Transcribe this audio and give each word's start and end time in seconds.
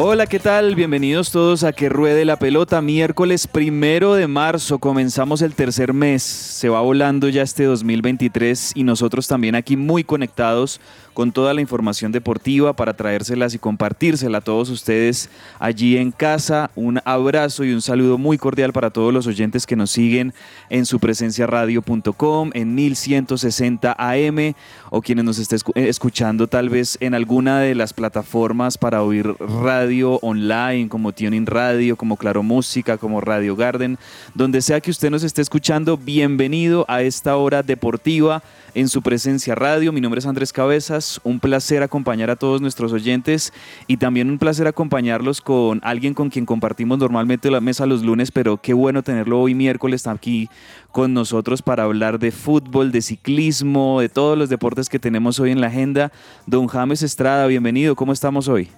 Hola, 0.00 0.28
¿qué 0.28 0.38
tal? 0.38 0.76
Bienvenidos 0.76 1.32
todos 1.32 1.64
a 1.64 1.72
Que 1.72 1.88
Ruede 1.88 2.24
la 2.24 2.38
Pelota. 2.38 2.80
Miércoles 2.80 3.48
primero 3.48 4.14
de 4.14 4.28
marzo 4.28 4.78
comenzamos 4.78 5.42
el 5.42 5.56
tercer 5.56 5.92
mes. 5.92 6.22
Se 6.22 6.68
va 6.68 6.80
volando 6.80 7.28
ya 7.28 7.42
este 7.42 7.64
2023 7.64 8.74
y 8.76 8.84
nosotros 8.84 9.26
también 9.26 9.56
aquí 9.56 9.76
muy 9.76 10.04
conectados 10.04 10.80
con 11.18 11.32
toda 11.32 11.52
la 11.52 11.60
información 11.60 12.12
deportiva 12.12 12.74
para 12.74 12.94
traérselas 12.94 13.52
y 13.52 13.58
compartírsela 13.58 14.38
a 14.38 14.40
todos 14.40 14.70
ustedes 14.70 15.28
allí 15.58 15.96
en 15.96 16.12
casa. 16.12 16.70
Un 16.76 17.00
abrazo 17.04 17.64
y 17.64 17.72
un 17.72 17.82
saludo 17.82 18.18
muy 18.18 18.38
cordial 18.38 18.72
para 18.72 18.90
todos 18.90 19.12
los 19.12 19.26
oyentes 19.26 19.66
que 19.66 19.74
nos 19.74 19.90
siguen 19.90 20.32
en 20.70 20.86
su 20.86 21.00
presencia 21.00 21.48
radio.com, 21.48 22.50
en 22.54 22.72
1160 22.72 23.96
AM 23.98 24.54
o 24.90 25.02
quienes 25.02 25.24
nos 25.24 25.40
estén 25.40 25.58
escu- 25.58 25.72
escuchando 25.74 26.46
tal 26.46 26.68
vez 26.68 26.96
en 27.00 27.14
alguna 27.14 27.58
de 27.58 27.74
las 27.74 27.92
plataformas 27.92 28.78
para 28.78 29.02
oír 29.02 29.26
radio 29.40 30.20
online 30.22 30.88
como 30.88 31.10
Tuning 31.12 31.46
Radio, 31.46 31.96
como 31.96 32.16
Claro 32.16 32.44
Música, 32.44 32.96
como 32.96 33.20
Radio 33.20 33.56
Garden, 33.56 33.98
donde 34.36 34.62
sea 34.62 34.80
que 34.80 34.92
usted 34.92 35.10
nos 35.10 35.24
esté 35.24 35.42
escuchando, 35.42 35.96
bienvenido 35.96 36.84
a 36.86 37.02
esta 37.02 37.34
hora 37.34 37.64
deportiva 37.64 38.40
en 38.74 38.88
su 38.88 39.02
presencia 39.02 39.54
radio. 39.54 39.92
Mi 39.92 40.00
nombre 40.00 40.18
es 40.18 40.26
Andrés 40.26 40.52
Cabezas, 40.52 41.20
un 41.24 41.40
placer 41.40 41.82
acompañar 41.82 42.30
a 42.30 42.36
todos 42.36 42.60
nuestros 42.60 42.92
oyentes 42.92 43.52
y 43.86 43.96
también 43.96 44.30
un 44.30 44.38
placer 44.38 44.66
acompañarlos 44.66 45.40
con 45.40 45.80
alguien 45.82 46.14
con 46.14 46.30
quien 46.30 46.46
compartimos 46.46 46.98
normalmente 46.98 47.50
la 47.50 47.60
mesa 47.60 47.86
los 47.86 48.02
lunes, 48.02 48.30
pero 48.30 48.58
qué 48.58 48.74
bueno 48.74 49.02
tenerlo 49.02 49.40
hoy 49.40 49.54
miércoles 49.54 50.06
aquí 50.06 50.48
con 50.92 51.14
nosotros 51.14 51.62
para 51.62 51.84
hablar 51.84 52.18
de 52.18 52.30
fútbol, 52.30 52.92
de 52.92 53.02
ciclismo, 53.02 54.00
de 54.00 54.08
todos 54.08 54.36
los 54.36 54.48
deportes 54.48 54.88
que 54.88 54.98
tenemos 54.98 55.40
hoy 55.40 55.50
en 55.50 55.60
la 55.60 55.68
agenda. 55.68 56.12
Don 56.46 56.66
James 56.66 57.02
Estrada, 57.02 57.46
bienvenido, 57.46 57.94
¿cómo 57.96 58.12
estamos 58.12 58.48
hoy? 58.48 58.68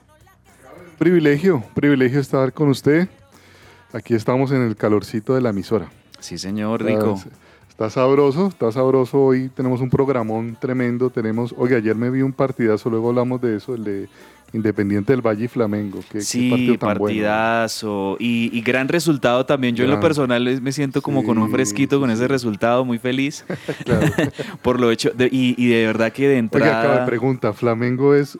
Privilegio, 0.98 1.64
privilegio 1.74 2.20
estar 2.20 2.52
con 2.52 2.68
usted. 2.68 3.08
Aquí 3.92 4.14
estamos 4.14 4.52
en 4.52 4.62
el 4.62 4.76
calorcito 4.76 5.34
de 5.34 5.40
la 5.40 5.50
emisora. 5.50 5.90
Sí, 6.20 6.38
señor, 6.38 6.84
rico. 6.84 7.14
Está, 7.16 7.30
está 7.80 7.88
sabroso, 7.88 8.48
está 8.48 8.70
sabroso. 8.70 9.18
Hoy 9.22 9.48
tenemos 9.54 9.80
un 9.80 9.88
programón 9.88 10.54
tremendo. 10.60 11.08
Tenemos, 11.08 11.54
oye, 11.56 11.76
ayer 11.76 11.96
me 11.96 12.10
vi 12.10 12.20
un 12.20 12.32
partidazo, 12.32 12.90
luego 12.90 13.08
hablamos 13.08 13.40
de 13.40 13.56
eso, 13.56 13.74
el 13.74 13.84
de 13.84 14.08
Independiente 14.52 15.12
del 15.14 15.22
Valle 15.24 15.44
y 15.44 15.48
Flamengo. 15.48 16.00
Qué, 16.10 16.18
qué 16.18 16.20
Sí, 16.20 16.50
partido 16.50 16.76
tan 16.76 16.88
bueno. 16.98 17.04
partidazo. 17.04 18.16
Y, 18.18 18.50
y 18.52 18.60
gran 18.60 18.88
resultado 18.88 19.46
también. 19.46 19.76
Yo 19.76 19.84
en 19.84 19.90
lo 19.92 20.00
personal 20.00 20.60
me 20.60 20.72
siento 20.72 21.00
como 21.00 21.24
con 21.24 21.38
un 21.38 21.50
fresquito 21.50 22.00
con 22.00 22.10
ese 22.10 22.28
resultado, 22.28 22.84
muy 22.84 22.98
feliz. 22.98 23.46
Por 24.62 24.78
lo 24.78 24.90
hecho. 24.90 25.10
de- 25.14 25.28
y, 25.32 25.54
y 25.56 25.68
de 25.68 25.86
verdad 25.86 26.12
que 26.12 26.28
de 26.28 26.34
Oye, 26.34 26.64
acá 26.64 26.80
entrada. 26.82 27.00
me 27.00 27.06
pregunta, 27.06 27.52
¿Flamengo 27.54 28.14
es 28.14 28.36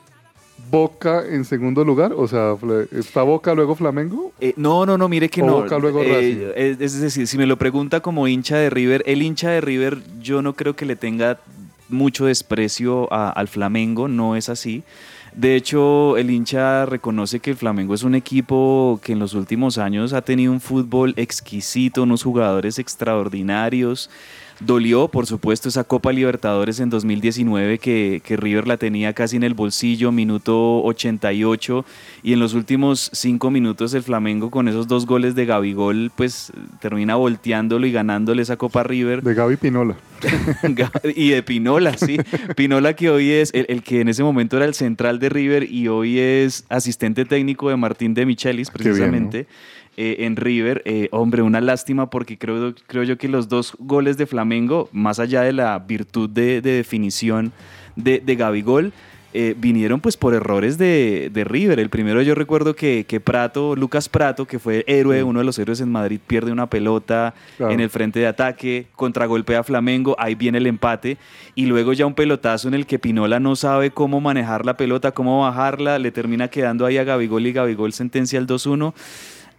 Boca 0.71 1.25
en 1.29 1.45
segundo 1.45 1.85
lugar? 1.85 2.13
O 2.17 2.29
sea, 2.29 2.55
¿está 2.93 3.23
Boca 3.23 3.55
luego 3.55 3.75
Flamengo? 3.75 4.33
Eh, 4.41 4.53
no, 4.57 4.87
no, 4.87 4.97
no, 4.97 5.09
mire 5.09 5.29
que 5.29 5.43
O 5.43 5.47
no. 5.47 5.53
Boca, 5.63 5.79
luego 5.79 6.03
Eh, 6.03 6.53
es, 6.57 6.81
es 6.81 7.01
decir, 7.01 7.27
si 7.27 7.37
me 7.39 7.47
lo 7.47 7.57
pregunta 7.57 8.01
como 8.01 8.29
hincha 8.29 8.57
de 8.57 8.71
River, 8.71 9.03
el 9.07 9.23
hincha 9.23 9.51
de 9.51 9.61
River 9.61 9.99
yo 10.21 10.43
no 10.43 10.55
creo 10.55 10.75
que 10.77 10.85
le 10.87 10.97
tenga 10.97 11.39
mucho 11.89 12.27
desprecio 12.27 13.13
a- 13.13 13.31
al 13.31 13.49
Flamengo, 13.49 14.07
no 14.07 14.37
es 14.37 14.49
así. 14.49 14.85
De 15.35 15.55
hecho, 15.55 16.17
el 16.17 16.31
hincha 16.31 16.87
reconoce 16.87 17.39
que 17.41 17.51
el 17.51 17.57
Flamengo 17.57 17.95
es 17.95 18.03
un 18.03 18.15
equipo 18.17 18.99
que 19.03 19.13
en 19.13 19.19
los 19.21 19.35
últimos 19.35 19.79
años 19.79 20.13
ha 20.13 20.23
tenido 20.23 20.53
un 20.53 20.61
fútbol 20.61 21.15
exquisito, 21.17 22.03
unos 22.03 22.23
jugadores 22.25 22.79
extraordinarios. 22.81 24.11
Dolió, 24.61 25.09
por 25.09 25.27
supuesto, 25.27 25.69
esa 25.69 25.85
Copa 25.85 26.13
Libertadores 26.13 26.81
en 26.81 26.91
2019 26.91 27.79
que, 27.79 28.21
que 28.25 28.37
River 28.37 28.69
la 28.69 28.77
tenía 28.77 29.15
casi 29.15 29.37
en 29.37 29.43
el 29.43 29.55
bolsillo, 29.55 30.13
minuto 30.13 30.83
88, 30.83 31.85
y 32.23 32.35
en 32.35 32.41
los 32.41 32.53
últimos 32.53 33.11
cinco 33.13 33.51
minutos 33.51 33.95
el 33.95 34.03
Flamengo 34.03 34.51
con 34.51 34.69
esos 34.69 34.87
dos 34.87 35.07
goles 35.07 35.35
de 35.35 35.47
Gabigol, 35.47 36.13
pues 36.15 36.53
termina 36.81 37.15
volteándolo 37.15 37.87
y 37.87 37.93
ganándole 37.93 38.43
esa 38.43 38.57
Copa 38.57 38.83
River. 38.83 39.23
De 39.23 39.35
Gaby 39.35 39.57
Pinola. 39.57 39.97
y 41.17 41.31
de 41.31 41.43
Pinola, 41.43 41.97
sí. 41.97 42.19
Pinola 42.55 42.95
que 42.95 43.09
hoy 43.09 43.31
es 43.31 43.51
el, 43.55 43.65
el 43.69 43.83
que 43.83 44.03
en 44.03 44.09
ese 44.09 44.23
momento 44.23 44.57
era 44.57 44.67
el 44.67 44.75
central 44.75 45.19
de 45.19 45.31
River 45.31 45.71
y 45.71 45.89
hoy 45.89 46.19
es 46.19 46.65
asistente 46.69 47.25
técnico 47.25 47.71
de 47.71 47.77
Martín 47.77 48.13
de 48.13 48.27
Michelis, 48.27 48.71
bien, 48.75 49.31
¿no? 49.31 49.31
Eh, 49.97 50.17
en 50.21 50.37
River, 50.37 50.83
Eh, 50.85 51.09
hombre, 51.13 51.43
una 51.43 51.61
lástima 51.61 52.11
porque 52.11 52.39
creo, 52.39 52.75
creo 52.87 53.03
yo 53.03 53.19
que 53.19 53.29
los 53.29 53.49
dos 53.49 53.75
goles 53.79 54.17
de 54.17 54.27
Flamengo, 54.27 54.89
más 54.93 55.19
allá 55.19 55.43
de 55.43 55.53
la 55.53 55.79
virtud 55.79 56.29
de, 56.31 56.61
de 56.61 56.73
definición 56.73 57.53
de, 57.97 58.21
de 58.21 58.37
Gabigol, 58.37 58.93
eh, 59.33 59.55
vinieron 59.57 60.01
pues 60.01 60.17
por 60.17 60.35
errores 60.35 60.77
de, 60.77 61.31
de 61.33 61.45
River. 61.45 61.79
El 61.79 61.89
primero 61.89 62.21
yo 62.21 62.35
recuerdo 62.35 62.75
que, 62.75 63.05
que 63.07 63.21
Prato, 63.21 63.77
Lucas 63.77 64.09
Prato, 64.09 64.45
que 64.45 64.59
fue 64.59 64.83
héroe, 64.89 65.23
uno 65.23 65.39
de 65.39 65.45
los 65.45 65.57
héroes 65.61 65.81
en 65.81 65.89
Madrid, 65.93 66.19
pierde 66.27 66.51
una 66.51 66.69
pelota 66.69 67.33
Claro. 67.57 67.73
en 67.73 67.79
el 67.79 67.91
frente 67.91 68.19
de 68.19 68.27
ataque, 68.27 68.87
contragolpea 68.97 69.61
a 69.61 69.63
Flamengo, 69.63 70.17
ahí 70.19 70.35
viene 70.35 70.59
el 70.59 70.67
empate 70.67 71.17
y 71.55 71.67
luego 71.67 71.93
ya 71.93 72.07
un 72.07 72.15
pelotazo 72.15 72.67
en 72.67 72.75
el 72.75 72.87
que 72.87 72.99
Pinola 72.99 73.39
no 73.39 73.55
sabe 73.55 73.93
cómo 73.93 74.21
manejar 74.21 74.67
la 74.67 74.77
pelota, 74.77 75.13
cómo 75.13 75.43
bajarla, 75.43 76.01
le 76.01 76.11
termina 76.11 76.49
quedando 76.49 76.85
ahí 76.85 76.99
a 76.99 77.05
Gabigol 77.05 77.47
y 77.47 77.53
Gabigol 77.53 77.93
sentencia 77.93 78.37
el 78.39 78.49
2-1. 78.49 78.95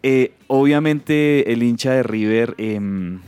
Eh, 0.03 0.33
obviamente 0.47 1.51
el 1.53 1.61
hincha 1.63 1.91
de 1.91 2.03
River 2.03 2.55
em, 2.57 3.19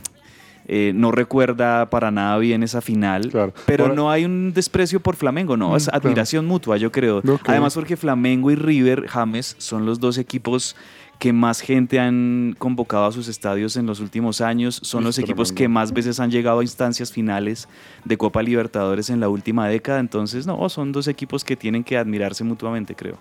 eh, 0.66 0.92
no 0.94 1.12
recuerda 1.12 1.88
para 1.90 2.10
nada 2.10 2.36
bien 2.38 2.62
esa 2.62 2.80
final, 2.80 3.28
Claro. 3.30 3.52
pero 3.66 3.84
Ahora- 3.84 3.94
no 3.96 4.10
hay 4.10 4.24
un 4.24 4.52
desprecio 4.54 4.98
por 4.98 5.14
Flamengo, 5.16 5.56
no, 5.56 5.72
Mm, 5.72 5.76
es 5.76 5.84
claro. 5.84 5.98
admiración 5.98 6.46
mutua, 6.46 6.76
yo 6.78 6.90
creo. 6.90 7.22
Además 7.44 7.74
porque 7.74 7.96
Flamengo 7.96 8.50
y 8.50 8.54
River, 8.56 9.06
James, 9.06 9.54
son 9.58 9.84
los 9.86 10.00
dos 10.00 10.16
equipos 10.18 10.74
que 11.20 11.32
más 11.32 11.60
gente 11.60 12.00
han 12.00 12.56
convocado 12.58 13.04
a 13.06 13.12
sus 13.12 13.28
estadios 13.28 13.76
en 13.76 13.86
los 13.86 14.00
últimos 14.00 14.40
años, 14.40 14.80
son 14.82 15.02
Es 15.02 15.04
los 15.06 15.18
equipos 15.20 15.52
que 15.52 15.68
más 15.68 15.92
veces 15.92 16.18
han 16.18 16.30
llegado 16.30 16.58
a 16.58 16.62
instancias 16.64 17.12
finales 17.12 17.68
de 18.04 18.16
Copa 18.16 18.42
Libertadores 18.42 19.10
en 19.10 19.20
la 19.20 19.28
última 19.28 19.68
década, 19.68 20.00
entonces 20.00 20.44
no, 20.46 20.68
son 20.68 20.90
dos 20.90 21.06
equipos 21.06 21.44
que 21.44 21.54
tienen 21.56 21.84
que 21.84 21.96
admirarse 21.96 22.42
mutuamente, 22.42 22.96
creo. 22.96 23.16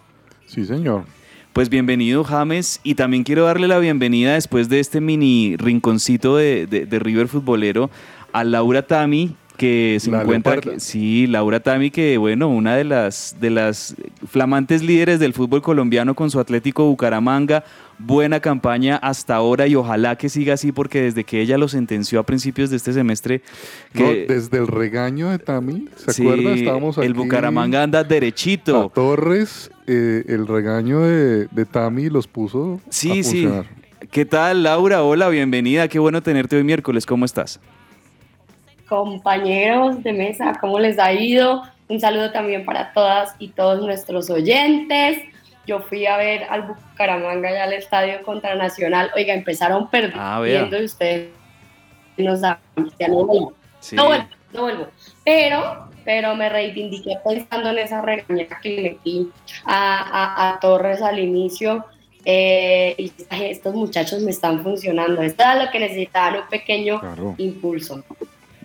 Sí, 0.48 0.66
señor. 0.66 1.04
Pues 1.54 1.70
bienvenido 1.70 2.24
James 2.24 2.80
y 2.84 2.96
también 2.96 3.24
quiero 3.24 3.46
darle 3.46 3.68
la 3.68 3.78
bienvenida 3.78 4.34
después 4.34 4.70
de 4.70 4.80
este 4.80 5.02
mini 5.02 5.56
rinconcito 5.58 6.36
de, 6.36 6.66
de- 6.66 7.00
River 7.00 7.28
futbolero 7.28 7.92
a 8.32 8.44
Laura 8.44 8.82
Tami 8.88 9.36
que 9.58 9.98
se 10.00 10.10
La 10.10 10.22
encuentra 10.22 10.60
sí 10.78 11.28
Laura 11.28 11.60
Tami 11.60 11.92
que 11.92 12.18
bueno 12.18 12.48
una 12.50 12.76
de 12.76 12.84
las 12.84 13.36
de 13.40 13.50
las 13.52 13.96
flamantes 14.28 14.82
líderes 14.82 15.20
del 15.20 15.34
fútbol 15.34 15.62
colombiano 15.62 16.16
con 16.16 16.32
su 16.32 16.40
Atlético 16.40 16.86
Bucaramanga 16.86 17.64
buena 18.00 18.40
campaña 18.40 18.96
hasta 18.98 19.36
ahora 19.36 19.68
y 19.68 19.76
ojalá 19.76 20.16
que 20.18 20.30
siga 20.30 20.56
así 20.56 20.72
porque 20.72 21.02
desde 21.04 21.24
que 21.24 21.40
ella 21.40 21.58
lo 21.58 21.68
sentenció 21.68 22.20
a 22.20 22.24
principios 22.24 22.72
de 22.72 22.78
este 22.78 22.94
semestre 22.94 23.42
No, 23.94 24.02
que 24.06 24.26
desde 24.28 24.58
el 24.58 24.68
regaño 24.68 25.30
de 25.30 25.38
Tami, 25.40 25.88
¿se 25.98 26.14
sí, 26.14 26.24
acuerda? 26.24 26.54
Estábamos 26.54 26.98
aquí. 26.98 27.06
el 27.08 27.14
Bucaramanga 27.14 27.84
anda 27.84 28.04
derechito 28.04 28.86
A 28.86 28.90
Torres, 28.90 29.70
eh, 29.86 30.24
el 30.28 30.48
regaño 30.48 31.02
de, 31.02 31.48
de 31.48 31.66
Tami 31.66 32.10
los 32.10 32.28
puso 32.28 32.82
Sí, 32.90 33.20
a 33.20 33.24
sí. 33.24 33.48
¿Qué 34.12 34.26
tal, 34.26 34.64
Laura? 34.64 35.02
Hola, 35.04 35.30
bienvenida. 35.30 35.88
Qué 35.88 35.98
bueno 35.98 36.22
tenerte 36.22 36.58
hoy 36.58 36.64
miércoles. 36.64 37.06
¿Cómo 37.06 37.24
estás? 37.26 37.60
Compañeros 38.90 40.04
de 40.04 40.14
mesa, 40.14 40.54
¿cómo 40.60 40.80
les 40.80 41.00
ha 41.00 41.12
ido? 41.14 41.64
Un 41.90 42.00
saludo 42.00 42.32
también 42.32 42.66
para 42.66 42.94
todas 42.94 43.36
y 43.40 43.50
todos 43.50 43.82
nuestros 43.82 44.30
oyentes. 44.30 45.20
Yo 45.66 45.80
fui 45.82 46.06
a 46.06 46.18
ver 46.18 46.44
al 46.50 46.64
Bucaramanga 46.64 47.52
ya 47.52 47.64
al 47.64 47.74
estadio 47.74 48.22
contra 48.24 48.56
Nacional. 48.56 49.12
Oiga, 49.16 49.34
empezaron 49.34 49.88
Ah, 50.14 50.40
perdiendo 50.42 50.82
y 50.82 50.86
ustedes 50.86 51.30
no 52.18 52.36
saben. 52.36 52.60
Sí. 53.80 53.96
No 53.96 54.06
vuelvo, 54.06 54.28
no 54.54 54.62
vuelvo. 54.62 54.88
Pero, 55.24 55.88
pero 56.06 56.36
me 56.36 56.50
reivindiqué 56.50 57.18
pensando 57.26 57.70
en 57.70 57.78
esa 57.80 58.02
regañada 58.02 58.60
que 58.62 58.70
le 58.70 58.82
metí 58.82 59.30
a, 59.66 60.00
a- 60.00 60.50
a 60.56 60.60
Torres 60.60 61.02
al 61.02 61.20
inicio. 61.20 61.86
eh, 62.26 62.96
y 62.98 63.12
estos 63.30 63.76
muchachos 63.76 64.22
me 64.22 64.32
están 64.32 64.64
funcionando. 64.64 65.22
Esto 65.22 65.44
era 65.44 65.66
lo 65.66 65.70
que 65.72 65.80
necesitaban, 65.80 66.36
un 66.44 66.48
pequeño 66.48 67.02
Claro. 67.02 67.36
impulso. 67.38 68.02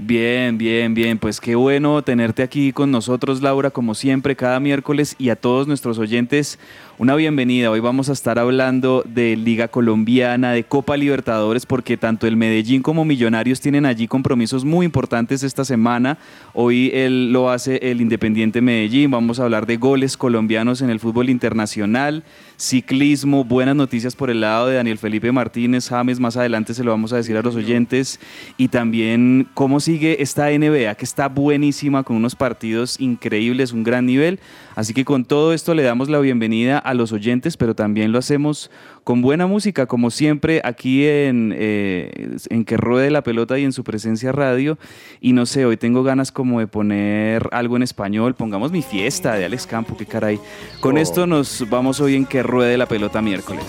Bien, 0.00 0.56
bien, 0.58 0.94
bien. 0.94 1.18
Pues 1.18 1.40
qué 1.40 1.56
bueno 1.56 2.02
tenerte 2.02 2.44
aquí 2.44 2.72
con 2.72 2.92
nosotros, 2.92 3.42
Laura, 3.42 3.72
como 3.72 3.96
siempre, 3.96 4.36
cada 4.36 4.60
miércoles 4.60 5.16
y 5.18 5.30
a 5.30 5.36
todos 5.36 5.66
nuestros 5.66 5.98
oyentes 5.98 6.60
una 6.98 7.14
bienvenida. 7.14 7.70
Hoy 7.70 7.78
vamos 7.78 8.08
a 8.08 8.12
estar 8.12 8.40
hablando 8.40 9.04
de 9.06 9.36
Liga 9.36 9.68
Colombiana, 9.68 10.50
de 10.50 10.64
Copa 10.64 10.96
Libertadores, 10.96 11.64
porque 11.64 11.96
tanto 11.96 12.26
el 12.26 12.36
Medellín 12.36 12.82
como 12.82 13.04
Millonarios 13.04 13.60
tienen 13.60 13.86
allí 13.86 14.08
compromisos 14.08 14.64
muy 14.64 14.84
importantes 14.84 15.44
esta 15.44 15.64
semana. 15.64 16.18
Hoy 16.54 16.90
él 16.92 17.32
lo 17.32 17.50
hace 17.50 17.78
el 17.82 18.00
Independiente 18.00 18.60
Medellín. 18.60 19.12
Vamos 19.12 19.38
a 19.38 19.44
hablar 19.44 19.64
de 19.66 19.76
goles 19.76 20.16
colombianos 20.16 20.82
en 20.82 20.90
el 20.90 20.98
fútbol 20.98 21.30
internacional, 21.30 22.24
ciclismo, 22.56 23.44
buenas 23.44 23.76
noticias 23.76 24.16
por 24.16 24.28
el 24.28 24.40
lado 24.40 24.66
de 24.66 24.74
Daniel 24.74 24.98
Felipe 24.98 25.30
Martínez, 25.30 25.88
James, 25.88 26.18
más 26.18 26.36
adelante 26.36 26.74
se 26.74 26.82
lo 26.82 26.90
vamos 26.90 27.12
a 27.12 27.16
decir 27.16 27.36
a 27.36 27.42
los 27.42 27.54
oyentes, 27.54 28.18
y 28.56 28.68
también 28.68 29.46
cómo 29.54 29.78
sigue 29.78 30.20
esta 30.20 30.50
NBA, 30.50 30.96
que 30.96 31.04
está 31.04 31.28
buenísima 31.28 32.02
con 32.02 32.16
unos 32.16 32.34
partidos 32.34 32.98
increíbles, 32.98 33.72
un 33.72 33.84
gran 33.84 34.04
nivel. 34.04 34.40
Así 34.74 34.94
que 34.94 35.04
con 35.04 35.24
todo 35.24 35.52
esto 35.52 35.74
le 35.74 35.82
damos 35.82 36.08
la 36.08 36.18
bienvenida 36.18 36.78
a 36.88 36.94
los 36.94 37.12
oyentes, 37.12 37.56
pero 37.56 37.75
también 37.75 38.12
lo 38.12 38.19
hacemos 38.19 38.70
con 39.05 39.20
buena 39.23 39.46
música, 39.46 39.87
como 39.87 40.11
siempre 40.11 40.61
aquí 40.64 41.06
en, 41.06 41.55
eh, 41.56 42.37
en 42.50 42.64
Que 42.64 42.76
Ruede 42.76 43.11
la 43.11 43.23
Pelota 43.23 43.58
y 43.58 43.64
en 43.64 43.73
su 43.73 43.85
presencia 43.85 44.32
radio. 44.32 44.79
Y 45.20 45.32
no 45.32 45.46
sé, 45.46 45.64
hoy 45.67 45.76
tengo 45.76 46.02
ganas 46.02 46.32
como 46.32 46.61
de 46.61 46.67
poner 46.67 47.49
algo 47.52 47.76
en 47.76 47.82
español. 47.82 48.35
Pongamos 48.35 48.73
mi 48.73 48.82
fiesta 48.82 49.35
de 49.35 49.44
Alex 49.44 49.67
Campo, 49.67 49.96
qué 49.96 50.06
caray. 50.06 50.40
Con 50.81 50.96
Oh. 50.96 51.00
esto 51.00 51.26
nos 51.26 51.69
vamos 51.69 52.00
hoy 52.00 52.14
en 52.17 52.25
Que 52.26 52.43
Ruede 52.43 52.76
la 52.79 52.87
Pelota 52.87 53.20
miércoles. 53.23 53.64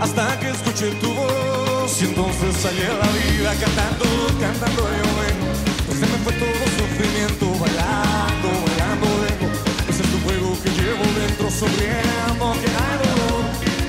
Hasta 0.00 0.38
que 0.40 0.50
escuché 0.50 0.90
tu 1.00 1.08
voz 1.08 2.02
y 2.02 2.04
entonces 2.04 2.54
salí 2.56 2.80
a 2.82 2.92
la 2.98 3.10
vida 3.12 3.54
cantando, 3.58 4.04
cantando 4.40 4.82
yo. 4.82 5.86
Pues 5.86 5.98
se 5.98 6.06
me 6.06 6.18
fue 6.24 6.32
todo 6.34 6.55
sonriendo, 11.58 12.52
que 12.60 12.68
hay 12.68 12.96
dolor. 13.00 13.44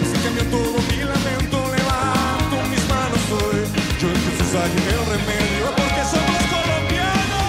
Se 0.10 0.16
cambió 0.24 0.44
todo 0.56 0.78
mi 0.88 1.00
lamento, 1.04 1.58
levanto 1.75 2.56
mis 2.72 2.84
manos 2.88 3.24
hoy. 3.36 3.60
Yo 4.00 4.08
entonces 4.08 4.50
hallo 4.56 4.81
el 4.96 5.04
remedio 5.14 5.66
porque 5.75 6.04
somos 6.14 6.42
colombianos. 6.56 7.48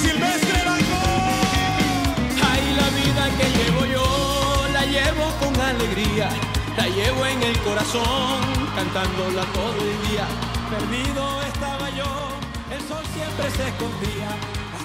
Silvestre 0.00 0.58
Dangond. 0.68 1.36
Ay, 2.48 2.64
la 2.80 2.88
vida 2.96 3.22
que 3.36 3.46
llevo 3.58 3.82
yo, 3.96 4.08
la 4.72 4.84
llevo 4.86 5.24
con 5.40 5.52
alegría, 5.60 6.28
la 6.78 6.86
llevo 6.88 7.26
en 7.26 7.42
el 7.42 7.58
corazón, 7.58 8.40
cantándola 8.74 9.44
todo 9.52 9.80
el 9.84 9.98
día. 10.08 10.26
Perdido 10.72 11.42
estaba 11.42 11.90
yo, 11.90 12.10
el 12.72 12.80
sol 12.88 13.04
siempre 13.12 13.50
se 13.50 13.68
escondía, 13.68 14.30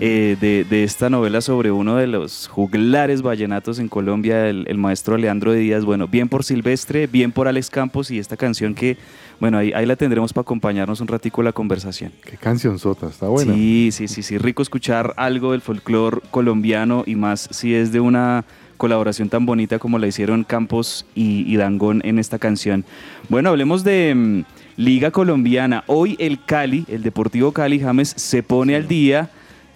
eh, 0.00 0.36
de, 0.40 0.64
de 0.64 0.84
esta 0.84 1.10
novela 1.10 1.40
sobre 1.40 1.70
uno 1.70 1.96
de 1.96 2.06
los 2.06 2.48
juglares 2.48 3.22
vallenatos 3.22 3.78
en 3.78 3.88
Colombia, 3.88 4.48
el, 4.48 4.64
el 4.68 4.78
maestro 4.78 5.16
Leandro 5.16 5.52
Díaz. 5.52 5.84
Bueno, 5.84 6.08
bien 6.08 6.28
por 6.28 6.44
Silvestre, 6.44 7.06
bien 7.06 7.32
por 7.32 7.48
Alex 7.48 7.70
Campos 7.70 8.10
y 8.10 8.18
esta 8.18 8.36
canción 8.36 8.74
que, 8.74 8.96
bueno, 9.40 9.58
ahí, 9.58 9.72
ahí 9.72 9.86
la 9.86 9.96
tendremos 9.96 10.32
para 10.32 10.42
acompañarnos 10.42 11.00
un 11.00 11.08
ratico 11.08 11.42
la 11.42 11.52
conversación. 11.52 12.12
Qué 12.24 12.36
cancionzota, 12.36 13.08
está 13.08 13.26
buena. 13.28 13.54
Sí, 13.54 13.90
sí, 13.92 14.08
sí, 14.08 14.22
sí, 14.22 14.38
rico 14.38 14.62
escuchar 14.62 15.14
algo 15.16 15.52
del 15.52 15.60
folclore 15.60 16.20
colombiano 16.30 17.04
y 17.06 17.14
más 17.14 17.48
si 17.50 17.74
es 17.74 17.92
de 17.92 18.00
una 18.00 18.44
colaboración 18.76 19.28
tan 19.28 19.46
bonita 19.46 19.78
como 19.78 19.98
la 19.98 20.08
hicieron 20.08 20.42
Campos 20.42 21.06
y, 21.14 21.44
y 21.46 21.56
Dangón 21.56 22.00
en 22.04 22.18
esta 22.18 22.38
canción. 22.38 22.84
Bueno, 23.28 23.50
hablemos 23.50 23.84
de 23.84 24.12
mm, 24.14 24.44
Liga 24.76 25.10
Colombiana. 25.12 25.84
Hoy 25.86 26.16
el 26.18 26.44
Cali, 26.44 26.84
el 26.88 27.02
Deportivo 27.02 27.52
Cali 27.52 27.78
James, 27.78 28.12
se 28.16 28.42
pone 28.42 28.74
al 28.74 28.88
día 28.88 29.30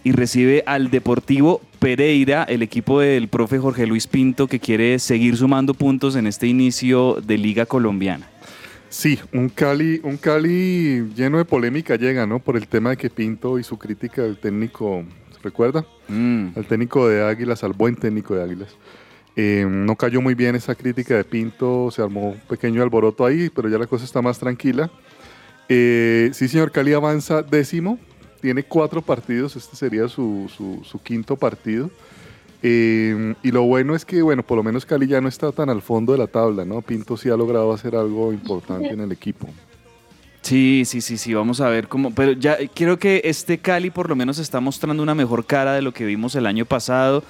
y 0.07 0.13
recibe 0.13 0.63
al 0.67 0.93
Deportivo 0.93 1.61
Pereira, 1.81 2.45
el 2.45 2.63
equipo 2.63 3.01
del 3.01 3.27
profe 3.27 3.59
Jorge 3.59 3.89
Luis 3.89 4.07
Pinto, 4.07 4.47
que 4.47 4.61
quiere 4.61 5.01
seguir 5.01 5.37
sumando 5.37 5.75
puntos 5.75 6.15
en 6.15 6.29
este 6.29 6.47
inicio 6.47 7.17
de 7.21 7.37
Liga 7.37 7.67
Colombiana. 7.67 8.31
Sí, 8.89 9.19
un 9.33 9.49
Cali, 9.49 10.01
un 10.05 10.17
Cali 10.17 11.11
lleno 11.17 11.39
de 11.39 11.45
polémica 11.45 11.97
llega, 11.97 12.25
¿no? 12.25 12.39
Por 12.39 12.57
el 12.57 12.69
tema 12.69 12.91
de 12.91 12.99
que 12.99 13.11
Pinto 13.11 13.59
y 13.59 13.65
su 13.65 13.79
crítica 13.79 14.23
del 14.23 14.39
técnico, 14.39 15.03
¿se 15.33 15.41
recuerda? 15.43 15.85
Mm. 16.07 16.51
Al 16.55 16.67
técnico 16.67 17.09
de 17.09 17.25
Águilas, 17.25 17.65
al 17.65 17.73
buen 17.73 17.97
técnico 17.97 18.37
de 18.37 18.45
Águilas. 18.45 18.77
Eh, 19.35 19.67
no 19.69 19.97
cayó 19.97 20.21
muy 20.21 20.37
bien 20.37 20.55
esa 20.55 20.77
crítica 20.77 21.17
de 21.17 21.25
Pinto, 21.25 21.91
se 21.91 22.01
armó 22.01 22.29
un 22.29 22.41
pequeño 22.49 22.81
alboroto 22.81 23.27
ahí, 23.27 23.51
pero 23.53 23.69
ya 23.69 23.77
la 23.77 23.89
cosa 23.89 24.05
está 24.05 24.23
más 24.23 24.39
tranquila. 24.39 24.89
Eh, 25.69 26.31
sí, 26.33 26.47
señor 26.47 26.71
Cali 26.71 26.93
avanza 26.93 27.43
décimo, 27.43 27.99
tiene 28.47 28.63
cuatro 28.63 29.03
partidos, 29.03 29.57
este 29.57 29.75
sería 29.75 30.07
su, 30.07 30.49
su- 30.85 31.01
quinto 31.01 31.35
partido. 31.35 31.91
Eh, 32.63 33.35
y 33.43 33.51
lo 33.51 33.63
bueno 33.63 33.97
es 33.97 34.05
que, 34.05 34.23
bueno, 34.23 34.45
por 34.45 34.57
lo 34.57 34.63
menos 34.63 34.87
Cali 34.87 35.09
ya 35.09 35.21
no 35.21 35.27
está 35.27 35.51
tan 35.51 35.69
al 35.69 35.83
fondo 35.83 36.13
de 36.13 36.19
la 36.19 36.29
tabla, 36.29 36.65
¿no? 36.65 36.81
Pinto 36.81 37.17
sí 37.17 37.29
ha 37.29 37.37
logrado 37.37 37.73
hacer 37.73 37.97
algo 37.97 38.33
importante 38.33 38.91
en 38.91 39.01
el 39.01 39.11
equipo. 39.11 39.49
Sí, 40.43 40.85
sí, 40.87 41.01
sí, 41.01 41.19
sí, 41.19 41.35
vamos 41.35 41.61
a 41.61 41.69
ver 41.69 41.89
cómo. 41.89 42.15
Pero 42.15 42.33
ya 42.33 42.57
creo 42.73 43.01
que 43.01 43.21
este 43.25 43.59
Cali 43.59 43.91
por 43.91 44.09
lo 44.09 44.15
menos 44.15 44.39
está 44.39 44.61
mostrando 44.61 45.03
una 45.03 45.17
mejor 45.17 45.45
cara 45.45 45.75
de 45.75 45.83
lo 45.83 45.93
que 45.93 46.05
vimos 46.05 46.37
el 46.37 46.47
año 46.47 46.67
pasado. 46.67 47.25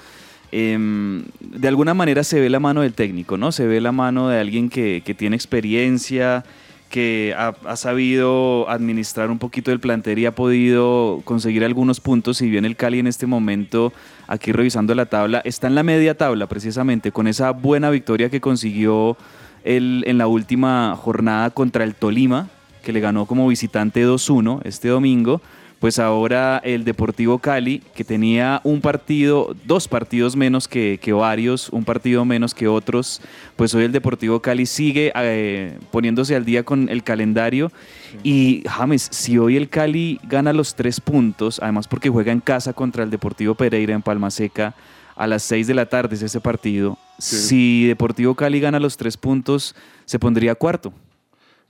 Em, 0.51 1.23
de 1.41 1.67
alguna 1.67 1.95
manera 1.95 2.23
se 2.23 2.39
ve 2.39 2.51
la 2.51 2.59
mano 2.59 2.81
del 2.81 2.93
técnico, 2.93 3.37
¿no? 3.37 3.51
Se 3.51 3.65
ve 3.65 3.81
la 3.81 3.91
mano 3.91 4.29
de 4.29 4.39
alguien 4.39 4.69
que, 4.69 5.01
que 5.03 5.15
tiene 5.15 5.35
experiencia, 5.35 6.45
que 6.89 7.35
ha, 7.37 7.75
sabido 7.75 8.69
administrar 8.69 9.29
un 9.29 9.39
poquito 9.39 9.71
el 9.71 9.79
plantel 9.79 10.19
y 10.19 10.25
ha 10.25 10.33
podido 10.33 11.21
conseguir 11.25 11.63
algunos 11.63 11.99
puntos. 11.99 12.37
Si 12.37 12.49
bien 12.49 12.65
el 12.65 12.75
Cali 12.75 12.99
en 12.99 13.07
este 13.07 13.27
momento, 13.27 13.93
aquí 14.27 14.51
revisando 14.51 14.95
la 14.95 15.05
tabla, 15.05 15.41
está 15.43 15.67
en 15.67 15.75
la 15.75 15.83
media 15.83 16.15
tabla 16.15 16.47
precisamente, 16.47 17.11
con 17.11 17.27
esa 17.27 17.51
buena 17.51 17.89
victoria 17.89 18.29
que 18.29 18.41
consiguió 18.41 19.17
el- 19.63 20.03
en 20.07 20.17
la 20.17 20.27
última 20.27 20.95
jornada 20.95 21.49
contra 21.49 21.83
el 21.83 21.93
Tolima, 21.93 22.47
que 22.83 22.93
le 22.93 23.01
ganó 23.01 23.25
como 23.25 23.47
visitante 23.47 24.05
2-1 24.05 24.61
este 24.63 24.87
domingo, 24.87 25.41
pues 25.79 25.99
ahora 25.99 26.59
el 26.63 26.83
Deportivo 26.85 27.37
Cali, 27.37 27.83
que 27.95 28.03
tenía 28.03 28.61
un 28.63 28.81
partido, 28.81 29.55
dos 29.65 29.87
partidos 29.87 30.35
menos 30.35 30.67
que, 30.67 30.99
que 31.01 31.13
varios, 31.13 31.69
un 31.69 31.83
partido 31.85 32.25
menos 32.25 32.55
que 32.55 32.67
otros, 32.67 33.21
pues 33.55 33.75
hoy 33.75 33.83
el 33.83 33.91
Deportivo 33.91 34.41
Cali 34.41 34.65
sigue 34.65 35.11
eh, 35.15 35.77
poniéndose 35.91 36.35
al 36.35 36.45
día 36.45 36.63
con 36.63 36.89
el 36.89 37.03
calendario. 37.03 37.71
Y 38.23 38.63
James, 38.67 39.07
si 39.11 39.37
hoy 39.37 39.55
el 39.55 39.69
Cali 39.69 40.19
gana 40.23 40.51
los 40.51 40.73
tres 40.73 40.99
puntos, 40.99 41.59
además 41.61 41.87
porque 41.87 42.09
juega 42.09 42.31
en 42.31 42.39
casa 42.39 42.73
contra 42.73 43.03
el 43.03 43.11
Deportivo 43.11 43.53
Pereira 43.53 43.93
en 43.93 44.01
Palma 44.01 44.31
Seca, 44.31 44.73
a 45.15 45.27
las 45.27 45.43
6 45.43 45.67
de 45.67 45.73
la 45.73 45.87
tarde 45.87 46.15
es 46.15 46.21
ese 46.23 46.39
partido. 46.39 46.97
Si 47.19 47.85
Deportivo 47.85 48.33
Cali 48.35 48.59
gana 48.59 48.79
los 48.79 48.97
tres 48.97 49.15
puntos, 49.17 49.75
se 50.05 50.17
pondría 50.19 50.55
cuarto. 50.55 50.91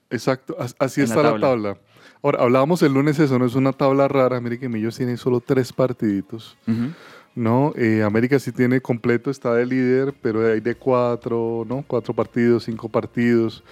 Exacto, 0.09 0.55
as- 0.59 0.75
así 0.79 1.01
En 1.01 1.07
está 1.07 1.17
la 1.21 1.29
tabla. 1.31 1.47
tabla. 1.47 1.77
Ahora, 2.23 2.41
hablábamos 2.43 2.81
el 2.81 2.93
lunes, 2.93 3.19
eso 3.19 3.37
no 3.39 3.45
es 3.45 3.55
una 3.55 3.73
tabla 3.73 4.07
rara. 4.07 4.39
Mire 4.41 4.57
que 4.59 4.67
Millos 4.69 4.97
tiene 4.97 5.17
solo 5.17 5.39
tres 5.39 5.71
partiditos. 5.71 6.57
¿no? 7.35 7.71
Eh, 7.77 8.01
América 8.03 8.39
sí 8.39 8.51
tiene 8.51 8.81
completo, 8.81 9.29
está 9.29 9.53
de 9.53 9.65
líder, 9.65 10.13
pero 10.21 10.45
hay 10.51 10.59
de 10.59 10.73
cuatro, 10.75 11.63
¿no? 11.69 11.83
Cuatro 11.85 12.13
partidos, 12.13 12.63
cinco 12.63 12.89
partidos. 12.89 13.63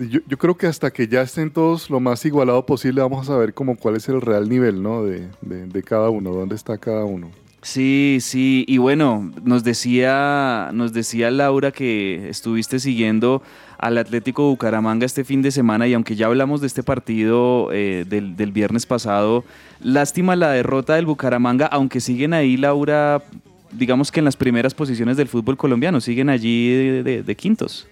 Y 0.00 0.08
Yo, 0.08 0.20
yo 0.26 0.36
creo 0.36 0.56
que 0.56 0.66
hasta 0.66 0.90
que 0.90 1.06
ya 1.06 1.22
estén 1.22 1.50
todos 1.50 1.90
lo 1.90 2.00
más 2.00 2.24
igualado 2.24 2.66
posible, 2.66 3.00
vamos 3.00 3.28
a 3.28 3.32
saber 3.32 3.54
como 3.54 3.76
cuál 3.76 3.94
es 3.96 4.08
el 4.08 4.20
real 4.20 4.48
nivel, 4.48 4.82
¿no? 4.82 5.04
De, 5.04 5.28
de- 5.42 5.66
de 5.66 5.82
cada 5.84 6.10
uno, 6.10 6.30
dónde 6.32 6.56
está 6.56 6.76
cada 6.76 7.04
uno. 7.04 7.30
Sí, 7.62 8.18
sí, 8.20 8.64
y 8.68 8.78
bueno, 8.78 9.32
nos 9.44 9.62
decía, 9.64 10.70
nos 10.72 10.92
decía 10.92 11.30
Laura 11.30 11.72
que 11.72 12.28
estuviste 12.28 12.78
siguiendo 12.78 13.42
al 13.78 13.96
Atlético 13.98 14.48
Bucaramanga 14.48 15.06
este 15.06 15.24
fin 15.24 15.40
de 15.40 15.50
semana 15.50 15.86
y 15.86 15.94
aunque 15.94 16.16
ya 16.16 16.26
hablamos 16.26 16.60
de 16.60 16.66
este 16.66 16.82
partido 16.82 17.70
eh, 17.72 18.04
del, 18.08 18.36
del 18.36 18.52
viernes 18.52 18.86
pasado, 18.86 19.44
lástima 19.80 20.34
la 20.36 20.50
derrota 20.50 20.94
del 20.96 21.06
Bucaramanga, 21.06 21.66
aunque 21.66 22.00
siguen 22.00 22.34
ahí, 22.34 22.56
Laura, 22.56 23.22
digamos 23.70 24.10
que 24.10 24.18
en 24.20 24.24
las 24.24 24.36
primeras 24.36 24.74
posiciones 24.74 25.16
del 25.16 25.28
fútbol 25.28 25.56
colombiano, 25.56 26.00
siguen 26.00 26.28
allí 26.28 26.70
de, 26.74 27.02
de- 27.02 27.22
de 27.22 27.36
quintos, 27.36 27.86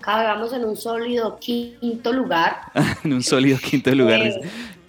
Acabamos 0.00 0.52
en 0.54 0.64
un 0.64 0.74
sólido 0.76 1.38
quinto 1.38 2.12
lugar. 2.14 2.56
en 3.04 3.12
un 3.12 3.22
sólido 3.22 3.58
quinto 3.58 3.94
lugar. 3.94 4.22
Eh, 4.22 4.40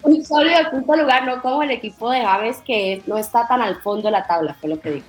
un 0.02 0.24
sólido 0.24 0.58
quinto 0.70 0.96
lugar, 0.96 1.26
no 1.26 1.42
como 1.42 1.62
el 1.62 1.70
equipo 1.70 2.10
de 2.10 2.20
James 2.20 2.58
que 2.64 3.02
no 3.06 3.18
está 3.18 3.46
tan 3.46 3.60
al 3.60 3.76
fondo 3.76 4.08
de 4.08 4.12
la 4.12 4.26
tabla, 4.26 4.54
fue 4.54 4.70
lo 4.70 4.80
que 4.80 4.90
digo. 4.90 5.06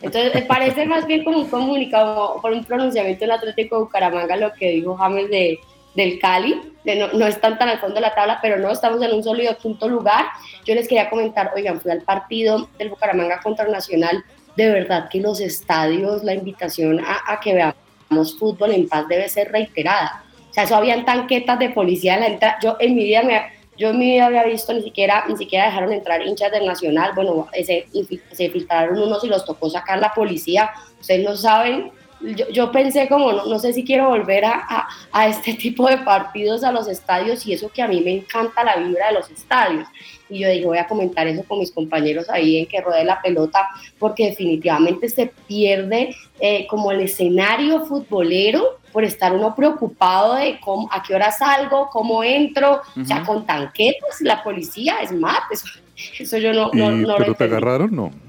Entonces, 0.00 0.44
parece 0.44 0.86
más 0.86 1.06
bien 1.06 1.24
como 1.24 1.38
un 1.38 1.48
comunicado, 1.48 2.40
por 2.40 2.52
un 2.52 2.64
pronunciamiento 2.64 3.20
del 3.20 3.32
Atlético 3.32 3.76
de 3.76 3.82
Bucaramanga, 3.82 4.36
lo 4.36 4.52
que 4.52 4.70
dijo 4.70 4.96
James 4.96 5.28
de, 5.30 5.58
del 5.94 6.18
Cali, 6.18 6.74
de 6.84 6.96
no, 6.96 7.12
no 7.12 7.26
están 7.26 7.58
tan 7.58 7.68
al 7.68 7.80
fondo 7.80 7.96
de 7.96 8.02
la 8.02 8.14
tabla, 8.14 8.38
pero 8.40 8.58
no, 8.58 8.70
estamos 8.70 9.02
en 9.02 9.12
un 9.12 9.22
sólido 9.22 9.56
quinto 9.58 9.88
lugar. 9.88 10.26
Yo 10.64 10.74
les 10.74 10.86
quería 10.86 11.10
comentar, 11.10 11.52
oigan, 11.54 11.80
fui 11.80 11.90
al 11.90 12.02
partido 12.02 12.68
del 12.78 12.90
Bucaramanga 12.90 13.40
contra 13.40 13.66
Nacional, 13.68 14.24
de 14.56 14.70
verdad 14.70 15.08
que 15.08 15.20
los 15.20 15.40
estadios, 15.40 16.24
la 16.24 16.34
invitación 16.34 17.00
a, 17.00 17.32
a 17.32 17.40
que 17.40 17.54
veamos 17.54 18.38
fútbol 18.38 18.72
en 18.72 18.88
paz 18.88 19.06
debe 19.08 19.28
ser 19.28 19.52
reiterada. 19.52 20.24
O 20.50 20.52
sea, 20.52 20.64
eso 20.64 20.76
habían 20.76 21.04
tanquetas 21.04 21.58
de 21.58 21.70
policía 21.70 22.14
en 22.14 22.20
la 22.20 22.26
entrada. 22.26 22.58
Yo 22.62 22.76
en 22.80 22.96
mi 22.96 23.04
vida 23.04 23.22
me, 23.22 23.57
yo 23.78 23.90
en 23.90 23.98
mi 23.98 24.06
vida 24.06 24.26
había 24.26 24.44
visto 24.44 24.72
ni 24.72 24.82
siquiera 24.82 25.24
ni 25.28 25.36
siquiera 25.36 25.66
dejaron 25.66 25.92
entrar 25.92 26.26
hinchas 26.26 26.50
del 26.50 26.66
Nacional. 26.66 27.12
Bueno, 27.14 27.46
ese, 27.52 27.86
se 28.32 28.50
filtraron 28.50 28.98
unos 28.98 29.22
y 29.24 29.28
los 29.28 29.44
tocó 29.44 29.70
sacar 29.70 30.00
la 30.00 30.12
policía. 30.12 30.70
Ustedes 31.00 31.24
no 31.24 31.36
saben. 31.36 31.92
Yo, 32.20 32.48
yo 32.48 32.72
pensé 32.72 33.08
como, 33.08 33.32
no, 33.32 33.46
no 33.46 33.60
sé 33.60 33.72
si 33.72 33.84
quiero 33.84 34.08
volver 34.08 34.44
a, 34.44 34.66
a, 34.68 34.88
a 35.12 35.28
este 35.28 35.54
tipo 35.54 35.88
de 35.88 35.98
partidos, 35.98 36.64
a 36.64 36.72
los 36.72 36.88
estadios, 36.88 37.46
y 37.46 37.52
eso 37.52 37.70
que 37.70 37.80
a 37.80 37.86
mí 37.86 38.00
me 38.00 38.12
encanta 38.12 38.64
la 38.64 38.76
vibra 38.76 39.06
de 39.08 39.14
los 39.14 39.30
estadios. 39.30 39.86
Y 40.28 40.40
yo 40.40 40.48
dije, 40.48 40.66
voy 40.66 40.78
a 40.78 40.86
comentar 40.86 41.26
eso 41.26 41.42
con 41.44 41.58
mis 41.58 41.72
compañeros 41.72 42.28
ahí 42.28 42.58
en 42.58 42.66
que 42.66 42.80
rodee 42.80 43.04
la 43.04 43.20
pelota, 43.20 43.68
porque 43.98 44.26
definitivamente 44.26 45.08
se 45.08 45.32
pierde 45.46 46.14
eh, 46.40 46.66
como 46.66 46.92
el 46.92 47.00
escenario 47.00 47.86
futbolero 47.86 48.78
por 48.92 49.04
estar 49.04 49.32
uno 49.32 49.54
preocupado 49.54 50.34
de 50.34 50.58
cómo, 50.60 50.88
a 50.92 51.02
qué 51.02 51.14
hora 51.14 51.30
salgo, 51.30 51.88
cómo 51.90 52.24
entro, 52.24 52.80
o 53.00 53.04
sea, 53.04 53.22
con 53.22 53.46
tanquetas, 53.46 54.20
la 54.20 54.42
policía, 54.42 54.96
es 55.02 55.12
más, 55.12 55.40
eso, 55.50 55.66
eso 56.18 56.38
yo 56.38 56.52
no, 56.52 56.70
no, 56.72 56.90
no 56.90 57.08
lo 57.08 57.16
¿Pero 57.18 57.34
te 57.34 57.44
agarraron? 57.44 57.94
No. 57.94 58.27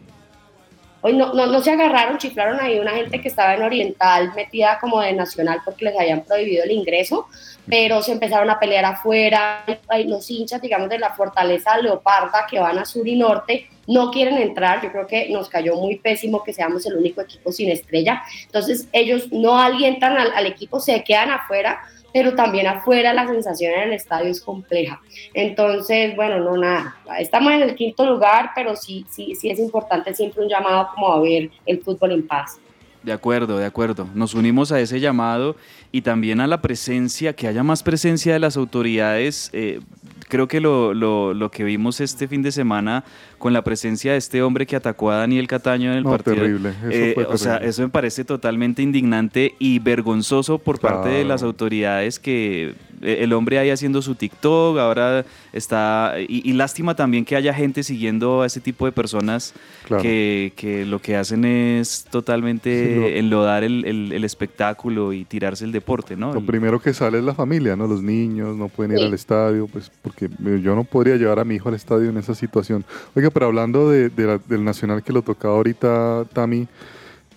Hoy 1.02 1.14
no, 1.14 1.34
no, 1.34 1.46
no 1.46 1.62
se 1.62 1.72
agarraron, 1.72 2.18
chiflaron 2.18 2.60
ahí 2.60 2.80
una 2.80 2.92
gente 2.92 3.22
que 3.22 3.30
estaba 3.30 3.56
en 3.56 3.64
Oriental 3.64 4.34
metida 4.36 4.80
como 4.80 5.00
de 5.00 5.14
Nacional 5.14 5.62
porque 5.64 5.86
les 5.86 5.98
habían 5.98 6.24
prohibido 6.24 6.64
el 6.64 6.72
ingreso, 6.72 7.28
pero 7.68 8.02
se 8.02 8.12
empezaron 8.12 8.50
a 8.50 8.60
pelear 8.60 8.86
afuera. 8.86 9.64
Hay 9.88 10.06
los 10.06 10.30
hinchas, 10.30 10.62
digamos, 10.62 10.90
de 10.90 11.00
la 11.00 11.12
Fortaleza 11.12 11.78
Leoparda 11.78 12.46
que 12.50 12.60
van 12.60 12.78
a 12.80 12.86
sur 12.86 13.08
y 13.08 13.16
norte 13.16 13.70
no 13.90 14.12
quieren 14.12 14.38
entrar. 14.38 14.84
Yo 14.84 14.92
creo 14.92 15.08
que 15.08 15.30
nos 15.30 15.50
cayó 15.50 15.76
muy 15.76 15.98
pésimo 15.98 16.44
que 16.44 16.54
seamos 16.54 16.86
el 16.86 16.96
único 16.96 17.22
equipo 17.22 17.52
sin 17.52 17.70
estrella. 17.70 18.22
Entonces 18.46 18.88
ellos 18.92 19.32
no 19.32 19.60
alientan 19.60 20.16
al, 20.18 20.32
al 20.34 20.46
equipo, 20.46 20.80
se 20.80 21.04
quedan 21.04 21.32
afuera, 21.32 21.82
pero 22.14 22.36
también 22.36 22.68
afuera 22.68 23.14
la 23.14 23.28
sensación 23.28 23.74
en 23.74 23.82
el 23.90 23.94
estadio 23.94 24.30
es 24.30 24.42
compleja. 24.42 25.02
Entonces, 25.34 26.16
bueno, 26.16 26.40
no 26.40 26.58
nada. 26.58 26.98
Estamos 27.20 27.54
en 27.54 27.64
el 27.64 27.76
quinto 27.76 28.06
lugar, 28.06 28.52
pero 28.56 28.76
sí, 28.76 29.06
sí, 29.10 29.36
sí 29.36 29.50
es 29.50 29.60
importante 29.60 30.14
siempre 30.14 30.44
un 30.44 30.50
llamado 30.50 30.90
como 30.94 31.12
a 31.12 31.22
ver 31.22 31.50
el 31.66 31.82
fútbol 31.82 32.12
en 32.12 32.28
paz. 32.28 32.60
De 33.04 33.14
acuerdo, 33.14 33.58
de 33.58 33.66
acuerdo. 33.66 34.08
Nos 34.14 34.34
unimos 34.34 34.72
a 34.72 34.80
ese 34.80 35.00
llamado 35.00 35.56
y 35.92 36.02
también 36.02 36.42
a 36.42 36.48
la 36.48 36.62
presencia, 36.62 37.34
que 37.34 37.48
haya 37.48 37.64
más 37.64 37.82
presencia 37.82 38.34
de 38.34 38.40
las 38.40 38.58
autoridades. 38.58 39.50
eh, 39.54 39.80
creo 40.30 40.48
que 40.48 40.62
lo, 40.62 40.94
lo- 40.94 41.34
lo 41.34 41.52
que 41.52 41.66
vimos 41.66 42.00
este 42.00 42.28
fin 42.30 42.42
de 42.42 42.52
semana 42.54 43.04
con 43.38 43.52
la 43.52 43.62
presencia 43.64 44.14
de 44.14 44.18
este 44.18 44.42
hombre 44.42 44.66
que 44.66 44.76
atacó 44.78 45.12
a 45.12 45.18
Daniel 45.18 45.48
Cataño 45.48 45.92
en 45.92 45.98
el 45.98 46.04
No, 46.04 46.12
partido. 46.12 46.36
terrible, 46.38 46.70
eso 46.70 46.90
eh, 46.92 47.12
fue 47.16 47.26
o 47.26 47.38
sea, 47.38 47.54
terrible. 47.54 47.70
eso 47.70 47.82
me 47.82 47.90
parece 47.90 48.24
totalmente 48.24 48.82
indignante 48.82 49.56
y 49.60 49.80
vergonzoso 49.80 50.58
por 50.60 50.80
parte 50.80 51.10
de 51.10 51.16
Claro. 51.16 51.28
las 51.30 51.44
autoridades 51.44 52.20
que 52.20 52.76
eh, 53.02 53.18
el 53.22 53.34
hombre 53.34 53.60
ahí 53.60 53.70
haciendo 53.70 54.02
su 54.02 54.16
TikTok, 54.16 54.78
ahora 54.78 55.26
está... 55.54 56.16
Y, 56.28 56.48
y 56.50 56.54
lástima 56.54 56.96
también 56.96 57.24
que 57.26 57.36
haya 57.36 57.54
gente 57.54 57.82
siguiendo 57.84 58.42
a 58.42 58.46
ese 58.46 58.60
tipo 58.62 58.86
de 58.86 58.92
personas 58.92 59.54
Claro. 59.88 60.04
que, 60.04 60.54
que 60.56 60.86
lo 60.86 61.00
que 61.02 61.16
hacen 61.16 61.46
es 61.46 62.06
totalmente 62.12 62.94
Sí, 62.94 62.96
lo- 63.00 63.08
enlodar 63.08 63.64
el, 63.64 63.86
el- 63.86 64.12
el 64.12 64.24
espectáculo 64.24 65.14
y 65.14 65.26
tirarse 65.26 65.64
el 65.66 65.72
deporte, 65.72 66.16
¿no? 66.16 66.34
Lo 66.34 66.42
primero 66.46 66.80
que 66.80 66.94
sale 66.94 67.18
es 67.20 67.24
la 67.24 67.34
familia, 67.34 67.76
¿no? 67.76 67.88
Los 67.88 68.04
niños 68.04 68.56
no 68.58 68.68
pueden 68.68 68.92
ir 68.92 69.00
Sí. 69.00 69.06
al 69.06 69.14
estadio, 69.14 69.68
pues 69.68 69.90
porque 70.02 70.19
yo 70.28 70.76
no 70.76 70.84
podría 70.84 71.16
llevar 71.16 71.40
a 71.40 71.46
mi 71.46 71.56
hijo 71.56 71.70
al 71.70 71.76
estadio 71.76 72.10
en 72.10 72.18
esa 72.18 72.36
situación. 72.36 72.84
Oiga, 73.16 73.30
pero 73.30 73.46
hablando 73.48 73.90
de, 73.90 74.10
de 74.10 74.26
la- 74.26 74.38
del 74.40 74.64
Nacional 74.66 75.04
que 75.04 75.14
lo 75.14 75.22
tocaba 75.22 75.56
ahorita, 75.56 76.26
Tami, 76.34 76.68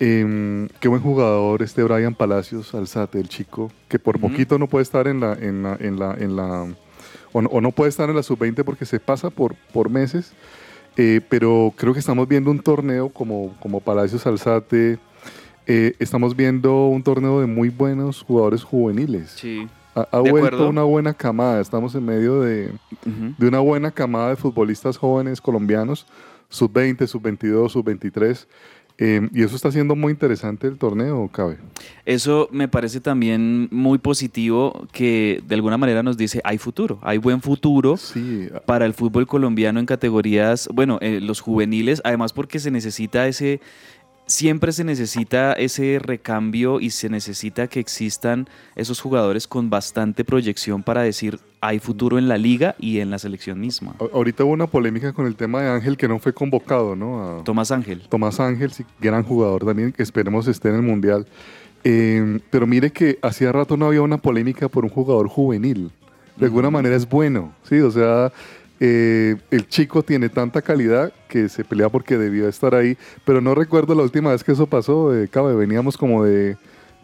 em, 0.00 0.68
qué 0.80 0.88
buen 0.88 1.00
jugador 1.02 1.62
este 1.62 1.82
Brian 1.82 2.14
Palacios, 2.14 2.74
Alzate, 2.74 3.20
el 3.20 3.28
chico, 3.28 3.70
que 3.88 3.98
por 3.98 4.18
poquito 4.18 4.58
no 4.58 4.66
puede 4.66 4.82
estar 4.82 5.06
en 5.06 5.20
la, 5.20 5.34
en 5.34 5.62
la, 5.62 5.76
en 5.78 5.98
la, 5.98 6.14
en 6.18 6.36
la 6.36 6.66
o, 7.32 7.40
no, 7.42 7.48
o 7.50 7.60
no 7.60 7.70
puede 7.72 7.88
estar 7.90 8.10
en 8.10 8.16
la 8.16 8.22
sub-20 8.22 8.64
porque 8.64 8.84
se 8.84 9.00
pasa 9.00 9.30
por, 9.30 9.54
por 9.72 9.88
meses. 9.90 10.32
Eh, 10.98 11.22
pero 11.30 11.72
creo 11.76 11.94
que 11.94 12.00
estamos 12.00 12.28
viendo 12.28 12.50
un 12.50 12.58
torneo 12.60 13.08
como, 13.08 13.56
como 13.60 13.80
Palacios 13.80 14.26
Alzate. 14.26 14.98
eh, 15.66 15.94
estamos 15.98 16.36
viendo 16.36 16.88
un 16.88 17.02
torneo 17.02 17.40
de 17.40 17.46
muy 17.46 17.70
buenos 17.70 18.22
jugadores 18.22 18.62
juveniles. 18.62 19.30
Sí. 19.30 19.66
Ha, 19.94 20.18
vuelto 20.20 20.38
acuerdo. 20.38 20.68
una 20.70 20.82
buena 20.84 21.12
camada. 21.12 21.60
Estamos 21.60 21.94
en 21.94 22.04
medio 22.04 22.40
de, 22.40 22.72
de 23.04 23.46
una 23.46 23.58
buena 23.60 23.90
camada 23.90 24.30
de 24.30 24.36
futbolistas 24.36 24.96
jóvenes 24.96 25.40
colombianos, 25.40 26.06
sub-20, 26.48 27.06
sub-22, 27.06 27.68
sub-23. 27.70 28.46
eh, 28.98 29.28
y 29.32 29.42
eso 29.42 29.56
está 29.56 29.70
siendo 29.72 29.94
muy 29.96 30.12
interesante 30.12 30.66
el 30.66 30.78
torneo, 30.78 31.28
Cabe. 31.28 31.58
Eso 32.06 32.48
me 32.52 32.68
parece 32.68 33.00
también 33.00 33.68
muy 33.70 33.98
positivo 33.98 34.86
que 34.92 35.42
de 35.46 35.54
alguna 35.54 35.76
manera 35.76 36.02
nos 36.02 36.16
dice 36.16 36.40
hay 36.44 36.58
futuro, 36.58 36.98
hay 37.02 37.18
buen 37.18 37.40
futuro 37.40 37.96
Sí, 37.96 38.48
para 38.66 38.86
el 38.86 38.94
fútbol 38.94 39.26
colombiano 39.26 39.78
en 39.80 39.86
categorías, 39.86 40.68
bueno, 40.72 40.98
eh, 41.00 41.20
los 41.20 41.40
juveniles, 41.40 42.00
además 42.04 42.32
porque 42.32 42.60
se 42.60 42.70
necesita 42.70 43.26
ese, 43.28 43.60
siempre 44.26 44.72
se 44.72 44.84
necesita 44.84 45.52
ese 45.52 45.98
recambio 46.00 46.80
y 46.80 46.90
se 46.90 47.08
necesita 47.08 47.66
que 47.66 47.80
existan 47.80 48.48
esos 48.76 49.00
jugadores 49.00 49.46
con 49.46 49.68
bastante 49.70 50.24
proyección 50.24 50.82
para 50.82 51.02
decir 51.02 51.38
hay 51.60 51.78
futuro 51.78 52.18
en 52.18 52.28
la 52.28 52.38
liga 52.38 52.74
y 52.78 53.00
en 53.00 53.10
la 53.10 53.18
selección 53.18 53.60
misma. 53.60 53.94
ahorita 54.12 54.44
hubo 54.44 54.52
una 54.52 54.66
polémica 54.66 55.12
con 55.12 55.26
el 55.26 55.36
tema 55.36 55.62
de 55.62 55.68
Ángel 55.70 55.96
que 55.96 56.08
no 56.08 56.18
fue 56.18 56.32
convocado, 56.32 56.96
¿no? 56.96 57.40
A- 57.40 57.44
Tomás 57.44 57.70
Ángel. 57.70 58.02
Tomás 58.08 58.40
Ángel, 58.40 58.72
sí, 58.72 58.84
gran 59.00 59.22
jugador 59.22 59.64
también, 59.64 59.92
que 59.92 60.02
esperemos 60.02 60.48
esté 60.48 60.70
en 60.70 60.76
el 60.76 60.82
Mundial. 60.82 61.26
Eh, 61.84 62.40
pero 62.50 62.66
mire 62.66 62.90
que 62.90 63.18
hacía 63.22 63.50
rato 63.52 63.76
no 63.76 63.86
había 63.86 64.02
una 64.02 64.18
polémica 64.18 64.68
por 64.68 64.84
un 64.84 64.90
jugador 64.90 65.28
juvenil. 65.28 65.90
De 66.36 66.46
alguna 66.46 66.70
manera 66.70 66.96
es 66.96 67.08
bueno, 67.08 67.52
¿sí? 67.68 67.78
O 67.80 67.90
sea, 67.90 68.32
eh, 68.80 69.36
el 69.50 69.68
chico 69.68 70.02
tiene 70.02 70.28
tanta 70.28 70.62
calidad 70.62 71.12
que 71.28 71.48
se 71.48 71.64
pelea 71.64 71.88
porque 71.88 72.18
debió 72.18 72.48
estar 72.48 72.74
ahí. 72.74 72.96
Pero 73.24 73.40
no 73.40 73.54
recuerdo 73.54 73.94
la 73.94 74.02
última 74.02 74.32
vez 74.32 74.42
que 74.42 74.52
eso 74.52 74.66
pasó. 74.66 75.14
Eh, 75.14 75.28
cabe, 75.28 75.54
veníamos 75.54 75.96
como 75.96 76.24
de, 76.24 76.56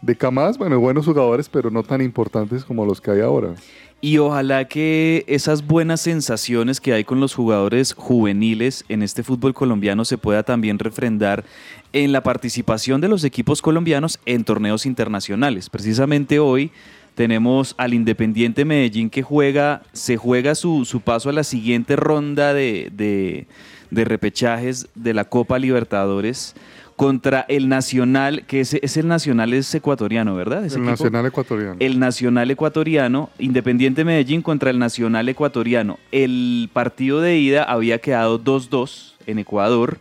de 0.02 0.16
camadas, 0.16 0.58
bueno, 0.58 0.78
buenos 0.80 1.04
jugadores, 1.04 1.48
pero 1.48 1.70
no 1.70 1.82
tan 1.82 2.00
importantes 2.00 2.64
como 2.64 2.84
los 2.84 3.00
que 3.00 3.10
hay 3.10 3.20
ahora. 3.20 3.54
Y 4.00 4.18
ojalá 4.18 4.66
que 4.66 5.24
esas 5.26 5.66
buenas 5.66 6.00
sensaciones 6.00 6.80
que 6.80 6.92
hay 6.92 7.02
con 7.02 7.18
los 7.18 7.34
jugadores 7.34 7.94
juveniles 7.94 8.84
en 8.88 9.02
este 9.02 9.24
fútbol 9.24 9.54
colombiano 9.54 10.04
se 10.04 10.18
pueda 10.18 10.44
también 10.44 10.78
refrendar 10.78 11.44
en 11.92 12.12
la 12.12 12.22
participación 12.22 13.00
de 13.00 13.08
los 13.08 13.24
equipos 13.24 13.60
colombianos 13.60 14.20
en 14.24 14.44
torneos 14.44 14.86
internacionales. 14.86 15.68
Precisamente 15.68 16.38
hoy 16.38 16.70
tenemos 17.18 17.74
al 17.78 17.94
Independiente 17.94 18.64
Medellín 18.64 19.10
que 19.10 19.24
juega, 19.24 19.82
se 19.92 20.16
juega 20.16 20.54
su, 20.54 20.84
su 20.84 21.00
paso 21.00 21.28
a 21.28 21.32
la 21.32 21.42
siguiente 21.42 21.96
ronda 21.96 22.54
de, 22.54 22.92
de- 22.94 23.48
de 23.90 24.04
repechajes 24.04 24.86
de 24.94 25.14
la 25.14 25.24
Copa 25.24 25.58
Libertadores 25.58 26.54
contra 26.94 27.44
el 27.48 27.68
Nacional, 27.68 28.44
que 28.46 28.60
es, 28.60 28.74
es 28.74 28.96
el 28.96 29.08
Nacional 29.08 29.52
es 29.52 29.74
ecuatoriano, 29.74 30.36
¿verdad? 30.36 30.64
Ese 30.64 30.76
El 30.76 30.82
equipo. 30.82 30.90
Nacional 30.92 31.26
Ecuatoriano. 31.26 31.76
El 31.80 31.98
Nacional 31.98 32.50
Ecuatoriano, 32.52 33.30
Independiente 33.40 34.04
Medellín 34.04 34.40
contra 34.40 34.70
el 34.70 34.78
Nacional 34.78 35.28
Ecuatoriano. 35.28 35.98
El 36.12 36.70
partido 36.72 37.20
de 37.20 37.36
ida 37.38 37.64
había 37.64 37.98
quedado 37.98 38.38
2-2 38.40 39.14
en 39.26 39.40
Ecuador. 39.40 39.98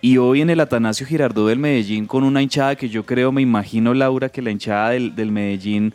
Y 0.00 0.18
hoy 0.18 0.42
en 0.42 0.50
el 0.50 0.60
Atanasio 0.60 1.06
Girardot 1.06 1.48
del 1.48 1.58
Medellín 1.58 2.06
con 2.06 2.22
una 2.22 2.40
hinchada 2.40 2.76
que 2.76 2.88
yo 2.88 3.04
creo, 3.04 3.32
me 3.32 3.42
imagino 3.42 3.94
Laura, 3.94 4.28
que 4.28 4.42
la 4.42 4.50
hinchada 4.52 4.90
del, 4.90 5.14
del 5.16 5.32
Medellín 5.32 5.92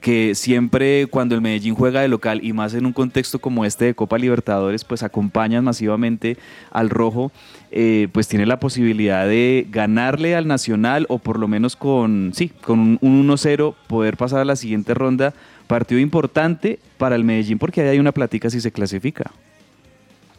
que 0.00 0.34
siempre 0.34 1.06
cuando 1.06 1.34
el 1.34 1.40
Medellín 1.40 1.74
juega 1.74 2.00
de 2.00 2.08
local 2.08 2.40
y 2.42 2.52
más 2.52 2.74
en 2.74 2.86
un 2.86 2.92
contexto 2.92 3.38
como 3.38 3.64
este 3.64 3.86
de 3.86 3.94
Copa 3.94 4.18
Libertadores, 4.18 4.84
pues 4.84 5.02
acompañan 5.02 5.64
masivamente 5.64 6.36
al 6.70 6.90
rojo, 6.90 7.32
eh, 7.70 8.08
pues 8.12 8.28
tiene 8.28 8.46
la 8.46 8.60
posibilidad 8.60 9.26
de 9.26 9.66
ganarle 9.70 10.36
al 10.36 10.46
Nacional 10.46 11.06
o 11.08 11.18
por 11.18 11.38
lo 11.38 11.48
menos 11.48 11.76
con, 11.76 12.32
sí, 12.34 12.48
con 12.48 12.78
un, 12.78 12.98
un 13.00 13.28
1-0 13.28 13.74
poder 13.86 14.16
pasar 14.16 14.40
a 14.40 14.44
la 14.44 14.56
siguiente 14.56 14.94
ronda. 14.94 15.34
Partido 15.66 16.00
importante 16.00 16.78
para 16.96 17.16
el 17.16 17.24
Medellín 17.24 17.58
porque 17.58 17.82
ahí 17.82 17.88
hay 17.88 17.98
una 17.98 18.12
plática 18.12 18.50
si 18.50 18.60
se 18.60 18.72
clasifica. 18.72 19.30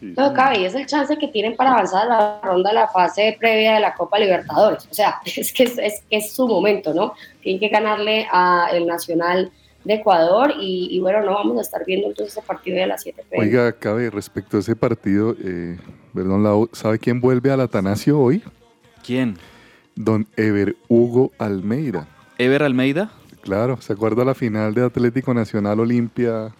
Sí, 0.00 0.14
No, 0.16 0.28
sí. 0.30 0.34
cabe, 0.34 0.60
y 0.60 0.64
es 0.64 0.74
el 0.74 0.86
chance 0.86 1.16
que 1.18 1.28
tienen 1.28 1.54
para 1.56 1.72
avanzar 1.72 2.06
a 2.06 2.08
la 2.08 2.40
ronda 2.42 2.70
de 2.70 2.74
la 2.74 2.88
fase 2.88 3.36
previa 3.38 3.74
de 3.74 3.80
la 3.80 3.94
Copa 3.94 4.18
Libertadores. 4.18 4.88
O 4.90 4.94
sea, 4.94 5.20
es 5.24 5.52
que 5.52 5.64
es, 5.64 5.78
es, 5.78 6.02
que 6.08 6.16
es 6.16 6.32
su 6.32 6.48
momento, 6.48 6.92
¿no? 6.94 7.14
Tienen 7.42 7.60
que 7.60 7.68
ganarle 7.68 8.26
al 8.30 8.86
Nacional 8.86 9.52
de 9.84 9.94
Ecuador 9.94 10.52
y, 10.60 10.88
y 10.90 11.00
bueno, 11.00 11.22
no 11.22 11.32
vamos 11.34 11.58
a 11.58 11.62
estar 11.62 11.84
viendo 11.86 12.08
entonces 12.08 12.36
ese 12.36 12.46
partido 12.46 12.78
de 12.78 12.86
las 12.86 13.02
7 13.02 13.24
pm. 13.30 13.46
Oiga, 13.46 13.72
cabe 13.72 14.10
respecto 14.10 14.56
a 14.56 14.60
ese 14.60 14.76
partido, 14.76 15.34
eh, 15.42 15.78
perdón, 16.14 16.42
Lau, 16.42 16.68
¿sabe 16.72 16.98
quién 16.98 17.20
vuelve 17.20 17.50
al 17.50 17.60
Atanasio 17.60 18.18
hoy? 18.18 18.42
¿Quién? 19.04 19.36
Don 19.96 20.26
Ever 20.36 20.76
Hugo 20.88 21.32
Almeida. 21.38 22.06
¿Ever 22.38 22.62
Almeida? 22.62 23.10
Claro, 23.42 23.80
¿se 23.80 23.92
acuerda 23.94 24.24
la 24.24 24.34
final 24.34 24.74
de 24.74 24.84
Atlético 24.84 25.32
Nacional 25.32 25.80
Olimpia? 25.80 26.54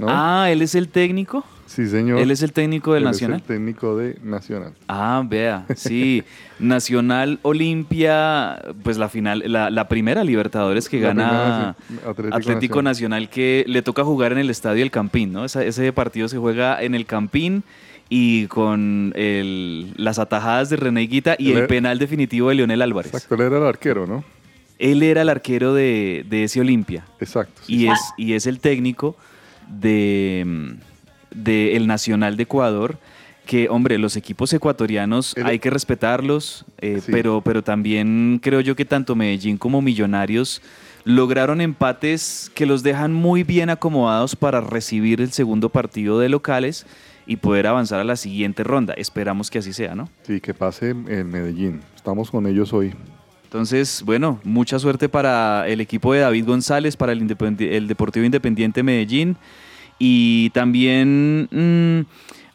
¿No? 0.00 0.06
Ah, 0.08 0.50
él 0.50 0.62
es 0.62 0.74
el 0.74 0.88
técnico. 0.88 1.44
sí, 1.66 1.86
señor. 1.86 2.18
Él 2.20 2.30
es 2.32 2.42
el 2.42 2.52
técnico 2.52 2.94
del 2.94 3.02
Él 3.04 3.08
es 3.10 3.14
Nacional. 3.16 3.40
el 3.40 3.46
técnico 3.46 3.96
de 3.96 4.16
Nacional. 4.24 4.72
Ah, 4.88 5.22
vea, 5.24 5.66
sí. 5.76 6.24
Nacional 6.58 7.38
Olimpia, 7.42 8.60
pues 8.82 8.98
la 8.98 9.08
final, 9.08 9.42
la, 9.46 9.70
la 9.70 9.88
primera 9.88 10.24
Libertadores 10.24 10.88
que 10.88 11.00
La 11.00 11.08
gana 11.08 11.76
primera, 11.86 12.10
Atlético 12.10 12.36
Atlético, 12.36 12.82
Nacional. 12.82 13.28
que 13.28 13.64
le 13.66 13.82
toca 13.82 14.04
jugar 14.04 14.32
en 14.32 14.38
el 14.38 14.50
estadio 14.50 14.82
El 14.82 14.90
Campín, 14.90 15.32
¿no? 15.32 15.44
Ese 15.44 15.92
partido 15.92 16.28
se 16.28 16.38
juega 16.38 16.82
en 16.82 16.94
el 16.94 17.06
Campín 17.06 17.62
y 18.08 18.46
con 18.46 19.12
el- 19.16 19.92
las 19.96 20.18
atajadas 20.18 20.70
de 20.70 20.76
René 20.76 21.02
Guita 21.02 21.36
y 21.38 21.52
el 21.52 21.66
penal 21.66 21.98
definitivo 21.98 22.48
de 22.48 22.56
Leonel 22.56 22.82
Álvarez. 22.82 23.12
Exacto, 23.14 23.34
él 23.36 23.40
era 23.42 23.58
el 23.58 23.64
arquero, 23.66 24.06
¿no? 24.06 24.24
Él 24.78 25.02
era 25.02 25.22
el 25.22 25.28
arquero 25.28 25.74
de, 25.74 26.24
de 26.28 26.44
ese 26.44 26.58
Olimpia 26.60 27.04
Exacto. 27.20 27.60
sí, 27.66 27.76
y 27.76 27.88
es, 27.88 28.00
y 28.16 28.32
es 28.32 28.46
el 28.46 28.60
técnico 28.60 29.14
de, 29.70 30.44
mm, 30.46 30.70
de 31.34 31.76
el 31.76 31.86
Nacional 31.86 32.36
de 32.36 32.42
Ecuador. 32.44 32.98
Que, 33.46 33.68
hombre, 33.68 33.98
los 33.98 34.16
equipos 34.16 34.52
ecuatorianos 34.52 35.36
El- 35.36 35.46
hay 35.46 35.58
que 35.58 35.70
respetarlos, 35.70 36.64
eh, 36.80 37.00
Sí. 37.04 37.10
pero, 37.10 37.40
pero 37.40 37.62
también 37.64 38.38
creo 38.40 38.60
yo 38.60 38.76
que 38.76 38.84
tanto 38.84 39.16
Medellín 39.16 39.56
como 39.58 39.82
Millonarios 39.82 40.62
lograron 41.04 41.60
empates 41.60 42.52
que 42.54 42.64
los 42.66 42.82
dejan 42.84 43.12
muy 43.12 43.42
bien 43.42 43.70
acomodados 43.70 44.36
para 44.36 44.60
recibir 44.60 45.20
el 45.20 45.32
segundo 45.32 45.68
partido 45.70 46.20
de 46.20 46.28
locales 46.28 46.86
y 47.26 47.36
poder 47.36 47.66
avanzar 47.66 47.98
a 48.00 48.04
la 48.04 48.16
siguiente 48.16 48.62
ronda. 48.62 48.92
Esperamos 48.94 49.50
que 49.50 49.58
así 49.58 49.72
sea, 49.72 49.94
¿no? 49.96 50.08
Sí, 50.22 50.40
que 50.40 50.52
pase 50.54 50.90
en 50.90 51.30
Medellín. 51.30 51.80
Estamos 51.96 52.30
con 52.30 52.46
ellos 52.46 52.72
hoy. 52.72 52.92
Entonces, 53.50 54.04
bueno, 54.06 54.38
mucha 54.44 54.78
suerte 54.78 55.08
para 55.08 55.66
el 55.66 55.80
equipo 55.80 56.12
de 56.12 56.20
David 56.20 56.46
González, 56.46 56.96
para 56.96 57.10
el, 57.10 57.36
el 57.58 57.88
Deportivo 57.88 58.24
Independiente 58.24 58.84
Medellín. 58.84 59.36
Y 59.98 60.50
también 60.50 61.48
mm, 61.50 62.06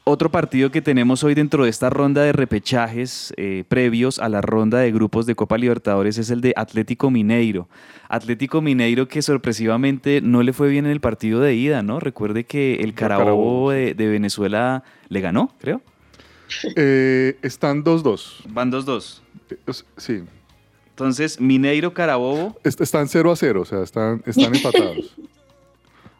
otro 0.05 0.31
partido 0.31 0.71
que 0.71 0.81
tenemos 0.81 1.21
hoy 1.25 1.33
dentro 1.33 1.65
de 1.65 1.69
esta 1.69 1.89
ronda 1.89 2.21
de 2.23 2.31
repechajes 2.31 3.33
eh, 3.35 3.65
previos 3.67 4.19
a 4.19 4.29
la 4.29 4.39
ronda 4.39 4.77
de 4.79 4.93
grupos 4.93 5.25
de 5.25 5.35
Copa 5.35 5.57
Libertadores 5.57 6.17
es 6.17 6.29
el 6.29 6.39
de 6.39 6.53
Atlético 6.55 7.11
Mineiro. 7.11 7.67
Atlético 8.07 8.61
Mineiro 8.61 9.09
que 9.09 9.21
sorpresivamente 9.21 10.21
no 10.21 10.43
le 10.43 10.53
fue 10.53 10.69
bien 10.69 10.85
en 10.85 10.93
el 10.93 11.01
partido 11.01 11.41
de 11.41 11.55
ida, 11.55 11.83
¿no? 11.83 11.99
Recuerde 11.99 12.45
que 12.45 12.75
el 12.75 12.93
Carabobo 12.93 13.71
de, 13.71 13.95
de 13.95 14.07
Venezuela 14.07 14.85
le 15.09 15.19
ganó, 15.19 15.53
creo. 15.59 15.81
Eh, 16.77 17.37
están 17.41 17.83
2-2. 17.83 18.43
Van 18.47 18.71
2-2. 18.71 19.19
Eh, 19.49 19.73
Sí. 19.97 20.23
Entonces, 20.95 21.41
Mineiro 21.41 21.93
Carabobo 21.93 22.57
Est- 22.63 22.79
Están 22.79 23.09
0 23.09 23.31
a 23.31 23.35
0, 23.35 23.61
o 23.61 23.65
sea, 23.65 23.83
están, 23.83 24.23
están 24.25 24.55
empatados. 24.55 25.13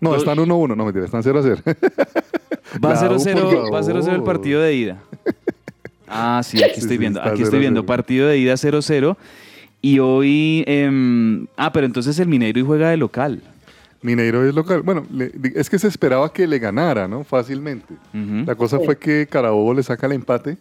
No, 0.02 0.16
están 0.16 0.38
1 0.38 0.54
a 0.54 0.58
1, 0.58 0.76
no 0.76 0.84
mentira, 0.86 1.06
están 1.06 1.24
0 1.24 1.40
a 1.40 1.44
0. 1.44 1.62
Va 2.84 2.94
La 2.94 3.10
U, 3.10 3.16
0-0 3.16 3.34
por 3.42 3.74
va 3.74 3.82
0-0 3.82 3.96
el 3.98 4.04
favor. 4.04 4.24
partiendo 4.26 4.62
de 4.62 4.74
ida. 4.76 4.98
Ah, 6.08 6.42
sí, 6.44 6.58
aquí 6.62 6.74
Sí, 6.76 6.80
estoy 6.82 6.96
sí, 6.96 6.98
viendo. 6.98 7.22
Aquí 7.22 7.42
estoy 7.44 7.58
0-0. 7.60 7.62
viendo 7.62 7.86
partido 7.86 8.28
de 8.28 8.38
ida 8.38 8.54
0-0. 8.56 9.16
Y 9.82 10.00
hoy. 10.00 10.64
em, 10.68 11.48
ah, 11.56 11.72
pero 11.72 11.86
entonces 11.86 12.20
el 12.20 12.28
Mineiro 12.28 12.60
y 12.60 12.64
juega 12.64 12.90
de 12.90 12.98
local. 12.98 13.42
Mineiro 14.02 14.46
es 14.48 14.54
local. 14.54 14.82
Bueno, 14.82 15.06
le- 15.12 15.32
es 15.56 15.70
que 15.70 15.80
se 15.80 15.88
esperaba 15.88 16.32
que 16.34 16.46
le 16.48 16.60
ganara, 16.60 17.08
¿no? 17.08 17.24
Fácilmente. 17.24 17.94
Ujú. 18.14 18.44
La 18.46 18.56
cosa 18.56 18.78
fue 18.80 18.98
que 18.98 19.26
Carabobo 19.26 19.74
le 19.74 19.84
saca 19.84 20.06
el 20.08 20.12
empate, 20.14 20.58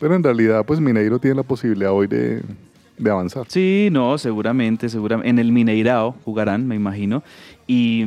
pero 0.00 0.14
en 0.16 0.22
realidad, 0.24 0.64
pues 0.66 0.80
Mineiro 0.80 1.18
tiene 1.20 1.36
la 1.36 1.42
posibilidad 1.44 1.92
hoy 1.92 2.06
de, 2.08 2.42
de 2.98 3.10
avanzar. 3.10 3.44
Sí, 3.48 3.88
no, 3.92 4.16
seguramente, 4.18 4.88
seguramente. 4.88 5.28
En 5.30 5.38
el 5.38 5.52
Mineirao 5.52 6.14
jugarán, 6.24 6.66
me 6.66 6.74
imagino. 6.74 7.22
Y, 7.66 8.04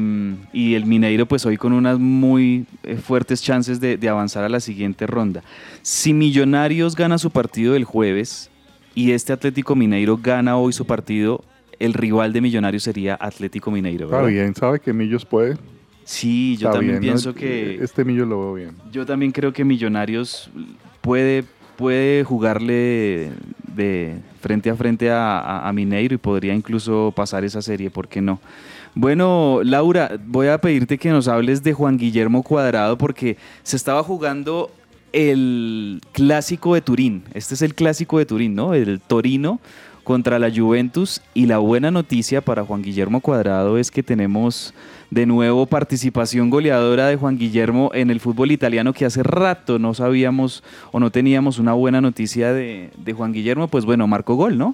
y 0.53 0.75
el 0.75 0.85
Mineiro, 0.85 1.25
pues 1.25 1.45
hoy 1.45 1.57
con 1.57 1.73
unas 1.73 1.99
muy 1.99 2.65
eh, 2.83 2.95
fuertes 2.95 3.41
chances 3.41 3.79
de, 3.81 3.97
de 3.97 4.09
avanzar 4.09 4.43
a 4.45 4.49
la 4.49 4.59
siguiente 4.59 5.05
ronda. 5.05 5.43
Si 5.81 6.13
Millonarios 6.13 6.95
gana 6.95 7.17
su 7.17 7.29
partido 7.29 7.75
el 7.75 7.83
jueves 7.83 8.49
y 8.95 9.11
este 9.11 9.33
Atlético 9.33 9.75
Mineiro 9.75 10.17
gana 10.17 10.57
hoy 10.57 10.71
su 10.73 10.85
partido, 10.85 11.43
el 11.77 11.93
rival 11.93 12.31
de 12.33 12.41
Millonarios 12.41 12.83
sería 12.83 13.17
Atlético 13.19 13.69
Mineiro. 13.69 14.05
Está 14.05 14.17
¿verdad? 14.17 14.31
bien, 14.31 14.55
sabe 14.55 14.79
que 14.79 14.93
Millos 14.93 15.25
puede. 15.25 15.57
Sí, 16.05 16.57
yo 16.57 16.69
Está 16.69 16.79
también 16.79 16.99
bien, 16.99 17.13
¿no? 17.13 17.19
pienso 17.19 17.33
que 17.35 17.83
Este 17.83 18.03
Millos 18.05 18.27
lo 18.27 18.39
veo 18.39 18.53
bien. 18.55 18.75
yo 18.91 19.05
también 19.05 19.31
creo 19.31 19.53
que 19.53 19.63
Millonarios 19.65 20.49
puede 21.01 21.43
puede 21.77 22.23
jugarle 22.25 23.31
de 23.75 24.17
frente 24.41 24.69
a 24.69 24.75
frente 24.75 25.09
a, 25.11 25.69
Mineiro 25.73 26.15
y 26.15 26.17
podría 26.17 26.53
incluso 26.53 27.13
pasar 27.15 27.43
esa 27.43 27.61
serie, 27.61 27.89
¿por 27.89 28.07
qué 28.07 28.21
no? 28.21 28.39
Bueno, 28.95 29.61
Laura, 29.63 30.19
voy 30.25 30.47
a 30.47 30.57
pedirte 30.59 30.97
que 30.97 31.09
nos 31.09 31.27
hables 31.27 31.63
de 31.63 31.73
Juan 31.73 31.97
Guillermo 31.97 32.43
Cuadrado 32.43 32.97
porque 32.97 33.37
se 33.63 33.75
estaba 33.75 34.03
jugando 34.03 34.71
el 35.13 36.01
clásico 36.11 36.73
de 36.73 36.81
Turín. 36.81 37.23
Este 37.33 37.53
es 37.53 37.61
el 37.61 37.75
clásico 37.75 38.17
de 38.17 38.25
Turín, 38.25 38.55
¿no? 38.55 38.73
El 38.73 38.99
Torino 38.99 39.59
contra 40.09 40.39
la 40.39 40.49
Juventus 40.49 41.21
y 41.35 41.45
la 41.45 41.59
buena 41.59 41.91
noticia 41.91 42.41
para 42.41 42.65
Juan 42.65 42.81
Guillermo 42.81 43.21
Cuadrado 43.21 43.77
es 43.77 43.91
que 43.91 44.01
tenemos 44.01 44.73
de 45.11 45.27
nuevo 45.27 45.67
participación 45.67 46.49
goleadora 46.49 47.05
de 47.05 47.15
Juan 47.15 47.37
Guillermo 47.37 47.91
en 47.93 48.09
el 48.09 48.19
fútbol 48.19 48.49
italiano 48.51 48.91
que 48.91 49.05
hace 49.05 49.21
rato 49.21 49.77
no 49.77 49.93
sabíamos 49.93 50.63
o 50.91 50.99
no 50.99 51.11
teníamos 51.11 51.59
una 51.59 51.73
buena 51.73 52.01
noticia 52.01 52.53
de, 52.53 52.89
Juan 53.15 53.33
Guillermo, 53.33 53.67
pues 53.67 53.85
bueno, 53.85 54.07
marcó 54.07 54.33
gol, 54.33 54.57
¿no? 54.57 54.73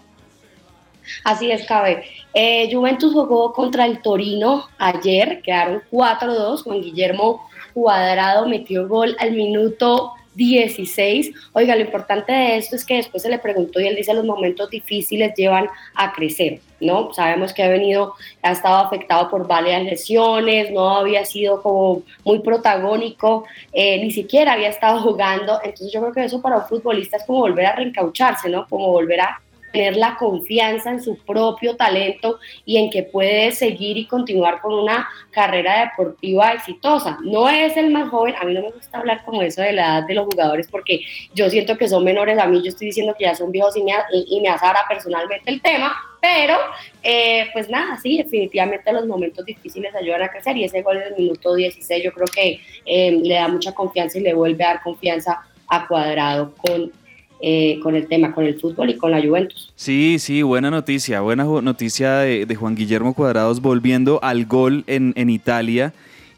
Así 1.25 1.51
es, 1.51 1.67
Cabe. 1.67 2.05
Eh, 2.33 2.73
Juventus 2.73 3.11
jugó 3.11 3.51
contra 3.51 3.85
el 3.87 4.01
Torino 4.01 4.69
ayer, 4.77 5.41
quedaron 5.41 5.81
4-2. 5.91 6.63
Juan 6.63 6.79
Guillermo 6.79 7.45
Cuadrado 7.73 8.47
metió 8.47 8.87
gol 8.87 9.17
al 9.19 9.33
minuto 9.33 10.13
16. 10.35 11.31
Oiga, 11.53 11.75
lo 11.75 11.81
importante 11.81 12.31
de 12.31 12.57
esto 12.57 12.75
es 12.75 12.85
que 12.85 12.95
después 12.95 13.23
se 13.23 13.29
le 13.29 13.39
preguntó 13.39 13.79
y 13.79 13.87
él 13.87 13.95
dice 13.95 14.13
los 14.13 14.25
momentos 14.25 14.69
difíciles 14.69 15.33
llevan 15.35 15.67
a 15.95 16.13
crecer, 16.13 16.59
¿no? 16.79 17.13
Sabemos 17.13 17.53
que 17.53 17.63
ha 17.63 17.69
venido, 17.69 18.13
ha 18.41 18.51
estado 18.51 18.77
afectado 18.77 19.29
por 19.29 19.47
varias 19.47 19.83
lesiones, 19.83 20.71
no 20.71 20.89
había 20.97 21.25
sido 21.25 21.61
como 21.61 22.03
muy 22.23 22.39
protagónico, 22.39 23.45
eh, 23.71 24.03
ni 24.03 24.11
siquiera 24.11 24.53
había 24.53 24.69
estado 24.69 25.01
jugando. 25.01 25.59
Entonces 25.63 25.91
yo 25.91 26.01
creo 26.01 26.13
que 26.13 26.25
eso 26.25 26.41
para 26.41 26.57
un 26.57 26.65
futbolista 26.65 27.17
es 27.17 27.23
como 27.23 27.39
volver 27.39 27.65
a 27.65 27.75
reencaucharse, 27.75 28.49
¿no? 28.49 28.67
Como 28.67 28.91
volver 28.91 29.21
a 29.21 29.41
tener 29.75 29.97
la 29.97 30.15
confianza 30.15 30.89
en 30.89 31.03
su 31.03 31.17
propio 31.17 31.75
talento 31.75 32.39
y 32.63 32.77
en 32.77 32.89
que 32.89 33.03
puede 33.03 33.51
seguir 33.51 33.97
y 33.97 34.05
continuar 34.05 34.61
con 34.61 34.73
una 34.73 35.09
carrera 35.31 35.81
deportiva 35.81 36.53
exitosa. 36.53 37.17
No 37.23 37.49
es 37.49 37.75
el 37.75 37.91
más 37.91 38.09
joven, 38.09 38.35
a 38.39 38.45
mí 38.45 38.53
no 38.53 38.61
me 38.61 38.71
gusta 38.71 38.99
hablar 38.99 39.25
como 39.25 39.41
eso 39.41 39.61
de 39.61 39.73
la 39.73 39.97
edad 39.97 40.07
de 40.07 40.13
los 40.13 40.27
jugadores 40.27 40.69
porque 40.71 41.01
yo 41.33 41.49
siento 41.49 41.77
que 41.77 41.89
son 41.89 42.05
menores 42.05 42.39
a 42.39 42.47
mí, 42.47 42.61
yo 42.61 42.69
estoy 42.69 42.87
diciendo 42.87 43.13
que 43.19 43.25
ya 43.25 43.35
son 43.35 43.51
viejos 43.51 43.75
y 43.75 43.83
me, 43.83 43.91
y, 44.13 44.37
y 44.37 44.39
me 44.39 44.47
azara 44.47 44.79
personalmente 44.87 45.51
el 45.51 45.61
tema, 45.61 45.93
pero 46.21 46.55
eh, 47.03 47.47
pues 47.51 47.69
nada, 47.69 47.97
sí, 48.01 48.17
definitivamente 48.17 48.93
los 48.93 49.05
momentos 49.05 49.43
difíciles 49.43 49.93
ayudan 49.93 50.23
a 50.23 50.29
crecer 50.29 50.55
y 50.55 50.63
ese 50.63 50.83
gol 50.83 50.99
del 50.99 51.17
minuto 51.17 51.53
16 51.53 52.01
yo 52.01 52.13
creo 52.13 52.27
que 52.27 52.61
eh, 52.85 53.11
le 53.11 53.35
da 53.35 53.49
mucha 53.49 53.73
confianza 53.73 54.19
y 54.19 54.21
le 54.21 54.33
vuelve 54.33 54.63
a 54.63 54.67
dar 54.67 54.83
confianza 54.83 55.41
a 55.67 55.85
Cuadrado 55.85 56.53
con 56.55 56.93
eh, 57.41 57.79
con 57.81 57.95
el 57.95 58.07
tema, 58.07 58.33
con 58.33 58.45
el 58.45 58.59
fútbol 58.59 58.89
y 58.89 58.97
con 58.97 59.11
la 59.11 59.21
Juventus. 59.21 59.71
Sí, 59.75 60.17
sí, 60.19 60.41
buena 60.41 60.71
noticia, 60.71 61.21
buena 61.21 61.43
noticia 61.43 62.19
de, 62.19 62.45
de 62.45 62.55
Juan 62.55 62.75
Guillermo 62.75 63.13
Cuadrados 63.13 63.61
volviendo 63.61 64.19
al 64.23 64.45
gol 64.45 64.83
en, 64.87 65.13
en 65.15 65.29
Italia. 65.29 65.93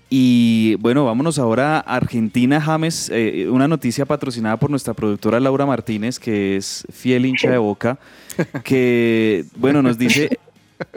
Y 0.10 0.76
bueno, 0.76 1.04
vámonos 1.04 1.38
ahora 1.38 1.78
a 1.80 1.96
Argentina, 1.98 2.62
James, 2.62 3.12
eh, 3.14 3.48
una 3.50 3.68
noticia 3.68 4.06
patrocinada 4.06 4.56
por 4.58 4.70
nuestra 4.70 4.94
productora 4.94 5.40
Laura 5.40 5.66
Martínez, 5.66 6.18
que 6.18 6.56
es 6.56 6.86
fiel 6.94 7.26
hincha 7.26 7.52
de 7.52 7.58
boca, 7.58 8.00
que 8.64 9.44
bueno, 9.58 9.82
nos 9.82 9.98
dice, 9.98 10.40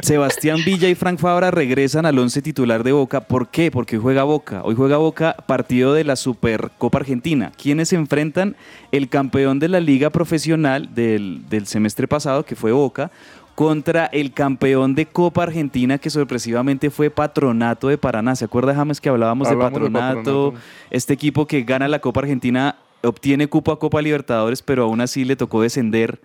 Sebastián 0.03 0.59
Villa 0.65 0.89
y 0.89 0.95
Frank 0.95 1.19
Fabra 1.19 1.51
regresan 1.51 2.07
al 2.07 2.19
once 2.19 2.43
titular 2.43 2.85
de 2.85 2.93
Boca. 2.93 3.23
¿Por 3.23 3.49
qué? 3.49 3.71
Porque 3.71 3.97
hoy 3.97 4.03
juega 4.03 4.25
Boca. 4.25 4.63
Hoy 4.65 4.75
juega 4.75 4.99
Boca 4.99 5.37
partido 5.47 5.95
de 5.95 6.05
la 6.05 6.17
Supercopa 6.17 6.99
Argentina. 6.99 7.53
¿Quiénes 7.57 7.89
se 7.89 7.97
enfrentan? 7.97 8.57
El 8.93 9.09
campeón 9.09 9.59
de 9.59 9.69
la 9.69 9.81
liga 9.81 10.11
profesional 10.11 10.95
del, 10.95 11.49
del 11.49 11.67
semestre 11.67 12.09
pasado, 12.09 12.45
que 12.45 12.57
fue 12.57 12.73
Boca, 12.73 13.11
contra 13.55 14.07
el 14.07 14.33
campeón 14.33 14.95
de 14.95 15.07
Copa 15.07 15.43
Argentina, 15.43 15.99
que 15.99 16.11
sorpresivamente 16.11 16.91
fue 16.91 17.11
Patronato 17.11 17.89
de 17.89 17.99
Paraná. 17.99 18.37
¿Se 18.37 18.45
acuerda, 18.45 18.75
James, 18.75 19.01
que 19.01 19.09
hablábamos, 19.09 19.49
de, 19.49 19.55
Hablamos 19.55 19.73
de 19.73 19.79
Patronato, 19.81 20.17
Patronato. 20.19 20.55
Este 20.91 21.15
equipo 21.15 21.47
que 21.47 21.63
gana 21.63 21.89
la 21.89 21.99
Copa 22.01 22.21
Argentina, 22.21 22.77
obtiene 23.03 23.49
cupo 23.49 23.73
a 23.73 23.79
Copa 23.79 24.03
Libertadores, 24.03 24.63
pero 24.63 24.85
aún 24.85 25.01
así 25.01 25.25
le 25.25 25.37
tocó 25.37 25.63
descender 25.63 26.21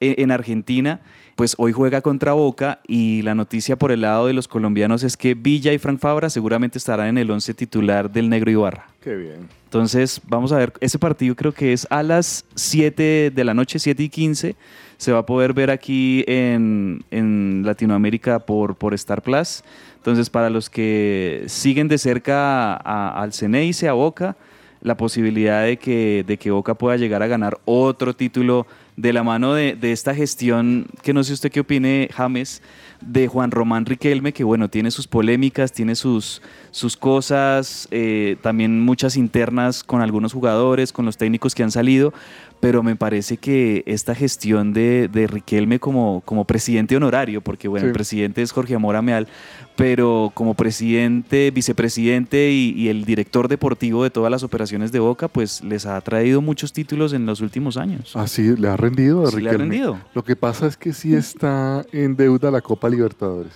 en, 0.00 0.14
en 0.18 0.30
Argentina. 0.30 1.00
Pues 1.36 1.54
hoy 1.56 1.70
juega 1.70 2.00
contra 2.00 2.32
Boca 2.32 2.80
y 2.88 3.22
la 3.22 3.34
noticia 3.36 3.76
por 3.76 3.92
el 3.92 4.00
lado 4.00 4.26
de 4.26 4.32
los 4.32 4.48
colombianos 4.48 5.04
es 5.04 5.16
que 5.16 5.34
Villa 5.34 5.72
y 5.72 5.78
Frank 5.78 6.00
Fabra 6.00 6.30
seguramente 6.30 6.78
estarán 6.78 7.08
en 7.08 7.18
el 7.18 7.30
once 7.30 7.54
titular 7.54 8.10
del 8.10 8.28
Negro 8.28 8.50
Ibarra. 8.50 8.88
Qué 9.00 9.14
bien. 9.14 9.48
Entonces, 9.68 10.20
vamos 10.26 10.50
a 10.50 10.56
ver, 10.56 10.72
ese 10.80 10.98
partido 10.98 11.36
creo 11.36 11.52
que 11.52 11.72
es 11.72 11.86
a 11.90 12.02
las 12.02 12.44
7 12.54 13.30
de 13.34 13.44
la 13.44 13.54
noche, 13.54 13.78
7 13.78 14.02
y 14.02 14.08
15. 14.08 14.56
Se 14.96 15.12
va 15.12 15.18
a 15.18 15.26
poder 15.26 15.52
ver 15.52 15.70
aquí 15.70 16.24
en, 16.26 17.04
en 17.10 17.62
Latinoamérica 17.64 18.40
por, 18.40 18.74
por 18.74 18.94
Star 18.94 19.22
Plus. 19.22 19.62
Entonces, 19.96 20.30
para 20.30 20.48
los 20.50 20.70
que 20.70 21.44
siguen 21.46 21.86
de 21.86 21.98
cerca 21.98 22.74
al 22.74 23.32
Ceneice, 23.32 23.86
a 23.86 23.92
Boca, 23.92 24.36
la 24.80 24.96
posibilidad 24.96 25.64
de 25.64 25.76
que, 25.76 26.24
de 26.26 26.36
que 26.36 26.50
Boca 26.50 26.74
pueda 26.74 26.96
llegar 26.96 27.22
a 27.22 27.26
ganar 27.26 27.58
otro 27.64 28.16
título 28.16 28.66
de 28.98 29.12
la 29.12 29.22
mano 29.22 29.54
de, 29.54 29.78
esta 29.80 30.12
gestión, 30.12 30.86
que 31.02 31.14
no 31.14 31.22
sé 31.22 31.32
usted 31.32 31.52
qué 31.52 31.60
opine, 31.60 32.10
James, 32.12 32.62
de 33.00 33.28
Juan 33.28 33.52
Román 33.52 33.86
Riquelme, 33.86 34.32
que 34.32 34.42
bueno, 34.42 34.68
tiene 34.68 34.90
sus 34.90 35.06
polémicas, 35.06 35.70
tiene 35.70 35.94
sus, 35.94 36.42
sus 36.72 36.96
cosas, 36.96 37.86
eh, 37.92 38.36
también 38.42 38.80
muchas 38.80 39.16
internas 39.16 39.84
con 39.84 40.00
algunos 40.00 40.32
jugadores, 40.32 40.92
con 40.92 41.04
los 41.04 41.16
técnicos 41.16 41.54
que 41.54 41.62
han 41.62 41.70
salido, 41.70 42.12
pero 42.60 42.82
me 42.82 42.96
parece 42.96 43.36
que 43.36 43.82
esta 43.86 44.14
gestión 44.14 44.72
de, 44.72 45.08
de 45.08 45.26
Riquelme 45.26 45.78
como, 45.78 46.22
como 46.24 46.44
presidente 46.44 46.96
honorario, 46.96 47.40
porque 47.40 47.68
bueno, 47.68 47.84
Sí. 47.84 47.88
el 47.88 47.92
presidente 47.92 48.42
es 48.42 48.52
Jorge 48.52 48.74
Amor 48.74 48.96
Ameal, 48.96 49.28
pero 49.76 50.32
como 50.34 50.54
presidente, 50.54 51.50
vicepresidente 51.52 52.50
y, 52.50 52.70
y 52.76 52.88
el 52.88 53.04
director 53.04 53.46
deportivo 53.48 54.02
de 54.02 54.10
todas 54.10 54.30
las 54.30 54.42
operaciones 54.42 54.90
de 54.92 54.98
Boca, 54.98 55.28
pues 55.28 55.62
les 55.62 55.86
ha 55.86 56.00
traído 56.00 56.40
muchos 56.40 56.72
títulos 56.72 57.12
en 57.12 57.26
los 57.26 57.40
últimos 57.40 57.76
años. 57.76 58.16
Así 58.16 58.56
le 58.56 58.68
ha 58.68 58.76
rendido 58.76 59.24
a 59.26 59.30
Sí 59.30 59.36
le 59.40 59.48
ha 59.50 59.52
Riquelme. 59.52 59.74
rendido. 59.76 59.98
Lo 60.14 60.24
que 60.24 60.34
pasa 60.34 60.66
es 60.66 60.76
que 60.76 60.92
sí 60.92 61.14
está 61.14 61.84
en 61.92 62.16
deuda 62.16 62.50
la 62.50 62.60
Copa 62.60 62.88
Libertadores. 62.88 63.52